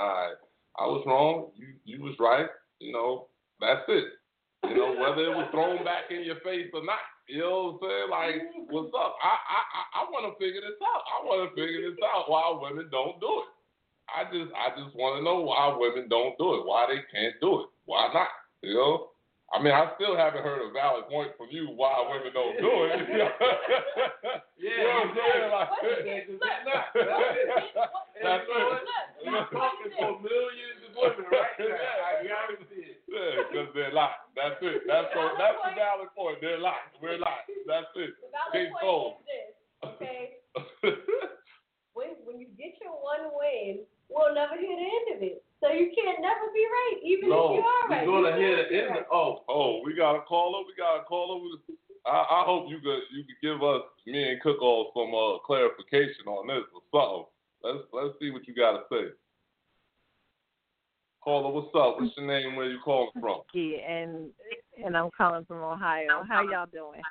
[0.02, 0.34] I
[0.80, 2.48] I was wrong, you you was right,
[2.80, 3.28] you know,
[3.60, 4.06] that's it.
[4.64, 7.02] You know, whether it was thrown back in your face or not.
[7.28, 8.10] You know what I'm saying?
[8.10, 8.36] Like,
[8.70, 9.16] what's up?
[9.22, 11.04] I I I, I wanna figure this out.
[11.06, 13.50] I wanna figure this out why women don't do it.
[14.10, 17.62] I just I just wanna know why women don't do it, why they can't do
[17.62, 18.30] it, why not?
[18.62, 19.11] You know?
[19.52, 22.72] I mean, I still haven't heard a valid point from you why women don't do
[22.88, 23.04] it.
[23.04, 23.28] yeah,
[24.56, 25.52] you know what I'm saying?
[25.52, 25.70] Like,
[28.24, 28.82] that's it.
[29.28, 31.68] You're talking for millions of women right now.
[31.68, 32.98] I guarantee it.
[33.12, 34.32] Yeah, because they're locked.
[34.40, 34.88] That's it.
[34.88, 35.36] That's so.
[35.36, 36.40] That's the valid point.
[36.40, 36.96] They're locked.
[37.04, 37.52] We're locked.
[37.68, 38.16] That's it.
[38.24, 39.52] The valid point is this.
[39.84, 40.40] Okay.
[41.92, 45.44] when when you get your one win we'll never hear the end of it.
[45.62, 48.08] So you can't never be right, even no, if you are right.
[48.08, 48.90] We're gonna hear the end.
[48.92, 49.06] Right.
[49.12, 50.66] Oh, oh, we got a caller.
[50.66, 51.40] We got a caller.
[52.06, 56.26] I, I hope you could you could give us me and Cookoff some uh, clarification
[56.28, 57.26] on this or something.
[57.64, 59.14] Let's let's see what you got to say.
[61.24, 62.02] Caller, what's up?
[62.02, 62.56] What's your name?
[62.56, 63.42] Where you calling from?
[63.54, 64.30] And
[64.84, 66.24] and I'm calling from Ohio.
[66.28, 67.02] How y'all doing?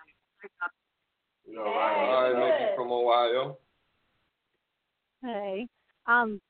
[1.46, 1.54] You?
[1.54, 3.58] Hey, all right, from Ohio.
[5.22, 5.68] Hey,
[6.06, 6.40] um,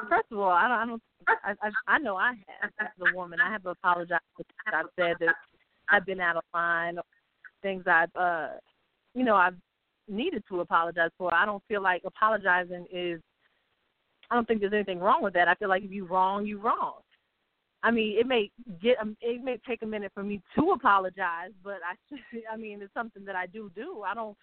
[0.00, 0.78] um, first of all, I don't.
[0.78, 1.02] I, don't,
[1.44, 3.40] I, I, I know I have as a woman.
[3.40, 5.34] I have apologized for things I've said that
[5.88, 6.98] I've been out of line,
[7.62, 8.48] things I've, uh,
[9.14, 9.56] you know, I've
[10.08, 11.32] needed to apologize for.
[11.34, 13.20] I don't feel like apologizing is.
[14.30, 15.48] I don't think there's anything wrong with that.
[15.48, 17.00] I feel like if you're wrong, you're wrong.
[17.82, 18.50] I mean, it may
[18.80, 22.16] get um, it may take a minute for me to apologize, but I
[22.52, 24.02] I mean, it's something that I do do.
[24.06, 24.36] I don't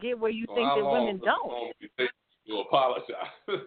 [0.00, 1.74] get where you well, think that women don't.
[1.80, 2.10] You think
[2.44, 3.14] you apologize.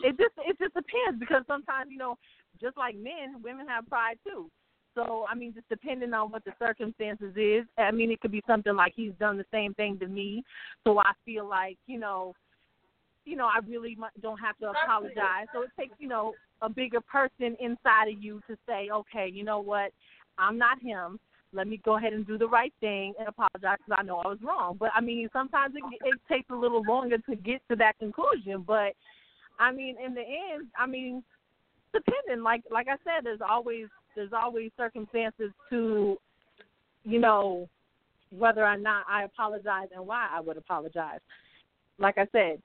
[0.00, 2.16] it just it just depends because sometimes you know
[2.60, 4.50] just like men women have pride too
[4.94, 8.42] so i mean just depending on what the circumstances is i mean it could be
[8.46, 10.42] something like he's done the same thing to me
[10.84, 12.34] so i feel like you know
[13.24, 17.00] you know i really don't have to apologize so it takes you know a bigger
[17.00, 19.90] person inside of you to say okay you know what
[20.38, 21.18] i'm not him
[21.54, 24.28] let me go ahead and do the right thing and apologize because I know I
[24.28, 24.76] was wrong.
[24.78, 28.64] But I mean, sometimes it, it takes a little longer to get to that conclusion.
[28.66, 28.94] But
[29.58, 31.22] I mean, in the end, I mean,
[31.92, 33.86] depending, like like I said, there's always
[34.16, 36.16] there's always circumstances to,
[37.04, 37.68] you know,
[38.36, 41.20] whether or not I apologize and why I would apologize.
[41.98, 42.60] Like I said,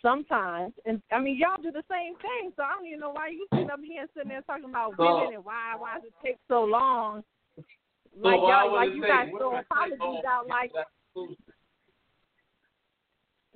[0.00, 2.52] sometimes, and I mean, y'all do the same thing.
[2.56, 4.94] So I don't even know why you sitting up here and sitting there talking about
[4.96, 7.22] So- women and why why does it take so long?
[8.20, 10.72] Like why y'all, like you take guys throw apologies out like.
[10.72, 11.36] get to that conclusion?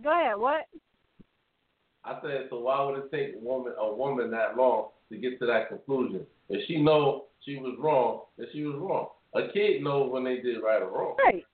[0.03, 0.37] Go ahead.
[0.37, 0.67] What?
[2.09, 5.39] I said, so why would it take a woman a woman that long to get
[5.41, 6.27] to that conclusion?
[6.49, 9.09] If she know she was wrong, then she was wrong.
[9.35, 11.17] A kid knows when they did right or wrong.
[11.23, 11.45] Right.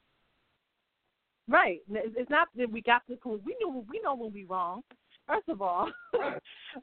[1.48, 1.80] Right.
[1.90, 3.18] It's it's not that we got to.
[3.44, 4.82] We knew we know when we wrong.
[5.26, 5.90] First of all,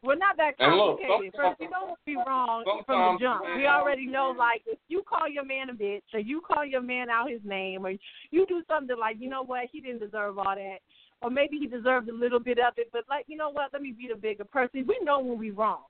[0.03, 1.33] we're not that And look, complicated.
[1.35, 3.43] First, we know when we wrong from the jump.
[3.43, 6.65] man, We already know, like, if you call your man a bitch, or you call
[6.65, 7.91] your man out his name, or
[8.31, 10.77] you do something like, you know what, he didn't deserve all that,
[11.21, 13.81] or maybe he deserved a little bit of it, but like, you know what, let
[13.81, 14.85] me be the bigger person.
[14.87, 15.83] We know when we're wrong.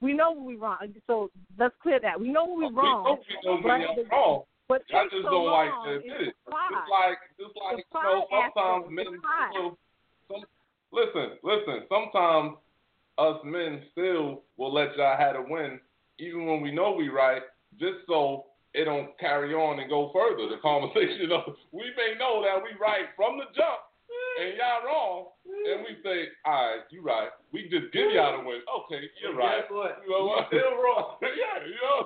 [0.00, 0.78] We know when we're wrong.
[1.06, 2.20] So let's clear that.
[2.20, 3.18] We know when we wrong.
[3.28, 4.42] We know we but the- wrong.
[4.68, 6.34] But I just so don't like to admit it.
[6.44, 9.06] the like, just like you know, sometimes men
[9.52, 9.78] still.
[10.28, 10.44] Some,
[10.90, 11.86] listen, listen.
[11.88, 12.56] Sometimes
[13.18, 15.78] us men still will let y'all have a win,
[16.18, 17.42] even when we know we right,
[17.78, 20.48] just so it don't carry on and go further.
[20.50, 23.85] The conversation of we may know that we right from the jump,
[24.36, 27.28] and y'all wrong, and we say, all right, you right.
[27.52, 28.60] We just give y'all the win.
[28.84, 29.64] Okay, you're But right.
[29.64, 29.92] guess what?
[30.04, 30.44] You know what?
[30.52, 31.16] You still wrong.
[31.24, 31.98] yeah, you know.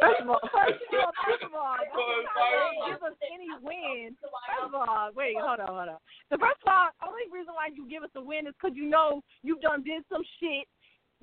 [0.00, 2.88] First of all, first of all, first of all, So don't it's try to like-
[2.88, 4.16] give us any win.
[4.22, 6.00] First of all, wait, hold on, hold on.
[6.32, 8.88] The first of all, only reason why you give us a win is because you
[8.88, 10.64] know you've done did some shit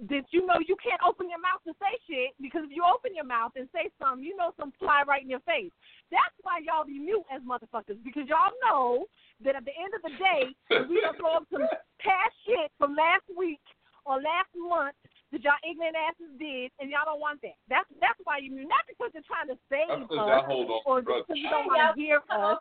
[0.09, 3.13] that you know you can't open your mouth to say shit because if you open
[3.13, 5.71] your mouth and say something, you know some fly right in your face.
[6.09, 9.05] That's why y'all be mute as motherfuckers because y'all know
[9.45, 11.69] that at the end of the day, if we don't throw up some
[12.01, 13.61] past shit from last week
[14.05, 14.97] or last month
[15.29, 17.57] that y'all ignorant asses did, and y'all don't want that.
[17.65, 18.69] That's that's why you mute.
[18.69, 20.05] Not because you're trying to save us
[20.45, 22.57] hold on or because you don't want to hear us.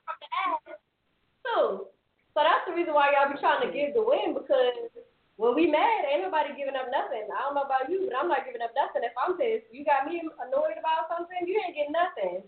[1.45, 1.89] too.
[2.33, 4.89] So that's the reason why y'all be trying to give the win because
[5.37, 7.25] when we mad, ain't nobody giving up nothing.
[7.33, 9.03] I don't know about you, but I'm not giving up nothing.
[9.03, 12.45] If I'm pissed, you got me annoyed about something, you ain't getting nothing.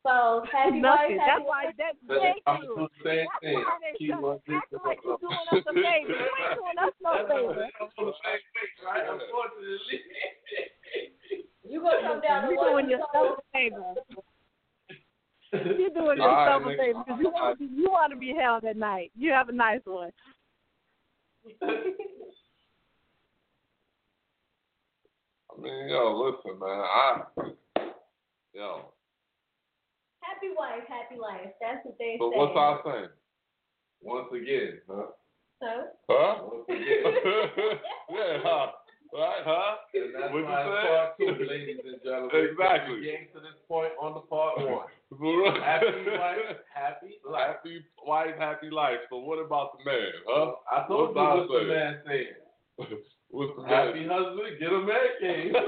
[0.00, 1.76] So happy wife, happy That's why life.
[1.76, 2.72] that thank you.
[2.72, 6.08] doing That's why they Keep shut- on this acting like you doing us a favor.
[6.08, 7.68] You ain't doing us no favor.
[7.68, 9.04] Right?
[9.12, 10.00] Unfortunately.
[11.68, 13.92] You gonna come down to You're doing yourself a favor.
[15.52, 18.76] You're doing yourself a favor because you want to you want to be held at
[18.78, 19.12] night.
[19.14, 20.10] You have a nice one.
[21.62, 21.66] I
[25.60, 26.80] mean, yo, listen, man.
[26.80, 27.22] I,
[28.54, 28.92] yo.
[30.22, 31.50] happy wife, happy life.
[31.60, 32.36] That's what they So say.
[32.38, 33.08] what's our saying?
[34.02, 35.06] Once again, huh?
[35.62, 35.82] Huh?
[36.08, 36.34] Huh?
[36.44, 36.86] Once again.
[38.10, 38.66] yeah, huh?
[39.12, 39.76] Right, huh?
[39.94, 40.86] And that's What you why say?
[40.86, 42.30] part two, ladies and gentlemen.
[42.32, 42.94] Exactly.
[42.94, 44.86] We getting to this point on the part one.
[45.60, 47.56] Happy wife, happy life.
[47.56, 48.98] Happy wife, happy life.
[49.10, 50.52] So what about the man, huh?
[50.70, 52.38] I told What's you what the man saying.
[53.30, 54.10] What's the Happy man?
[54.10, 55.52] husband, get a man cave.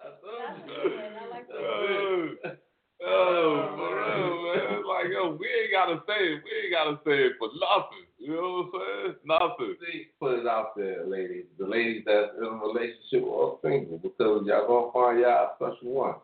[0.00, 0.72] I told That's you.
[0.72, 1.14] a good one.
[1.18, 1.56] I like that.
[1.58, 4.62] Oh, oh, for real, man.
[4.78, 6.42] It's like, yo, we ain't gotta say it.
[6.44, 8.06] We ain't gotta say it for nothing.
[8.18, 9.14] You know what I'm saying?
[9.24, 9.76] Nothing.
[9.80, 11.44] See, put it out there, ladies.
[11.58, 15.92] The ladies that's in a relationship or single, because y'all gonna find y'all a special
[15.92, 16.14] one.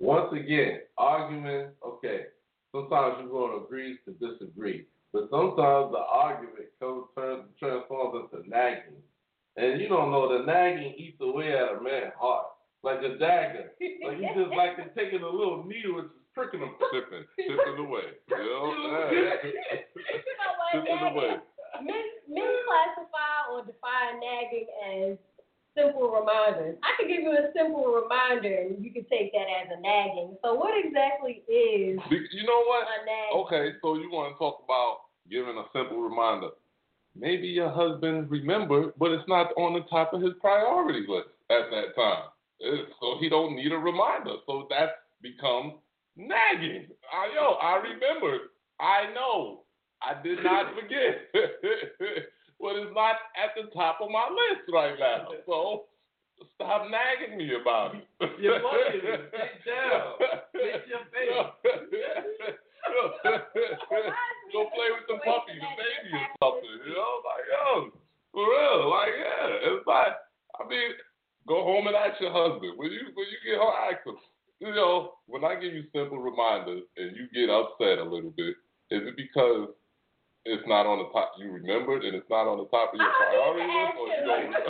[0.00, 2.26] Once again, argument, okay.
[2.72, 4.86] Sometimes you're gonna agree to disagree.
[5.12, 9.02] But sometimes the argument comes turns transforms into nagging.
[9.56, 12.46] And you don't know the nagging eats away at a man's heart.
[12.82, 13.72] Like a dagger.
[14.06, 16.74] Like you just like to taking a little needle and just pricking him.
[16.92, 18.02] sipping chipping away.
[18.28, 18.74] You know?
[19.12, 19.34] Yeah.
[19.44, 19.52] You
[20.38, 21.36] know what, Chipping nagging- away.
[21.82, 25.16] Men, men classify or define nagging as
[25.78, 26.76] simple reminders.
[26.82, 30.36] I could give you a simple reminder and you could take that as a nagging.
[30.42, 32.86] So what exactly is You know what?
[33.46, 36.50] Okay, so you want to talk about giving a simple reminder.
[37.16, 41.70] Maybe your husband remembered, but it's not on the top of his priority list at
[41.70, 42.24] that time.
[43.00, 44.36] So he don't need a reminder.
[44.46, 45.74] So that becomes
[46.28, 46.86] nagging.
[47.12, 48.52] I, yo, I remember.
[48.80, 49.64] I know.
[50.02, 51.28] I did not forget.
[52.60, 55.28] but it's not at the top of my list right now.
[55.46, 55.84] So
[56.56, 58.04] stop nagging me about it.
[58.40, 59.16] You're bugging me.
[59.32, 60.16] Sit down.
[60.52, 61.32] Fix your face.
[64.52, 66.76] Go play with the puppy, the baby or something.
[66.84, 67.92] You know, like yo,
[68.32, 69.72] for real, like yeah.
[69.72, 70.16] It's like
[70.58, 70.90] I mean,
[71.46, 74.16] go home and ask your husband when you when you get home, ask him.
[74.60, 78.56] You know, when I give you simple reminders and you get upset a little bit,
[78.92, 79.70] is it because
[80.44, 81.32] it's not on the top?
[81.38, 84.52] You remembered and it's not on the top of your priority list, or you don't?
[84.52, 84.60] We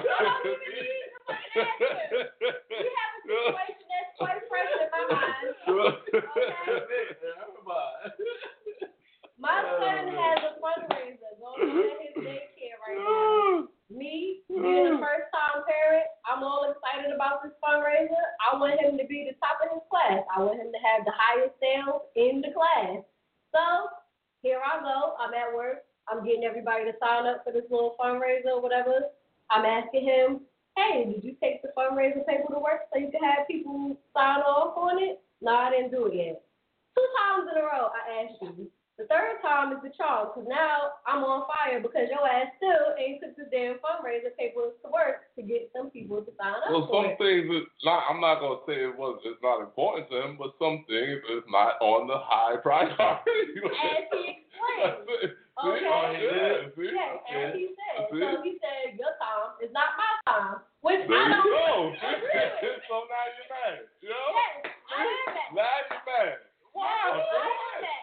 [1.59, 5.59] have a situation that's quite fresh in my mind.
[9.41, 13.67] My son has a fundraiser going on at his daycare right now.
[13.91, 15.03] Me, being a mm.
[15.03, 18.23] first time parent, I'm all excited about this fundraiser.
[18.39, 20.23] I want him to be the top of his class.
[20.31, 23.03] I want him to have the highest sales in the class.
[23.51, 23.91] So
[24.47, 25.19] here I go.
[25.19, 25.83] I'm at work.
[26.07, 29.11] I'm getting everybody to sign up for this little fundraiser or whatever.
[29.51, 30.47] I'm asking him,
[30.79, 34.47] hey, did you take the fundraiser paper to work so you can have people sign
[34.47, 35.19] off on it?
[35.43, 36.43] No, I didn't do it yet.
[36.95, 38.71] Two times in a row I asked you.
[39.01, 42.93] The third time is the charm, because now I'm on fire because your ass still
[43.01, 46.69] ain't took the damn fundraiser papers to work to get some people to sign up
[46.69, 47.17] Well, some it.
[47.17, 47.49] things
[47.81, 48.05] not.
[48.13, 49.17] I'm not gonna say it was.
[49.25, 52.93] It's not important to him, but some things is not on the high priority.
[53.01, 55.33] As he explained.
[55.61, 55.85] Okay.
[55.85, 56.89] Oh, yeah, see?
[56.89, 58.09] Yes, as he said.
[58.09, 58.17] See?
[58.25, 61.93] So he said, your time is not my time, which There I don't go.
[62.01, 62.33] agree
[62.65, 62.81] with.
[62.89, 63.85] so now you're mad.
[64.01, 64.29] You know?
[64.41, 65.53] Yes, I am mad.
[65.53, 66.41] Now you're mad.
[66.73, 66.97] Why?
[67.13, 68.00] Yes,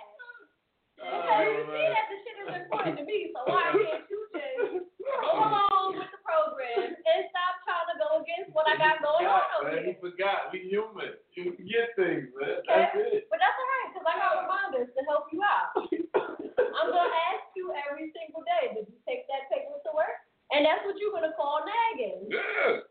[1.07, 1.71] For I am what?
[1.71, 1.71] mad.
[1.71, 4.91] Oh, you see that the shit is important to me, so why can't you just
[4.99, 9.23] go along with the program and stop trying to go against what I got going
[9.23, 9.95] on over man, here?
[9.95, 10.51] you forgot.
[10.51, 11.15] We human.
[11.31, 12.59] You forget things, man.
[12.61, 12.67] Okay?
[12.67, 13.31] That's it.
[13.31, 15.71] But that's all right, because I got reminders to help you out.
[16.77, 20.27] I'm going to ask you every single day, did you take that paper to work?
[20.51, 22.27] And that's what you're going to call nagging.
[22.29, 22.83] Yeah.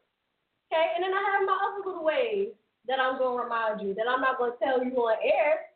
[0.68, 0.86] Okay?
[0.96, 2.52] And then I have my other little ways
[2.88, 5.70] that I'm going to remind you, that I'm not going to tell you on air,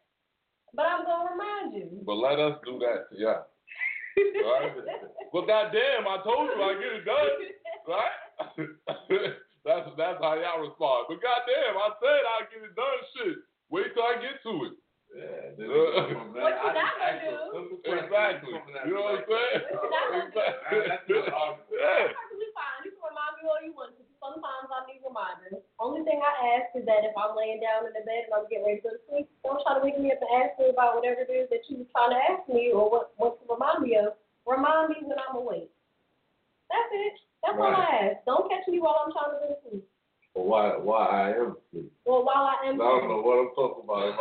[0.74, 2.02] but I'm going to remind you.
[2.04, 3.08] But let us do that.
[3.12, 3.42] Yeah.
[4.20, 4.74] Right?
[5.32, 7.30] well, goddamn, I told you I get it done.
[7.88, 8.16] Right?
[9.64, 11.08] that's that's how y'all respond.
[11.08, 13.00] But goddamn, I said I get it done.
[13.16, 13.38] Shit.
[13.70, 14.74] Wait till I get to it.
[15.14, 17.90] Yeah, Uh, What you not going to do?
[17.96, 18.54] Exactly.
[18.86, 19.62] You know what I'm saying?
[20.26, 21.16] Exactly.
[21.16, 22.12] Yeah.
[22.12, 22.78] perfectly fine.
[22.84, 24.09] You can remind me all you want to.
[24.20, 25.64] Sometimes I need reminders.
[25.80, 28.44] Only thing I ask is that if I'm laying down in the bed and I'm
[28.52, 30.68] getting ready to go to sleep, don't try to wake me up and ask me
[30.68, 33.48] about whatever it is that you were trying to ask me or what, what to
[33.48, 34.12] remind me of.
[34.44, 35.72] Remind me when I'm awake.
[36.68, 37.16] That's it.
[37.40, 38.20] That's all I ask.
[38.28, 39.88] Don't catch me while I'm trying to go to sleep.
[40.36, 41.88] Or why, why I am asleep.
[42.04, 44.20] Or while I am I don't know what I'm talking about.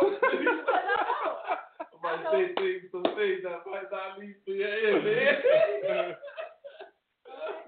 [1.92, 2.32] I might know.
[2.32, 6.16] say things, some things that might not lead to your ear, man.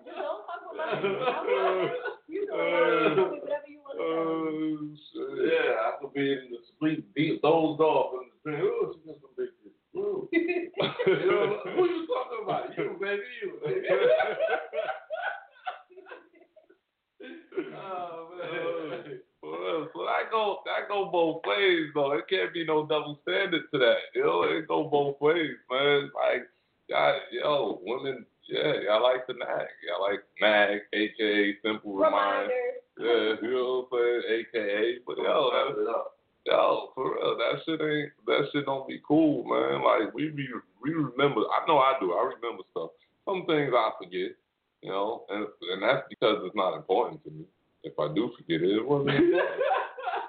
[0.05, 1.93] Just don't talk about me.
[2.33, 2.41] I'm fine.
[2.41, 3.15] You can remind me.
[3.15, 4.73] Tell me whatever you want to tell me.
[4.73, 5.37] Oh.
[5.45, 8.65] Yeah, I could be in the sleep, deep, dozed off in the dream.
[8.65, 9.73] Oh, she got some big shit.
[9.95, 10.01] You
[11.31, 12.65] know, who you talking about?
[12.79, 13.51] You, baby, you.
[17.77, 19.21] oh, man.
[19.43, 22.13] Well, so that go that go both ways though.
[22.13, 23.97] It can't be no double standard to that.
[24.15, 26.11] You know, it go both ways, man.
[26.15, 26.49] Like,
[26.89, 29.67] y'all, yo, women, yeah, y'all like the nag.
[29.87, 32.49] Y'all like nag, aka simple remind.
[32.49, 32.53] Reminder.
[32.99, 34.99] Yeah, you know what I'm saying, aka.
[35.07, 36.05] But yo, that,
[36.47, 39.83] yo, for real, that shit ain't that shit don't be cool, man.
[39.83, 40.47] Like we be
[40.83, 41.41] we remember.
[41.41, 42.13] I know I do.
[42.13, 42.91] I remember stuff.
[43.25, 44.35] Some things I forget,
[44.83, 47.45] you know, and and that's because it's not important to me.
[47.85, 49.51] If I do forget it, it wasn't important.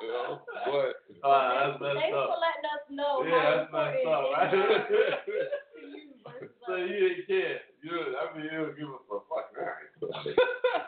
[0.02, 2.30] you know, but Ah, that's messed Thanks up.
[2.30, 4.54] for letting us know Yeah, how that's messed important up, right?
[4.54, 6.32] is to you versus
[6.68, 7.60] so you ain't care.
[7.84, 9.28] You, I mean, you don't give a fuck.
[9.30, 9.92] Fuck, all right.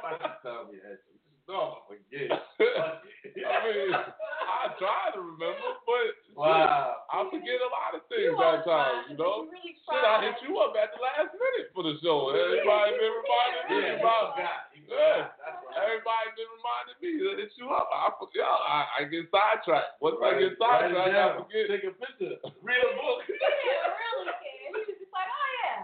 [0.01, 1.19] Why you tell me that shit?
[1.45, 2.25] No, I'm forget.
[3.45, 7.05] I mean, I try to remember, but Wow.
[7.13, 8.65] I forget a lot of things You are at
[9.07, 11.95] You know, you really shit, I hit you up at the last minute for the
[12.01, 12.33] show.
[12.33, 14.33] Everybody been reminding me Yeah, about.
[14.73, 15.29] you Yeah.
[15.29, 15.37] forgot.
[15.37, 15.77] That's right.
[15.85, 17.87] Everybody been reminding me to hit you up.
[17.93, 18.41] I forget.
[18.49, 20.01] I, I get sidetracked.
[20.01, 21.63] Once I get Write it sidetracked, I forget.
[21.69, 22.35] Take a picture.
[22.65, 23.21] Read a book.
[23.29, 23.85] Yeah,
[24.17, 24.59] really care.
[24.65, 25.74] He was just like, oh yeah.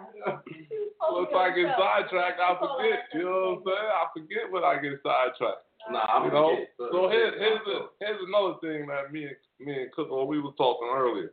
[1.10, 2.99] Once I get sidetracked, I forget.
[3.14, 3.91] You know what I'm saying?
[3.91, 5.65] I forget when I get sidetracked.
[5.90, 6.57] Nah, I you know.
[6.78, 10.40] So here, here's a, here's another thing that me and me and Cook, or we
[10.40, 11.32] were talking earlier.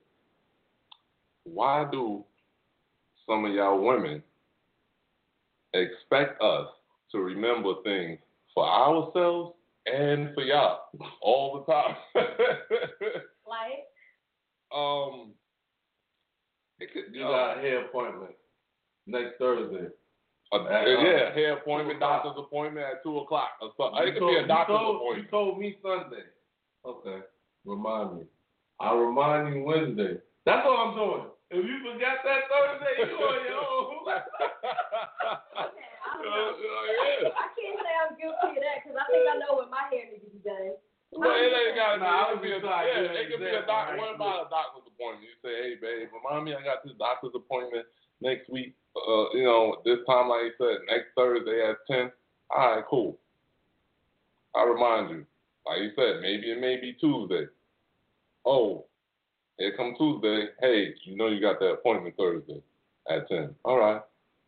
[1.44, 2.24] Why do
[3.26, 4.22] some of y'all women
[5.74, 6.68] expect us
[7.12, 8.18] to remember things
[8.54, 9.54] for ourselves
[9.86, 10.80] and for y'all
[11.22, 11.96] all the time.
[13.46, 13.86] Like,
[14.74, 15.32] um,
[16.80, 18.32] it could, You got a hair appointment
[19.08, 19.88] next Thursday.
[20.52, 23.60] Uh, yeah, hair appointment, doctor's appointment at two o'clock.
[23.60, 24.00] Or something.
[24.08, 25.24] It could be a doctor's you told, appointment.
[25.24, 26.24] You told me Sunday.
[26.86, 27.18] Okay.
[27.64, 28.24] Remind me.
[28.80, 30.16] I'll remind you Wednesday.
[30.46, 31.28] That's all I'm doing.
[31.52, 34.08] If you forgot that Thursday, you on your own.
[35.68, 37.32] okay, I don't know.
[37.32, 40.08] I can't say I'm guilty of that because I think I know when my hair
[40.08, 40.76] needs to be done.
[41.12, 42.52] Well, it ain't got to Nah, I be.
[42.52, 43.72] It could be a, just trying to yeah, give an it could be a example,
[43.72, 43.96] doc.
[43.96, 45.24] What about a doctor's appointment?
[45.24, 47.88] You say, hey, babe, remind me I got this doctor's appointment
[48.20, 48.76] next week.
[49.06, 52.10] Uh, you know, this time, like you said, next Thursday at ten.
[52.50, 53.18] All right, cool.
[54.54, 55.26] I remind you.
[55.66, 57.46] Like you said, maybe it may be Tuesday.
[58.46, 58.86] Oh,
[59.58, 60.46] here come Tuesday.
[60.60, 62.62] Hey, you know you got that appointment Thursday
[63.10, 63.54] at ten.
[63.64, 64.00] All right.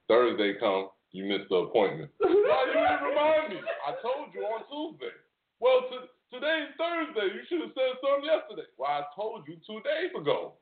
[0.08, 2.10] Thursday come, you missed the appointment.
[2.18, 3.60] Why you didn't remind me?
[3.86, 5.14] I told you on Tuesday.
[5.60, 7.34] Well, to, today's Thursday.
[7.34, 8.66] You should have said something yesterday.
[8.78, 10.54] Well, I told you two days ago.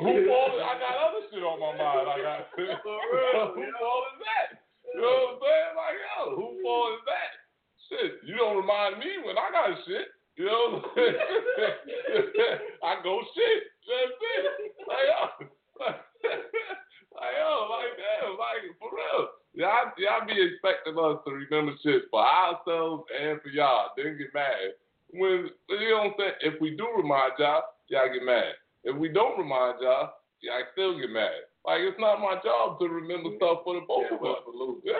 [0.00, 0.58] Who fault?
[0.58, 2.06] I got other shit on my mind.
[2.08, 4.48] I got who fault is that?
[4.94, 5.72] You know what I'm saying?
[5.76, 7.30] Like, yo, who fault is that?
[7.88, 10.12] Shit, you don't remind me when I got shit.
[10.36, 12.60] You know what I'm saying?
[12.84, 13.62] I go shit.
[13.88, 14.44] That's it.
[14.86, 15.20] Like, yo.
[15.82, 19.28] like, yo, like, damn, like, for real.
[19.54, 23.90] Y'all, y'all be expecting us to remember shit for ourselves and for y'all.
[23.96, 24.78] Then get mad.
[25.10, 26.54] When, you know what I'm saying?
[26.54, 28.54] If we do remind y'all, y'all get mad.
[28.84, 31.30] If we don't remind y'all, y'all still get mad.
[31.64, 34.38] Like, it's not my job to remember stuff for the both of us.
[34.84, 34.94] Yeah.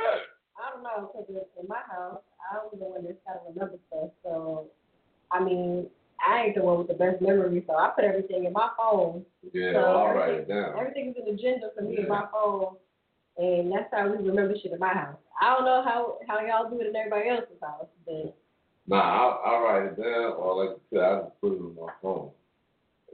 [0.59, 2.21] I don't know because in my house,
[2.53, 4.11] I'm the one that's got to remember stuff.
[4.25, 4.67] So,
[5.31, 5.87] I mean,
[6.27, 9.25] I ain't the one with the best memory, so I put everything in my phone.
[9.53, 10.79] Yeah, so I'll write everything- it down.
[10.79, 12.77] Everything's an agenda for me in my phone,
[13.37, 15.17] and that's how we remember shit in my house.
[15.41, 18.35] I don't know how how y'all do it in everybody else's house, but
[18.89, 21.75] Nah, I'll, I'll write it down, or like you said, I just put it in
[21.77, 22.31] my phone.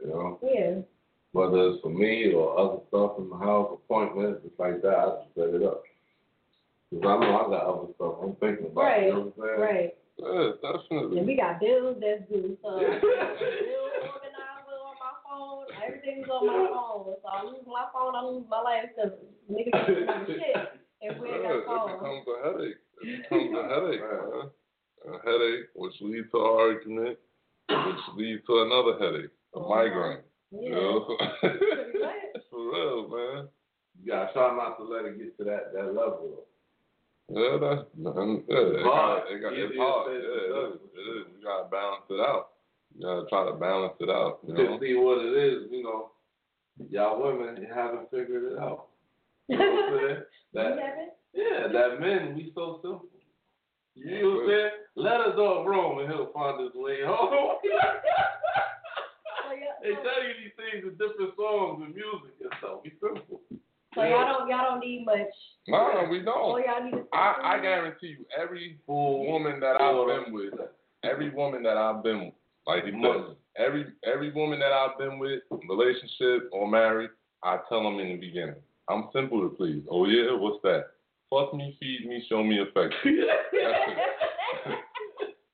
[0.04, 0.80] You know, yeah.
[1.32, 5.24] whether it's for me or other stuff in the house, appointments, it's like that, I
[5.24, 5.82] just set it up.
[6.92, 8.84] Because I know I got other stuff I'm thinking about.
[8.84, 9.60] Right, You know what I'm saying?
[9.60, 9.90] right.
[10.14, 11.18] Yeah, definitely.
[11.18, 16.68] And we got bills that's due, so bill organizer on my phone, everything's on my
[16.70, 17.16] phone.
[17.18, 19.18] So I lose my phone, I lose my life because
[19.50, 20.54] niggas can't remember shit
[21.00, 21.92] if we ain't Yeah, got it phones.
[21.98, 22.80] becomes a headache.
[23.02, 24.50] It becomes a headache, man.
[25.04, 27.18] A headache, which leads to an argument,
[27.68, 30.18] which leads to another headache, a migraine.
[30.52, 31.16] You know?
[32.50, 33.48] For real, man.
[34.02, 36.44] You gotta try not to let it get to that, that level.
[37.28, 39.22] Yeah, that's yeah, it It's hard.
[39.24, 40.12] got, it got, it's hard.
[40.12, 40.80] Yeah, it is.
[40.94, 41.26] It is.
[41.38, 42.48] You gotta balance it out.
[42.94, 44.38] You gotta try to balance it out.
[44.46, 44.78] You To know.
[44.80, 46.10] see what it is, you know,
[46.90, 48.86] y'all women, you haven't figured it out.
[49.48, 50.22] You know what I'm saying?
[50.54, 53.08] That, yeah, that men, we so simple.
[53.94, 54.70] You know what I'm saying?
[54.96, 57.56] Let us all wrong and he'll find his way home.
[59.82, 62.80] They tell you these things in different songs and music and stuff.
[62.84, 63.40] We simple.
[63.94, 65.30] So y'all don't y'all don't need much.
[65.68, 66.64] No, we don't.
[66.66, 70.54] y'all need is I, I guarantee you, every woman that I've been with,
[71.04, 72.34] every woman that I've been with,
[72.66, 72.98] like mm-hmm.
[72.98, 77.10] you said, every every woman that I've been with, relationship or married,
[77.44, 78.56] I tell them in the beginning,
[78.88, 79.82] I'm simple to please.
[79.90, 80.86] Oh yeah, what's that?
[81.30, 82.98] Fuck me, feed me, show me affection.
[83.26, 84.78] That's it.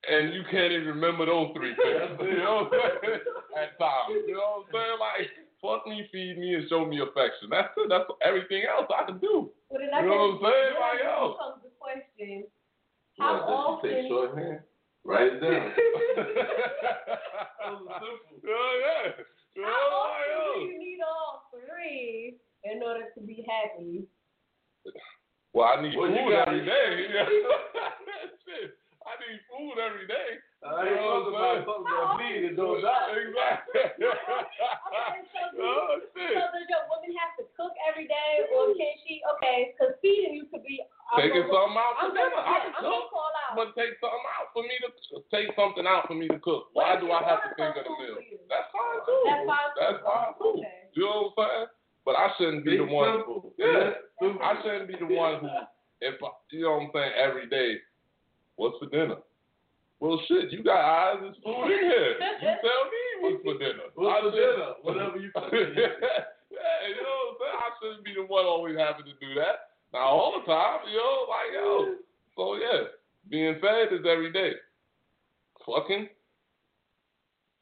[0.11, 2.19] and you can't even remember those three things.
[2.21, 2.71] You know
[3.61, 3.69] what I'm?
[3.69, 4.99] At times, you know what I'm saying?
[5.01, 5.29] Like,
[5.61, 7.51] fuck me, feed me, and show me affection.
[7.51, 7.89] That's it.
[7.93, 9.51] That's everything else I can do.
[9.69, 10.75] Well, You I know what I'm saying?
[10.81, 11.37] Like, yo.
[11.37, 12.45] becomes the question:
[13.19, 13.91] How often?
[13.91, 14.61] take shorthand?
[15.05, 15.73] Write it down.
[18.45, 19.13] Yeah, yeah.
[19.57, 20.71] You How know, often like, do yo.
[20.71, 24.07] you need all three in order to be happy?
[25.53, 26.91] Well, I need Well, you food got- every day.
[28.47, 28.71] Shit,
[29.03, 30.39] I need food every day.
[30.63, 33.17] I ain't talking about something that bleed and don't die.
[33.17, 33.81] Exactly.
[33.81, 36.37] Okay, so, do you, Oh, shit.
[36.37, 39.25] so does your woman have to cook every day, or can she?
[39.35, 40.79] Okay, because feeding you could be.
[41.11, 42.45] I'm Taking gonna- something out for I'm gonna, dinner.
[42.45, 43.11] I can I'm gonna cook.
[43.11, 43.53] call out.
[43.59, 44.89] But take something out for me to
[45.35, 45.49] take
[45.81, 46.69] something out for me to cook.
[46.73, 48.17] Why do I have to think of the meal?
[48.49, 49.21] That's fine too.
[49.27, 49.81] That's fine too.
[49.81, 50.55] That's fine too.
[50.61, 50.93] Okay.
[50.95, 51.67] You know what I'm saying?
[52.05, 53.09] But I shouldn't be the Be one.
[53.17, 53.53] simple.
[53.59, 53.91] Yeah.
[54.43, 55.49] I shouldn't be the one who,
[56.01, 57.81] if I, you know what I'm saying, every day,
[58.57, 59.17] what's for dinner?
[60.01, 61.17] Well, shit, you got eyes.
[61.21, 62.17] There's food in here.
[62.41, 63.87] You tell me what's for dinner.
[63.95, 64.71] What's I for should- dinner?
[64.83, 65.49] Whatever you cook.
[65.53, 67.59] yeah, you know what I'm saying?
[67.61, 69.77] I shouldn't be the one always having to do that.
[69.93, 71.69] Now, all the time, you know, like, yo.
[72.37, 72.89] So, yeah,
[73.29, 74.53] being fed is every day.
[75.67, 76.09] Fucking,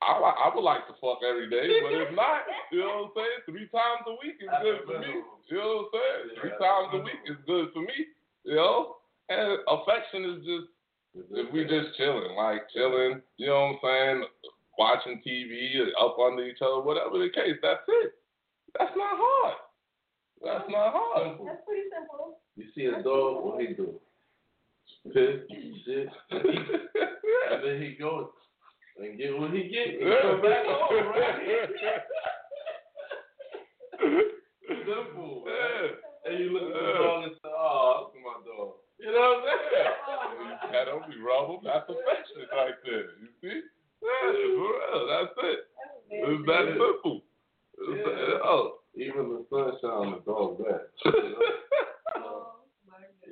[0.00, 3.26] I, I would like to fuck every day, but if not, you know what I'm
[3.26, 3.38] saying?
[3.46, 5.22] Three times a week is good for me.
[5.50, 6.38] You know what I'm saying?
[6.40, 7.98] Three times a week is good for me,
[8.44, 8.96] you know?
[9.28, 10.66] And affection is just
[11.32, 14.24] If we just chilling, like chilling, you know what I'm saying,
[14.78, 18.12] watching TV, up under each other, whatever the case, that's it.
[18.78, 19.56] That's not hard.
[20.44, 21.38] That's not hard.
[21.44, 22.38] That's pretty simple.
[22.56, 23.98] You see a dog, what he do?
[25.06, 25.40] Piss,
[25.86, 28.26] shit, and then he goes
[28.98, 29.88] and get what he get.
[29.94, 31.38] He come back home, right?
[34.68, 35.90] Simple, man.
[36.26, 39.48] And you look at the dog and say, "Oh, that's my dog." You know what
[39.48, 39.94] I'm saying?
[40.42, 43.14] you pet him, you rub him, that's affection right there.
[43.22, 43.62] You see?
[44.02, 45.60] Yeah, for real, that's it.
[46.10, 47.22] It's that simple.
[47.78, 48.42] It's Yeah.
[48.44, 48.74] oh.
[48.96, 50.82] Even the sunshine, on the dog back.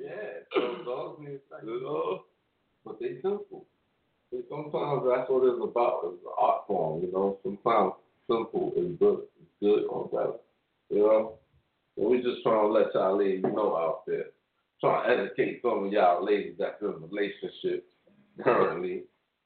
[0.01, 2.19] yeah, dogs need affection.
[2.85, 3.65] But they simple.
[4.31, 6.01] See, sometimes that's what it's about.
[6.05, 7.37] It's an art form, you know.
[7.43, 7.93] Sometimes
[8.29, 9.23] simple is good.
[9.41, 10.37] It's good or better.
[10.89, 11.33] You know?
[11.97, 14.25] And we just trying to let y'all ladies know out there.
[14.79, 17.87] Trying to educate some of y'all ladies that's in relationships
[18.43, 19.03] currently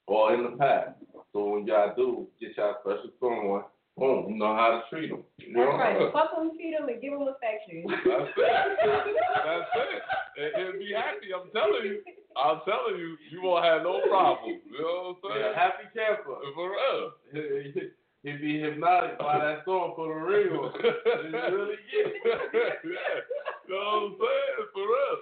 [0.08, 0.98] or in the past.
[1.32, 3.64] So when y'all do get y'all special someone,
[4.02, 5.22] boom, you know how to treat them.
[5.38, 5.78] You know?
[5.78, 6.10] That's right.
[6.10, 7.86] Fuck them, feed them, and give them affection.
[7.86, 9.16] That's it.
[9.46, 10.02] That's it.
[10.42, 11.30] And, and be happy.
[11.30, 12.02] I'm telling you.
[12.34, 14.58] I'm telling you, you won't have no problem.
[14.66, 15.46] You know what I'm saying?
[15.46, 16.40] Yeah, happy camper.
[16.56, 17.12] For real.
[18.24, 20.70] He'd be hypnotic by that song for the real.
[20.70, 20.74] on.
[20.82, 22.72] You really get yeah.
[23.68, 24.62] You know what I'm saying?
[24.72, 25.18] For real.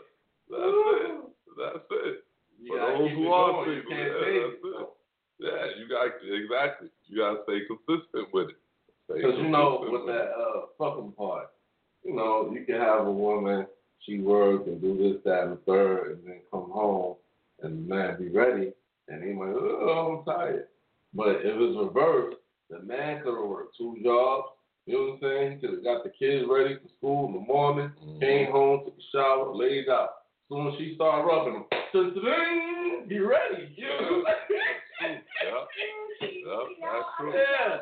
[0.51, 1.15] That's it.
[1.57, 2.15] That's it.
[2.61, 3.69] You For gotta those keep who are going.
[3.69, 4.89] You single, can't yeah, that's it.
[5.39, 6.89] Yeah, you got exactly.
[7.07, 8.58] You gotta stay consistent with it.
[9.15, 11.49] Because you know, with that uh, fucking part,
[12.03, 13.65] you know, you can have a woman,
[14.05, 17.15] she work and do this, that, and the third, and then come home,
[17.61, 18.71] and the man be ready,
[19.07, 20.67] and he might, oh, I'm tired.
[21.13, 22.37] But if it's reversed,
[22.69, 24.49] the man could have worked two jobs.
[24.85, 25.51] You know what I'm saying?
[25.53, 28.19] He could have got the kids ready for school in the morning, Mm-hmm.
[28.19, 30.09] came home, took a shower, laid out.
[30.49, 33.75] Soon as she started rubbing him, ding, be ready.
[33.79, 33.87] You
[35.49, 35.63] know?
[36.21, 37.33] Yep, that's true.
[37.33, 37.77] Yeah.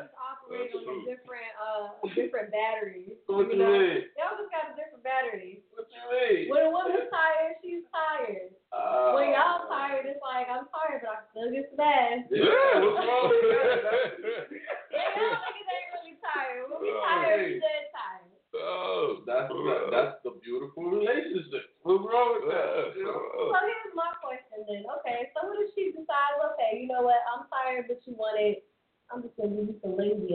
[0.48, 3.16] Operate on a different, uh, different batteries.
[3.28, 3.70] What you know?
[3.70, 4.08] mean?
[4.16, 5.60] Y'all just got a different battery.
[5.76, 6.48] What you mean?
[6.48, 8.56] When a woman's tired, she's tired.
[8.72, 12.26] Uh, when y'all tired, it's like I'm tired, but I still get to bed.
[12.32, 14.08] Yeah, what's wrong with that?
[14.88, 16.64] Yeah, y'all niggas ain't really tired.
[16.66, 17.46] When we tired, hey.
[17.46, 18.32] we dead tired.
[18.56, 19.52] Oh, that's
[19.92, 21.76] that's the beautiful relationship.
[21.84, 22.96] What's wrong with that?
[22.96, 23.52] You know?
[23.52, 24.88] So here's my question then.
[25.00, 28.40] Okay, so what if she decides, okay, you know what, I'm tired, but you want
[28.40, 28.64] it,
[29.12, 30.32] I'm just gonna give you some lazy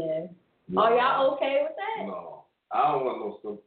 [0.76, 2.06] Oh, Are y'all oh, okay with that?
[2.08, 3.62] No, I don't want no simple.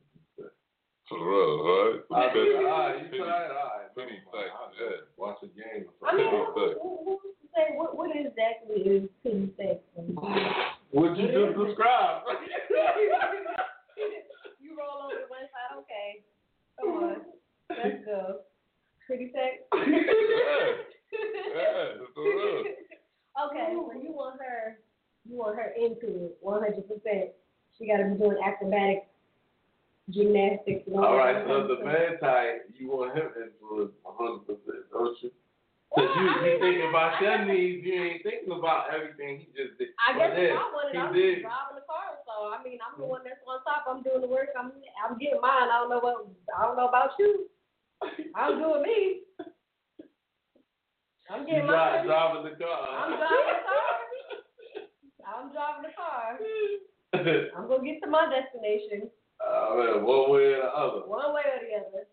[1.09, 2.03] For real, right?
[2.11, 3.55] I mean, all right, you Pity- tired?
[3.55, 4.35] All right, pity never mind.
[4.35, 4.91] sex, I'll yeah.
[4.91, 5.87] just Watch a game.
[6.03, 6.83] or I mean, something.
[6.83, 9.79] who, who, who's to say what, what exactly is pity sex?
[10.91, 12.27] What you just described.
[14.59, 16.27] you roll over to one side, okay.
[16.81, 17.23] Come on,
[17.71, 18.43] let's go.
[19.07, 19.63] Pretty sex.
[19.71, 19.87] Yeah,
[22.15, 22.65] for real.
[23.47, 24.79] Okay, so you want her,
[25.29, 27.31] you want her into it, one hundred percent.
[27.79, 29.07] She got to be doing acrobatic
[30.09, 30.87] gymnastics.
[30.89, 31.87] And all All that right, kind so of the stuff.
[31.93, 34.49] man tired, you want him into it 100%,
[34.93, 35.29] don't you?
[35.93, 39.93] Because you, you thinking about your needs, you ain't thinking about everything he just did.
[40.01, 41.35] I guess But if then, I wanted, he I'm did.
[41.37, 42.17] just driving the car.
[42.25, 43.85] So I mean, I'm the one that's on top.
[43.85, 44.57] I'm doing the work.
[44.59, 45.69] I'm I'm getting mine.
[45.69, 46.27] I don't know what
[46.59, 47.47] I don't know about you.
[48.35, 49.21] I'm doing me.
[51.31, 52.07] I'm You getting drive, mine.
[52.07, 52.87] driving the car.
[52.87, 53.91] I'm driving the car.
[55.27, 56.39] I'm driving the car.
[57.57, 59.11] I'm gonna get to my destination
[59.43, 61.01] uh, man, one way or the other.
[61.07, 62.05] one way or the other.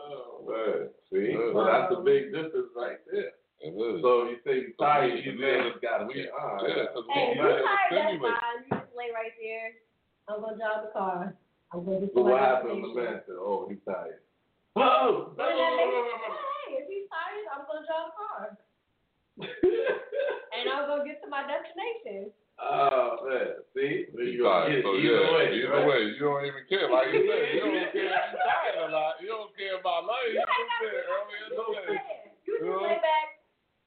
[0.00, 0.88] Oh, man.
[1.12, 1.32] See?
[1.32, 1.52] Yeah.
[1.54, 3.32] Well, that's a big difference right there.
[3.60, 4.00] It is.
[4.02, 6.68] So you say you're tired, you We- man just got to we- be, all right.
[6.68, 8.58] yeah, 'cause we Hey, if you're tired, that's fine.
[8.64, 9.70] You just lay right there.
[10.28, 11.34] I'm gonna drive the car.
[11.72, 14.20] I'm gonna get So what happened when the man said, oh, he's tired?
[14.76, 15.34] Oh!
[15.38, 16.34] Then that nigga-
[16.66, 18.42] Hey, if he's tired, I'm gonna drive the car.
[20.54, 22.30] and I'm gonna get to my destination.
[22.60, 23.64] Oh, man.
[23.72, 24.04] See?
[24.12, 25.46] He You gonna tired, it so either yeah, way.
[25.56, 25.86] either right?
[25.88, 26.86] way, you don't even care.
[26.92, 29.16] Like you said, you don't care if you're tired or not.
[29.22, 30.28] You don't care about life.
[30.28, 32.02] You You ain't just said earlier You today.
[32.44, 33.26] You just lay back.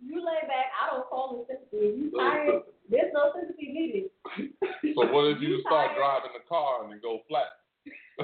[0.02, 0.68] You lay back.
[0.74, 2.02] I don't call it sympathy.
[2.02, 4.06] You tired, there's no sympathy needed.
[4.98, 6.00] So what if you You start tired.
[6.02, 7.62] driving the car and it go flat?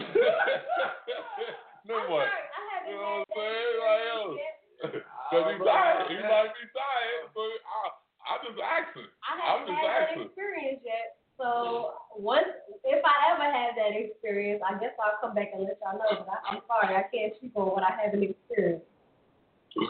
[1.85, 2.27] then what?
[2.27, 3.75] I You know what I'm saying?
[3.79, 4.37] Like, yo.
[5.29, 7.29] Cause you tired, you might be tired.
[7.35, 7.79] So I,
[8.25, 9.05] I just asking.
[9.21, 11.19] I I'm haven't just had that experience yet.
[11.37, 12.49] So once,
[12.83, 16.25] if I ever have that experience, I guess I'll come back and let y'all know.
[16.25, 18.87] But I, I'm sorry, I can't speak on what I haven't experienced.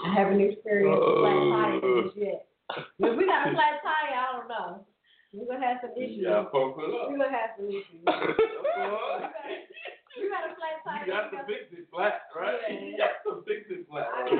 [0.05, 2.45] I haven't experienced a flat tire yet.
[2.99, 4.85] If we got a flat tire, I don't know.
[5.33, 6.25] We're gonna have some issues.
[6.25, 7.09] Pump it up.
[7.09, 8.01] We're gonna have some issues.
[10.17, 11.05] you got a flat tire.
[11.05, 12.57] You got to fix it flat, right?
[12.69, 12.79] Yeah.
[12.89, 14.07] You got to fix it flat.
[14.09, 14.33] I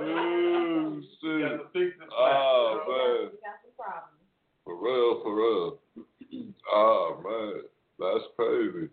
[0.00, 1.22] mm, shit!
[1.22, 2.16] you got to fix it flat.
[2.16, 3.28] Oh, man.
[3.28, 4.24] You got some problems.
[4.64, 5.78] For real, for real.
[6.72, 7.62] oh, man.
[7.98, 8.88] That's crazy.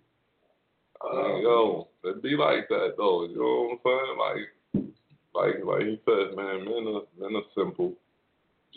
[1.02, 3.26] I yo, um, it be like that though.
[3.26, 4.18] You know what I'm saying?
[4.19, 4.95] Like,
[5.34, 7.94] like, like he said, man, men are men are simple.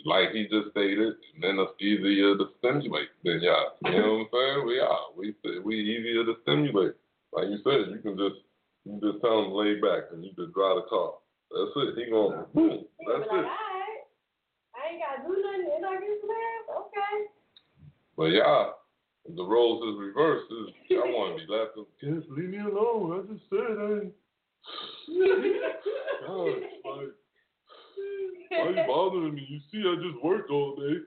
[0.05, 3.77] Like he just stated, men are easier to stimulate than y'all.
[3.85, 4.67] You know what I'm saying?
[4.67, 4.99] We are.
[5.15, 6.93] We we easier to stimulate.
[7.33, 8.41] Like you said, you can just
[8.85, 11.13] you just tell him lay back and you just drive the car.
[11.51, 11.97] That's it.
[12.05, 12.85] He gonna boom.
[12.99, 13.51] He That's be like, it.
[13.51, 14.01] alright,
[14.73, 16.29] I ain't gotta do nothing and I get some.
[16.81, 17.15] Okay.
[18.17, 18.73] But y'all,
[19.35, 21.77] the roles is reversed, is I want to be left.
[22.01, 23.21] Just leave me alone.
[23.21, 23.85] I just said I.
[24.01, 24.15] ain't-
[26.27, 26.45] God,
[26.85, 27.13] like,
[28.51, 29.45] why you bothering me?
[29.49, 30.97] You see, I just worked all day.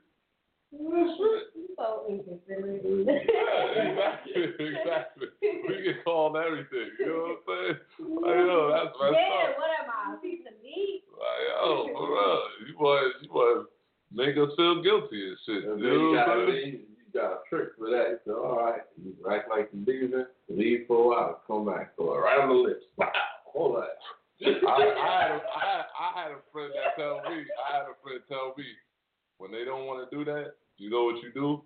[1.76, 2.82] so inconsiderate.
[2.84, 5.26] Yeah, exactly, exactly.
[5.42, 6.90] We get called everything.
[6.98, 7.78] You know what I'm saying?
[8.22, 9.58] Like, yo, that's messed Yeah, up.
[9.58, 10.14] what am I?
[10.14, 11.02] A piece of meat?
[11.12, 15.64] Like, yo, for real, you want, you want to make us feel guilty and shit.
[15.64, 16.66] And You then know you what got, I'm saying?
[16.66, 18.20] you, you got a trick for that.
[18.26, 22.16] So, all right, you act like you're leaving, leave for a while, come back, go
[22.18, 22.84] right on the lips.
[22.96, 23.10] Wow,
[23.46, 23.84] hold on.
[24.44, 25.40] I, I, had a,
[25.96, 28.64] I, had, a friend that tell me, I had a friend tell me,
[29.38, 31.64] when they don't want to do that, you know what you do?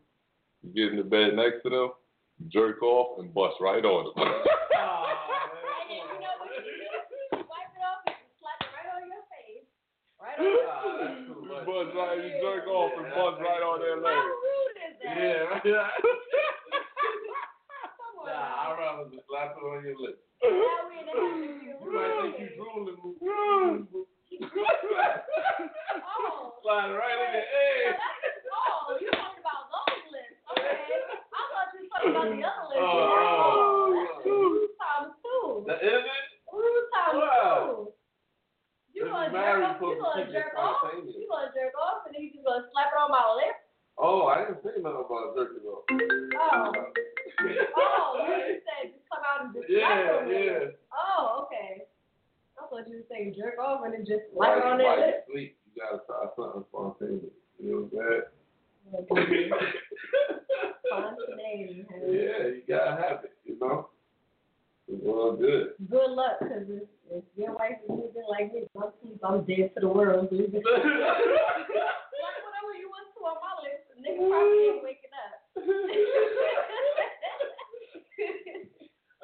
[0.62, 1.90] You get in the bed next to them,
[2.48, 4.14] jerk off, and bust right on them.
[4.14, 4.36] And then
[5.90, 7.42] you know what you do?
[7.50, 9.66] Wipe it off and slap right on your face.
[10.22, 14.14] Right on your you bust right, you jerk off and bust right on their leg.
[14.14, 15.18] How rude is that?
[15.18, 15.82] Yeah, Come.
[18.18, 20.27] Nah, I'd rather just slap it on your lips.
[20.42, 21.48] That way they have to
[21.82, 22.98] You might think you drooling.
[26.04, 26.54] Oh.
[26.62, 27.46] Slide right in Wait, there.
[27.48, 27.96] Hey.
[28.52, 30.14] Oh, you talking about those.
[30.52, 30.68] Okay.
[30.68, 32.78] I thought you were talking about the other lips.
[32.78, 33.96] Oh, oh, oh.
[33.96, 35.64] that's rude times two.
[35.66, 36.26] That is it?
[36.52, 37.88] Rude times Wow.
[37.88, 37.94] two.
[38.94, 39.80] You gonna jerk off?
[39.80, 40.92] You gonna jerk off?
[40.92, 43.56] You gonna jerk off and then you just gonna slap it on my lip?
[43.98, 45.82] Oh, I didn't think nothing about jerking off.
[45.90, 46.72] Oh.
[47.78, 48.57] Oh, you
[49.28, 50.58] said out and Yeah, yeah.
[50.92, 51.72] Oh, okay.
[52.58, 54.86] I thought you were saying jerk off and then just slap it you, on their
[54.86, 57.32] while you sleep, you gotta try something spontaneous.
[57.58, 58.22] You know what I'm saying?
[60.86, 62.06] Spontaneity, honey.
[62.12, 63.76] yeah, you gotta have it, you know?
[64.88, 65.74] It's all good.
[65.90, 66.82] Good luck, because if,
[67.12, 70.30] if your wife is moving like me, I'm sleep, I'm dead to the world.
[70.30, 70.50] dude.
[70.54, 75.36] like whatever you want to on my lips, the nigga probably ain't waking up.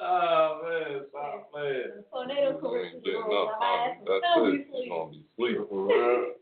[0.06, 2.04] Oh man, stop playing.
[2.12, 4.72] Tornado You commercials ain't getting roll, up, my ass That's still it.
[4.72, 5.56] be gonna be sleep.
[5.70, 6.32] For real?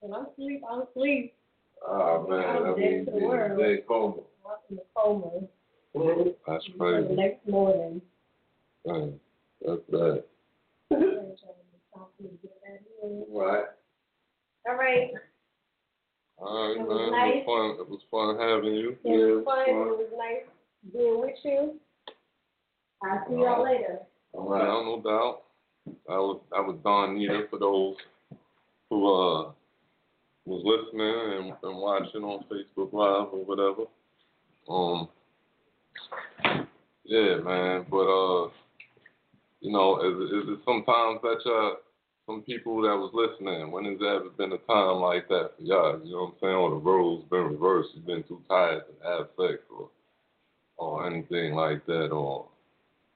[0.00, 1.34] When I'm asleep, I'm asleep.
[1.86, 3.60] Oh man, I'm that dead means to the you're world.
[3.60, 4.22] a coma.
[4.46, 5.30] I'm in a coma.
[6.48, 7.14] That's The crazy.
[7.14, 8.02] next morning.
[8.86, 9.20] Man,
[9.64, 10.24] that's bad.
[13.30, 13.64] Right.
[14.68, 15.10] All right.
[16.38, 16.88] All right, It man.
[16.88, 17.70] was It was fun.
[17.80, 18.96] It was fun having you.
[19.04, 19.64] It was fun.
[19.68, 21.78] It was nice being with you.
[23.04, 23.98] I'll see y'all later.
[24.34, 25.42] No doubt, no doubt.
[26.06, 27.96] That was that was Donita for those
[28.90, 29.52] who uh
[30.44, 33.84] was listening and, and watching on Facebook Live or whatever.
[34.68, 35.08] Um
[37.04, 37.86] yeah, man.
[37.90, 38.50] But uh
[39.60, 41.76] you know, is, it- is it sometimes that y'all
[42.26, 45.62] some people that was listening, when has there ever been a time like that for
[45.62, 46.00] y'all?
[46.04, 46.54] You know what I'm saying?
[46.54, 49.88] Or the roles been reversed, you've been too tired to have sex or
[50.78, 52.46] or anything like that, or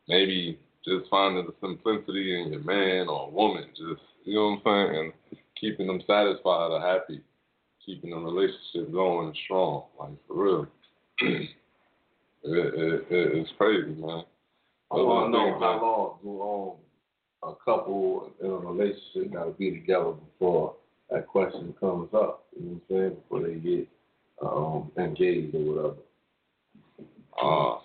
[0.08, 4.90] maybe just finding the simplicity in your man or woman, just you know what I'm
[4.92, 7.20] saying, and keeping them satisfied or happy,
[7.84, 10.66] keeping the relationship going strong, like for real.
[11.20, 11.50] it,
[12.44, 14.24] it, it, it's crazy, man.
[14.90, 19.50] I want to know how long do um, a couple in a relationship got to
[19.52, 20.76] be together before
[21.10, 22.44] that question comes up.
[22.56, 23.16] You know what I'm saying?
[23.16, 23.88] Before they get
[24.42, 25.96] um, engaged or whatever.
[27.42, 27.80] Uh,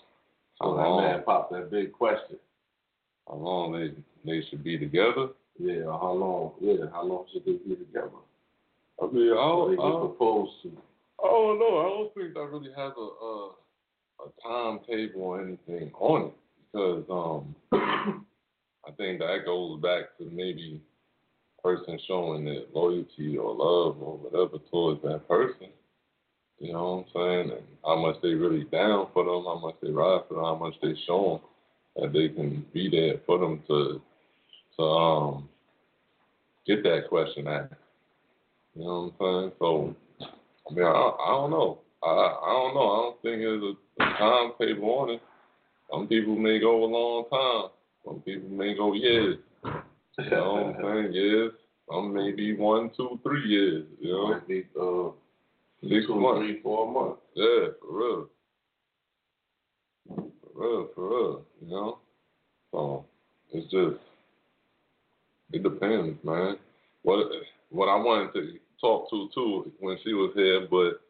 [0.62, 2.38] So how that man popped that big question.
[3.28, 3.94] How long they
[4.26, 5.30] they should be together?
[5.60, 6.54] Yeah, how long?
[6.60, 8.10] Yeah, how long should they be together?
[9.02, 10.72] I mean, I don't, get I don't, proposed to.
[11.24, 11.80] I don't know.
[11.80, 13.50] I don't think that really has a a,
[14.26, 16.34] a timetable or anything on it
[16.72, 17.56] because um
[18.88, 20.82] I think that goes back to maybe
[21.64, 25.68] person showing that loyalty or love or whatever towards that person.
[26.62, 27.58] You know what I'm saying?
[27.58, 30.56] And how much they really down for them, how much they ride for them, how
[30.56, 31.42] much they show
[31.98, 34.00] them that they can be there for them to
[34.78, 35.50] to um
[36.68, 37.74] get that question asked.
[38.76, 39.52] You know what I'm saying?
[39.58, 39.96] So
[40.70, 41.80] I mean, I, I don't know.
[42.04, 42.90] I I don't know.
[42.92, 45.22] I don't think there's a, a timetable on it.
[45.92, 47.72] Some people may go a long time.
[48.06, 49.38] Some people may go years.
[49.66, 51.14] You know what I'm saying?
[51.14, 51.54] Years.
[51.92, 53.86] Some may be one, two, three years.
[54.00, 55.10] You know, Might be uh,
[55.82, 56.40] six two, months.
[56.40, 57.22] three, four months.
[57.36, 58.30] Yeah, for real.
[60.08, 60.24] For
[60.56, 61.46] real, for real.
[61.62, 61.98] You know.
[62.72, 63.06] So
[63.52, 63.98] it's just
[65.52, 66.58] it depends, man.
[67.04, 67.28] What
[67.70, 71.02] what I wanted to talk to too when she was here, but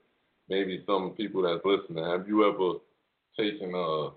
[0.49, 2.79] maybe some people that's listening, have you ever
[3.37, 4.09] taken a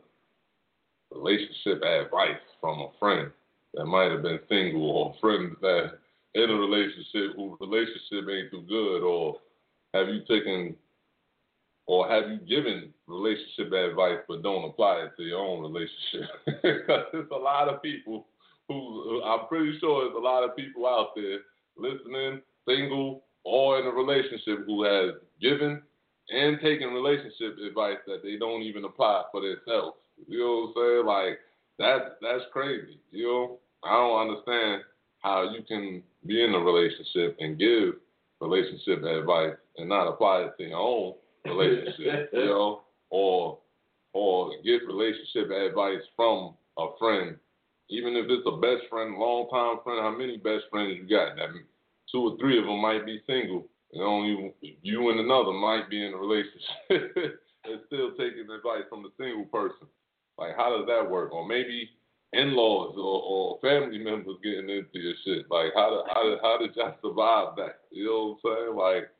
[1.15, 3.31] relationship advice from a friend
[3.75, 5.99] that might have been single or a friend that
[6.35, 9.37] in a relationship whose relationship ain't too good or
[9.95, 10.75] have you taken
[11.87, 16.31] or have you given relationship advice but don't apply it to your own relationship?
[16.63, 18.27] Because there's a lot of people
[18.69, 21.39] who I'm pretty sure there's a lot of people out there
[21.77, 25.83] listening, single or in a relationship who has given
[26.31, 29.97] and taken relationship advice that they don't even apply for themselves.
[30.27, 31.07] You know what I'm saying?
[31.07, 31.39] Like
[31.79, 32.99] that that's crazy.
[33.11, 34.83] You know, I don't understand
[35.21, 37.95] how you can be in a relationship and give
[38.41, 41.15] relationship advice and not apply it to your own
[41.45, 43.59] relationship, you know, or
[44.13, 47.37] or get relationship advice from a friend,
[47.91, 50.01] even if it's a best friend, long time friend.
[50.03, 51.37] How many best friends you got?
[51.37, 51.51] That
[52.11, 53.67] two or three of them might be single.
[53.93, 56.91] and only you, and another might be in a relationship
[57.65, 59.89] and still taking advice from the single person.
[60.39, 61.33] Like, how does that work?
[61.33, 61.89] Or maybe
[62.33, 65.47] in-laws or, or family members getting into your shit.
[65.51, 67.81] Like, how did how did how did y'all survive that?
[67.91, 68.77] You know what I'm saying?
[68.77, 69.11] Like,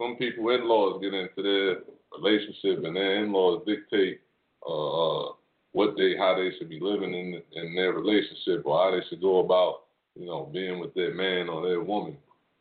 [0.00, 1.78] some people in-laws get into their
[2.18, 4.20] relationship and their in-laws dictate
[4.66, 5.32] uh, uh,
[5.72, 9.20] what they how they should be living in in their relationship or how they should
[9.20, 9.82] go about
[10.14, 12.16] you know being with their man or their woman.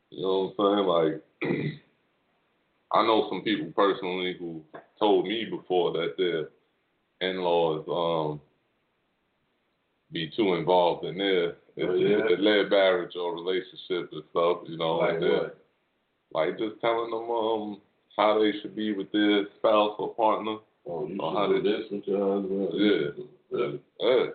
[0.09, 0.87] You know what I'm saying?
[0.87, 1.73] Like,
[2.93, 4.63] I know some people personally who
[4.99, 6.49] told me before that their
[7.27, 8.41] in-laws um
[10.11, 12.19] be too involved in their Oh, yeah?
[12.39, 14.59] their marriage or relationship and stuff.
[14.67, 15.62] You know, Like what?
[16.33, 17.81] Like just telling them um
[18.17, 20.57] how they should be with their spouse or partner.
[20.85, 22.69] Oh, you or should how do they, this with your husband.
[22.73, 23.23] Yeah.
[23.51, 23.79] Really?
[23.99, 24.25] Yeah.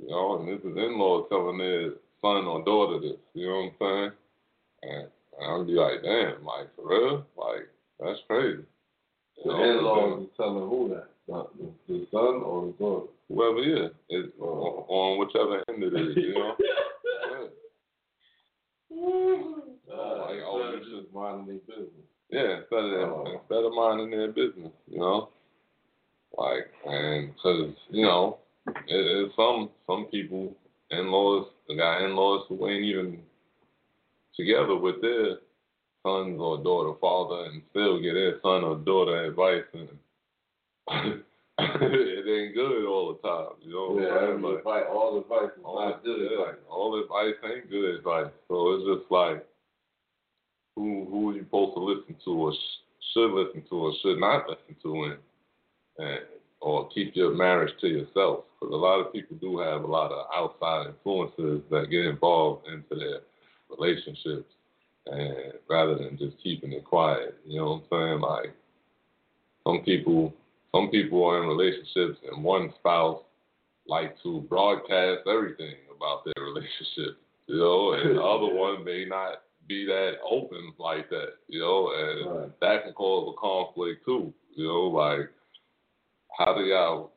[0.00, 1.90] You know, and this is in-law telling their
[2.22, 3.18] son or daughter this.
[3.34, 4.12] You know what I'm
[4.82, 4.92] saying?
[4.94, 5.08] And
[5.42, 7.68] I'll be like, damn, like for real, like
[8.00, 8.62] that's crazy.
[9.44, 11.08] The You know, in-laws is telling who that?
[11.26, 11.46] The,
[11.88, 13.06] the son or the daughter?
[13.28, 16.54] whoever is, it's on, on whichever end it is, you know.
[16.60, 17.46] yeah.
[18.90, 22.06] Uh, Like, oh, oh, you it's just minding their business.
[22.30, 23.24] Yeah, instead of them, Oh.
[23.40, 25.28] instead of minding their business, you know,
[26.36, 30.54] like and because you know, it, it's some some people
[30.90, 33.18] in-laws, they got in-laws who ain't even
[34.36, 35.38] together with their
[36.02, 39.88] sons or daughter, father, and still get their son or daughter advice, and
[41.60, 43.98] it ain't good all the time, you know.
[44.00, 46.56] Yeah, every Like, advice, all advice is all, not good yeah, advice.
[46.70, 48.30] all advice ain't good advice.
[48.48, 49.44] So it's just like,
[50.78, 54.20] who who are you supposed to listen to, or sh- should listen to, or should
[54.20, 55.18] not listen to, and,
[55.98, 56.20] and
[56.60, 58.44] or keep your marriage to yourself?
[58.60, 62.66] Because a lot of people do have a lot of outside influences that get involved
[62.68, 63.20] into their
[63.68, 64.50] relationships,
[65.06, 68.20] and rather than just keeping it quiet, you know what I'm saying?
[68.20, 68.54] Like
[69.66, 70.32] some people,
[70.72, 73.22] some people are in relationships, and one spouse
[73.86, 79.42] like to broadcast everything about their relationship, you know, and the other one may not
[79.68, 82.60] be that open like that, you know, and Right.
[82.60, 85.30] that can cause a conflict too, you know, like
[86.38, 87.12] how do y'all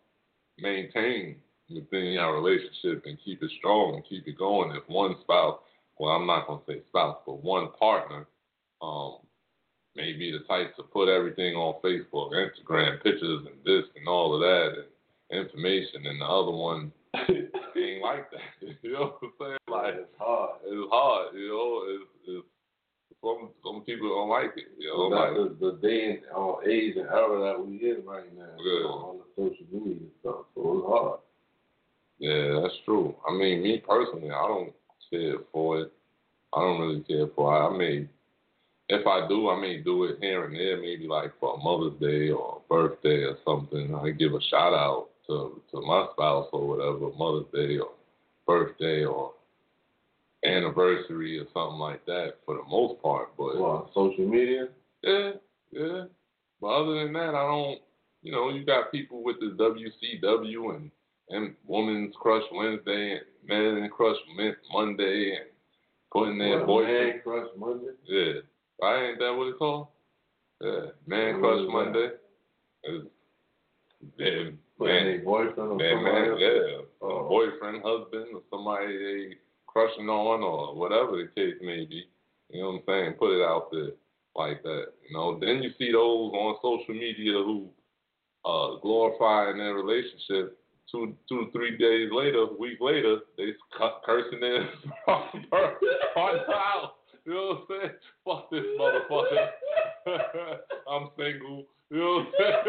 [0.58, 5.60] maintain within your relationship and keep it strong and keep it going if one spouse,
[5.98, 8.28] well, I'm not gonna say spouse, but one partner,
[8.82, 9.18] um,
[9.96, 14.34] may be the type to put everything on Facebook, Instagram, pictures and this and all
[14.34, 14.86] of that
[15.32, 16.92] and information, and the other one
[17.30, 18.40] ain't like that.
[18.82, 19.58] You know what I'm saying?
[19.68, 20.52] Like it's hard.
[20.66, 21.36] it's hard.
[21.36, 22.48] You know, it's, it's
[23.22, 24.72] some some people don't like it.
[24.78, 28.26] You know, like the, the day and uh, age and era that we in right
[28.36, 28.88] now Yeah.
[28.88, 30.46] on the social media stuff.
[30.56, 31.20] So it's hard.
[32.20, 33.16] Yeah, that's true.
[33.28, 34.74] I mean, me personally, I don't
[35.10, 35.92] care for it.
[36.54, 37.68] I don't really care for it.
[37.68, 38.08] I may,
[38.90, 42.00] if I do, I may do it here and there, maybe like for a Mother's
[42.00, 43.96] Day or a birthday or something.
[43.96, 47.92] I give a shout out to to my spouse or whatever, Mother's Day or
[48.46, 49.34] birthday or
[50.46, 53.30] anniversary or something like that for the most part.
[53.38, 54.68] But Well, social media.
[55.04, 55.32] yeah,
[55.72, 56.06] yeah.
[56.60, 57.82] But other than that, I don't.
[58.24, 60.92] You know, you got people with the WCW and
[61.30, 64.18] and Women's Crush Wednesday and Men Crush
[64.72, 65.46] Monday and
[66.12, 67.08] putting their What, boyfriend.
[67.08, 67.94] Man Crush Monday.
[68.06, 68.34] Yeah,
[68.82, 69.10] right?
[69.10, 69.88] Ain't that what it's called?
[70.60, 71.68] Yeah, Man Crush?
[71.68, 72.10] Monday.
[72.84, 73.08] It's
[74.88, 77.26] man, their boyfriend or somebody man, yeah, Oh.
[77.26, 79.36] a boyfriend, husband, or somebody they
[79.68, 82.06] crushing on, or whatever the case may be.
[82.50, 83.14] You know what I'm saying?
[83.20, 83.92] Put it out there
[84.36, 84.86] like that.
[85.08, 85.40] You know.
[85.40, 87.70] Then you see those on social media who
[88.44, 90.58] uh glorifying their relationship
[90.92, 94.68] two two three days later, a week later, they cu- cursing their
[95.06, 96.96] partner out.
[97.26, 97.92] You know what I'm saying?
[98.26, 99.50] Fuck this motherfucker.
[100.90, 101.66] I'm single.
[101.90, 102.64] You know what I'm saying?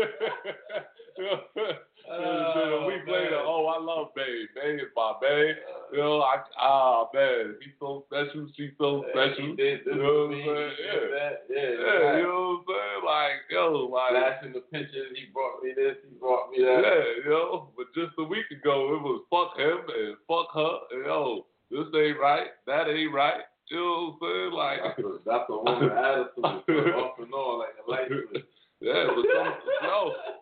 [1.19, 1.79] you know what I'm saying?
[2.03, 2.19] And
[2.59, 4.49] then a week later, oh, I love Babe.
[4.57, 5.55] Babe is my babe.
[5.93, 8.49] You know, I ah man, he's so special.
[8.57, 9.55] She's so special.
[9.55, 10.73] You know what I'm saying?
[10.83, 11.31] Yeah.
[11.49, 13.03] Yeah, Yeah, you know what I'm saying?
[13.07, 16.83] Like, yo, like Flashing the pictures, he brought me this, he brought me that.
[16.83, 17.71] yeah, you know.
[17.77, 20.75] But just a week ago, it was fuck him and fuck her.
[20.91, 22.51] And, yo, this ain't right.
[22.67, 23.47] That ain't right.
[23.71, 24.53] You know what I'm saying?
[24.53, 28.45] Like, That's that's woman attitude, off and on, like a light switch.
[28.81, 29.53] yeah, but some,
[29.83, 29.99] yo,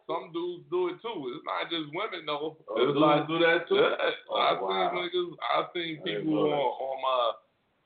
[0.09, 1.19] some dudes do it too.
[1.37, 2.57] It's not just women though.
[2.67, 3.77] Oh, It's dudes like do that too?
[3.77, 4.91] Yeah, Oh, I wow.
[4.91, 5.31] seen niggas.
[5.47, 7.23] I seen people on, on my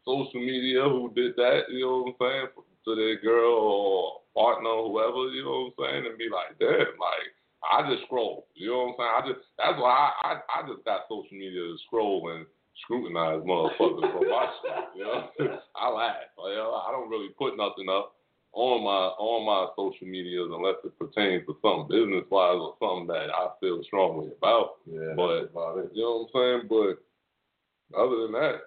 [0.06, 1.68] social media who did that.
[1.68, 2.64] You know what I'm saying?
[2.86, 5.28] To their girl or partner or whoever.
[5.34, 6.06] You know what I'm saying?
[6.08, 7.28] And be like, damn, like.
[7.64, 8.44] I just scroll.
[8.52, 9.14] You know what I'm saying?
[9.16, 12.44] I just that's why I, I I just got social media to scroll and
[12.82, 14.84] scrutinize motherfuckers for my shit.
[14.96, 15.28] You know,
[15.76, 16.16] I laugh.
[16.38, 18.14] You know, I don't really put nothing up
[18.52, 23.08] on my on my social medias unless it pertains to something business wise or something
[23.08, 24.76] that I feel strongly about.
[24.86, 26.68] Yeah, but about you know what I'm saying?
[26.68, 28.58] But other than that,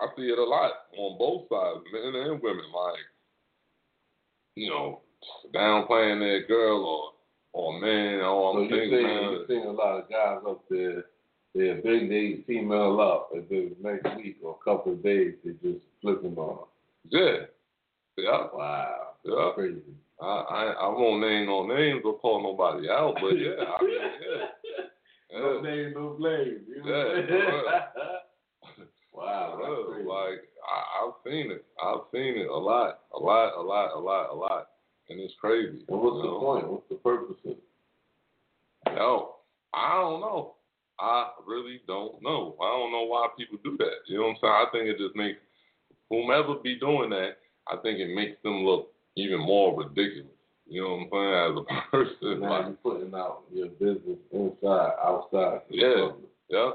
[0.00, 2.64] I see it a lot on both sides, men and women.
[2.72, 3.00] Like,
[4.56, 5.00] you know,
[5.54, 7.12] downplaying their girl or
[7.52, 9.22] or man, oh So I'm you single, see, man.
[9.32, 11.04] you seen a lot of guys up there,
[11.54, 15.52] they bring the female up, and then next week or a couple of days they
[15.62, 16.66] just flip them on.
[17.08, 17.46] Yeah.
[18.16, 18.46] Yeah.
[18.54, 18.96] Wow.
[19.24, 19.50] Yeah.
[19.54, 19.80] Crazy.
[20.20, 23.94] I, I I won't name no names or call nobody out, but yeah, I mean,
[24.00, 24.46] yeah.
[25.32, 26.60] No name, no blame.
[26.68, 28.84] You know Yeah, what I'm saying?
[29.12, 30.08] wow, that's crazy.
[30.08, 31.64] like I, I've seen it.
[31.82, 34.68] I've seen it a lot, a lot, a lot, a lot, a lot,
[35.08, 35.84] and it's crazy.
[35.88, 36.40] And what's the know?
[36.40, 36.68] point?
[36.68, 37.62] What's the purpose of it?
[38.96, 39.36] Yo,
[39.72, 40.54] I don't know.
[41.00, 42.56] I really don't know.
[42.60, 44.06] I don't know why people do that.
[44.06, 44.52] You know what I'm saying?
[44.52, 45.38] I think it just makes
[46.10, 47.38] whomever be doing that.
[47.68, 50.30] I think it makes them look even more ridiculous.
[50.66, 51.66] You know what I'm saying?
[51.68, 55.60] As a person, Now like you're putting out your business inside, outside.
[55.70, 56.10] Yeah,
[56.48, 56.70] yeah.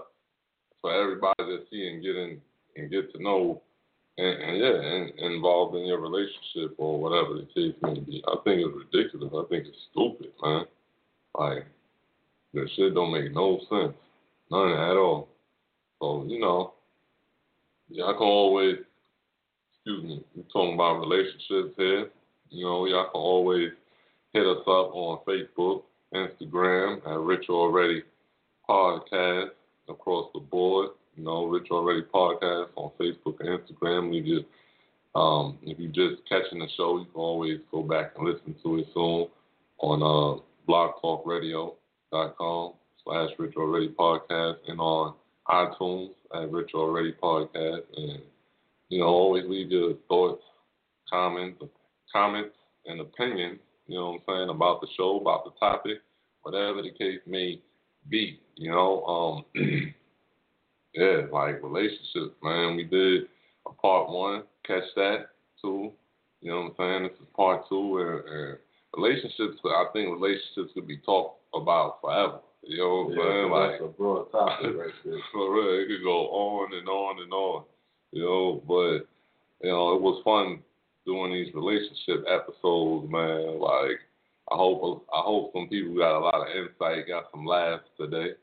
[0.81, 2.41] For everybody to see and get in
[2.75, 3.61] and get to know,
[4.17, 8.23] and, and yeah, and involved in your relationship or whatever the case may be.
[8.27, 9.33] I think it's ridiculous.
[9.33, 10.65] I think it's stupid, man.
[11.37, 11.65] Like
[12.53, 13.95] that shit don't make no sense,
[14.51, 15.29] none at all.
[16.01, 16.73] So you know,
[17.89, 18.77] y'all can always,
[19.73, 22.09] excuse me, we're talking about relationships here.
[22.49, 23.71] You know, y'all can always
[24.33, 28.03] hit us up on Facebook, Instagram at Rich Already
[28.69, 29.49] Podcast
[29.89, 30.89] across the board.
[31.15, 34.09] You know, Rich Already Podcast on Facebook and Instagram.
[34.09, 34.45] We just,
[35.15, 38.79] um, if you're just catching the show, you can always go back and listen to
[38.79, 39.27] it soon
[39.79, 42.73] on uh, blogtalkradio.com
[43.05, 45.13] slash Rich Already Podcast and on
[45.47, 47.83] iTunes at Rich Already Podcast.
[47.95, 48.21] And,
[48.89, 50.43] you know, always leave your thoughts,
[51.09, 51.61] comments,
[52.11, 52.55] comments
[52.85, 55.99] and opinions, you know what I'm saying, about the show, about the topic,
[56.41, 57.61] whatever the case may
[58.09, 58.39] be.
[58.55, 59.45] You know, um,
[60.93, 62.75] yeah, like relationships, man.
[62.75, 63.23] We did
[63.67, 65.27] a part one, catch that,
[65.61, 65.91] two.
[66.41, 67.03] You know what I'm saying?
[67.03, 68.57] This is part two, and, and
[68.95, 69.59] relationships.
[69.65, 72.39] I think relationships could be talked about forever.
[72.67, 73.51] You know what I'm Yeah, saying?
[73.51, 75.19] Like a broad topic right there.
[75.31, 77.63] for real, it could go on and on and on.
[78.11, 79.07] You know, but
[79.65, 80.59] you know, it was fun
[81.05, 83.59] doing these relationship episodes, man.
[83.59, 83.99] Like,
[84.51, 88.33] I hope I hope some people got a lot of insight, got some laughs today.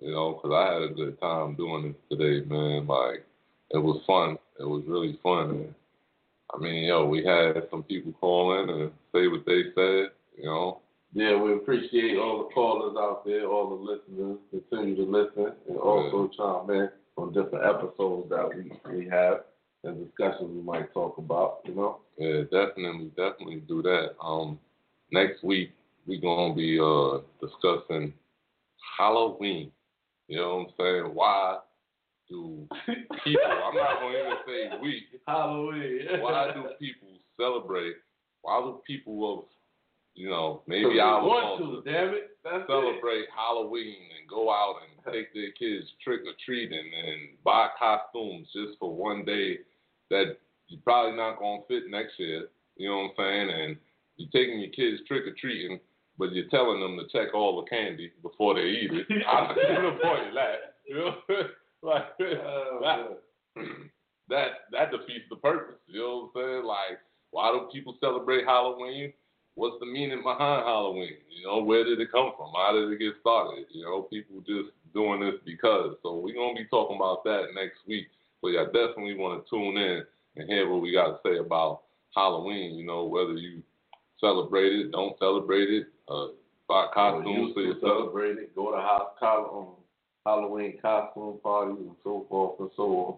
[0.00, 2.86] You know, 'cause I had a good time doing this today, man.
[2.86, 3.24] Like,
[3.70, 4.38] it was fun.
[4.60, 5.50] It was really fun.
[5.50, 5.74] And,
[6.52, 10.10] I mean, yo, we had some people call in and say what they said.
[10.36, 10.80] You know,
[11.14, 14.38] Yeah, we appreciate all the callers out there, all the listeners.
[14.50, 19.42] Continue to listen and also chime in on different episodes that we, we have
[19.84, 21.98] and discussions we might talk about, you know?
[22.18, 24.14] Yeah, definitely, definitely do that.
[24.20, 24.58] Um,
[25.12, 25.70] next week
[26.06, 28.12] we're gonna be uh discussing
[28.98, 29.70] Halloween.
[30.26, 31.14] You know what I'm saying?
[31.14, 31.58] Why
[32.28, 32.66] do
[33.24, 33.42] people?
[33.46, 35.04] I'm not gonna even say we.
[35.28, 36.00] Halloween.
[36.20, 37.08] Why do people
[37.38, 37.94] celebrate?
[38.42, 39.44] Why do people of
[40.14, 42.30] you know maybe our want culture to, damn it.
[42.44, 42.68] That's it.
[42.68, 48.48] celebrate Halloween and go out and take their kids trick or treating and buy costumes
[48.52, 49.58] just for one day
[50.10, 50.36] that
[50.68, 52.48] you're probably not gonna fit next year.
[52.76, 53.50] You know what I'm saying?
[53.50, 53.76] And
[54.16, 55.80] you're taking your kids trick or treating,
[56.18, 59.06] but you're telling them to check all the candy before they eat it.
[59.26, 60.56] I see the point of that.
[60.86, 61.14] You know,
[61.82, 63.16] like Oh,
[63.56, 63.64] that,
[64.28, 65.80] that that defeats the purpose.
[65.86, 66.64] You know what I'm saying?
[66.64, 66.98] Like,
[67.30, 69.12] why don't people celebrate Halloween?
[69.54, 71.16] What's the meaning behind Halloween?
[71.30, 72.50] You know, where did it come from?
[72.56, 73.66] How did it get started?
[73.70, 75.96] You know, people just doing this because.
[76.02, 78.06] So we're gonna be talking about that next week.
[78.40, 80.02] So y'all definitely want to tune in
[80.36, 81.82] and hear what we got to say about
[82.14, 82.74] Halloween.
[82.74, 83.62] You know, whether you
[84.20, 86.28] celebrate it, don't celebrate it, uh,
[86.68, 87.98] buy costumes for yourself.
[87.98, 88.54] Celebrate it.
[88.54, 89.68] Go to house, um,
[90.26, 93.16] Halloween costume parties and so forth and so on.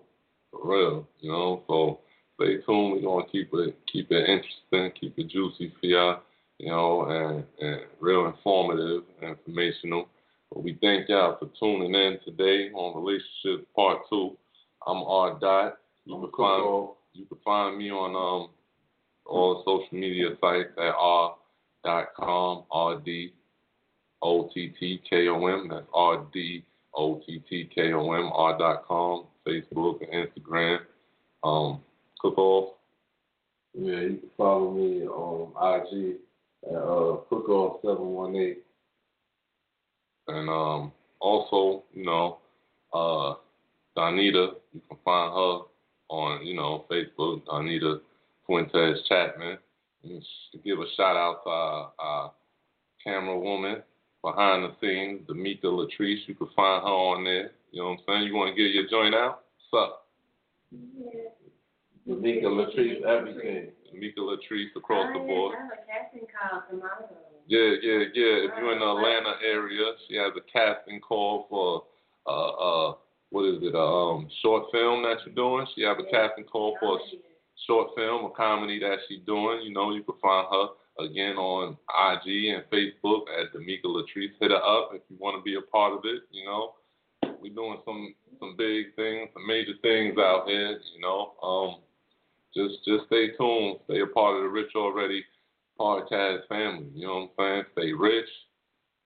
[0.51, 1.63] For real, you know.
[1.67, 2.01] So
[2.37, 2.93] stay tuned.
[2.93, 6.21] We're gonna keep it keep it interesting, keep it juicy for y'all,
[6.59, 10.09] you know, and, and real informative, informational.
[10.53, 14.37] But we thank y'all for tuning in today on Relationship Part Two.
[14.87, 15.39] I'm R.
[15.41, 15.79] Dot.
[16.05, 18.51] You can find you can find me on um
[19.25, 21.35] all social media sites at r
[21.85, 23.33] dot com r d
[24.23, 25.69] o t t k o m.
[25.69, 26.65] That's r d
[26.95, 29.25] o t t k o m r dot com.
[29.47, 30.79] Facebook and Instagram.
[31.45, 31.81] Um,
[32.36, 32.74] off.
[33.74, 36.16] Yeah, you can follow me on IG
[36.69, 38.62] at uh, Cookoff seven one eight.
[40.28, 42.39] And um, also, you know,
[42.93, 43.35] uh,
[43.97, 45.61] Donita, you can find her
[46.09, 48.01] on, you know, Facebook, Donita
[48.47, 49.59] Fuentes Chapman.
[50.05, 50.23] And
[50.65, 52.32] give a shout out to our, our
[53.03, 53.82] camera woman
[54.23, 56.27] behind the scenes, D'Amica Latrice.
[56.27, 57.51] You can find her on there.
[57.70, 58.23] You know what I'm saying?
[58.24, 59.43] You want to get your joint out?
[59.70, 60.07] What's up?
[60.73, 61.36] Yeah.
[62.07, 63.70] D'Amica Latrice, everything.
[63.91, 65.57] D'Amica Latrice across the board.
[65.59, 66.62] Have a casting call.
[67.49, 68.47] Yeah, yeah, yeah.
[68.47, 71.83] If you're in the Atlanta area, she has a casting call for
[72.27, 72.95] uh uh
[73.31, 75.66] what is it, a um short film that you're doing.
[75.74, 77.01] She has a casting call for a
[77.66, 79.62] short film, a comedy that she's doing.
[79.62, 84.35] You know, you can find her again on IG and Facebook at D'Amica Latrice.
[84.41, 86.74] Hit her up if you want to be a part of it, you know.
[87.43, 91.33] We're doing some some big things, some major things out here, you know.
[91.43, 91.83] Um
[92.57, 95.23] just just stay tuned, stay a part of the Rich Already
[95.78, 96.87] podcast family.
[96.95, 97.65] You know what I'm saying?
[97.73, 98.28] Stay rich,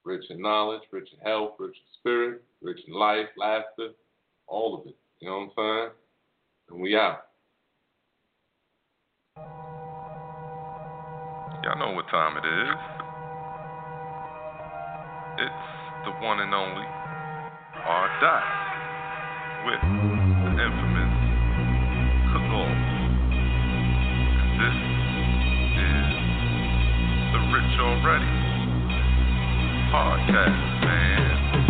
[0.05, 3.91] rich in knowledge, rich in health, rich in spirit, rich in life, laughter,
[4.47, 4.97] all of it.
[5.19, 5.91] You know what I'm saying?
[6.71, 7.27] And we out.
[11.65, 13.01] Y'all know what time it is.
[15.45, 16.87] It's the one and only
[17.85, 18.09] R.
[18.21, 18.61] Dot
[19.67, 20.90] with the infamous
[24.61, 24.77] this
[25.81, 26.13] is
[27.33, 28.29] the Rich Already
[29.89, 31.65] podcast, man.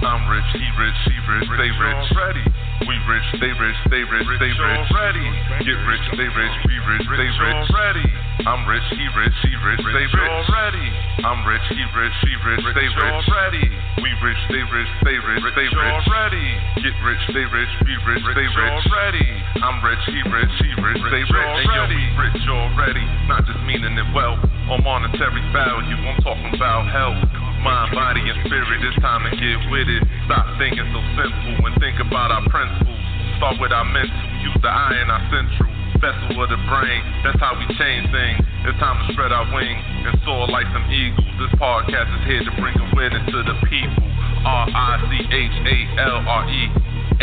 [0.00, 2.00] I'm rich, he rich, she rich, they rich.
[2.16, 2.44] Already.
[2.88, 4.80] We rich, they rich, they rich, they rich.
[4.88, 5.26] Already.
[5.68, 7.60] Get rich, they rich, we rich, they rich.
[7.68, 8.08] Already.
[8.42, 10.30] I'm rich, he rich, she rich, they rich.
[10.50, 10.88] Already.
[11.22, 13.14] I'm rich, he rich, she rich, they rich.
[13.30, 13.66] Already.
[14.02, 15.94] We rich, they rich, they rich, they rich.
[16.02, 16.46] Already.
[16.82, 18.74] Get rich, they rich, we rich, they rich.
[18.74, 19.28] Already.
[19.62, 21.50] I'm rich, he rich, she rich, they rich.
[21.62, 23.06] Hey yo, we rich already.
[23.30, 24.34] Not just meaning it well
[24.66, 25.94] or monetary value.
[25.94, 27.22] I'm talking about health
[27.64, 28.82] mind, body, and spirit.
[28.84, 30.02] It's time to get with it.
[30.28, 33.00] Stop thinking so simple and think about our principles.
[33.38, 35.73] Start with our mental, use the eye in our central
[36.04, 37.00] vessel of the brain.
[37.24, 38.44] That's how we change things.
[38.68, 41.24] It's time to spread our wings and soar like some eagles.
[41.40, 44.04] This podcast is here to bring awareness to the people.
[44.44, 46.62] R I C H A L R E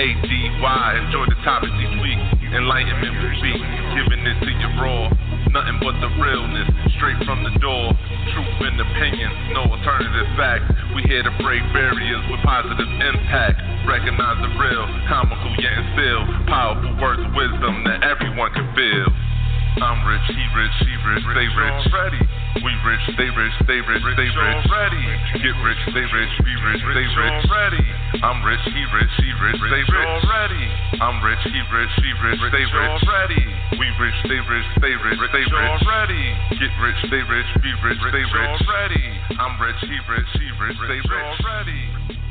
[0.02, 0.32] A D
[0.66, 0.86] Y.
[0.98, 2.22] Enjoy the topics each week.
[2.58, 3.54] Enlightenment will be
[3.94, 5.14] giving it to you raw.
[5.52, 7.92] Nothing but the realness, straight from the door.
[8.32, 10.72] Truth and opinions, no alternative facts.
[10.96, 13.60] We here to break barriers with positive impact.
[13.84, 16.24] Recognize the real, comical yet still.
[16.48, 19.08] Powerful words of wisdom that everyone can feel.
[19.84, 21.80] I'm rich, he rich, she rich, they rich.
[21.92, 22.41] Already.
[22.60, 24.56] We rich, they rich, they rich, they rich.
[24.68, 25.04] Already.
[25.40, 27.32] Get rich, they rich, we rich, they rich.
[27.48, 27.86] Already.
[28.20, 30.08] I'm rich, he rich, she rich, they rich.
[30.12, 30.66] Already.
[31.00, 32.92] I'm rich, he rich, she rich, they rich.
[32.92, 33.44] Already.
[33.80, 35.72] We rich, they rich, they rich, they rich.
[35.80, 36.24] Already.
[36.60, 38.52] Get rich, they rich, we rich, they rich.
[38.52, 39.06] Already.
[39.40, 41.40] I'm rich, he rich, she rich, they rich.
[41.40, 42.31] Already.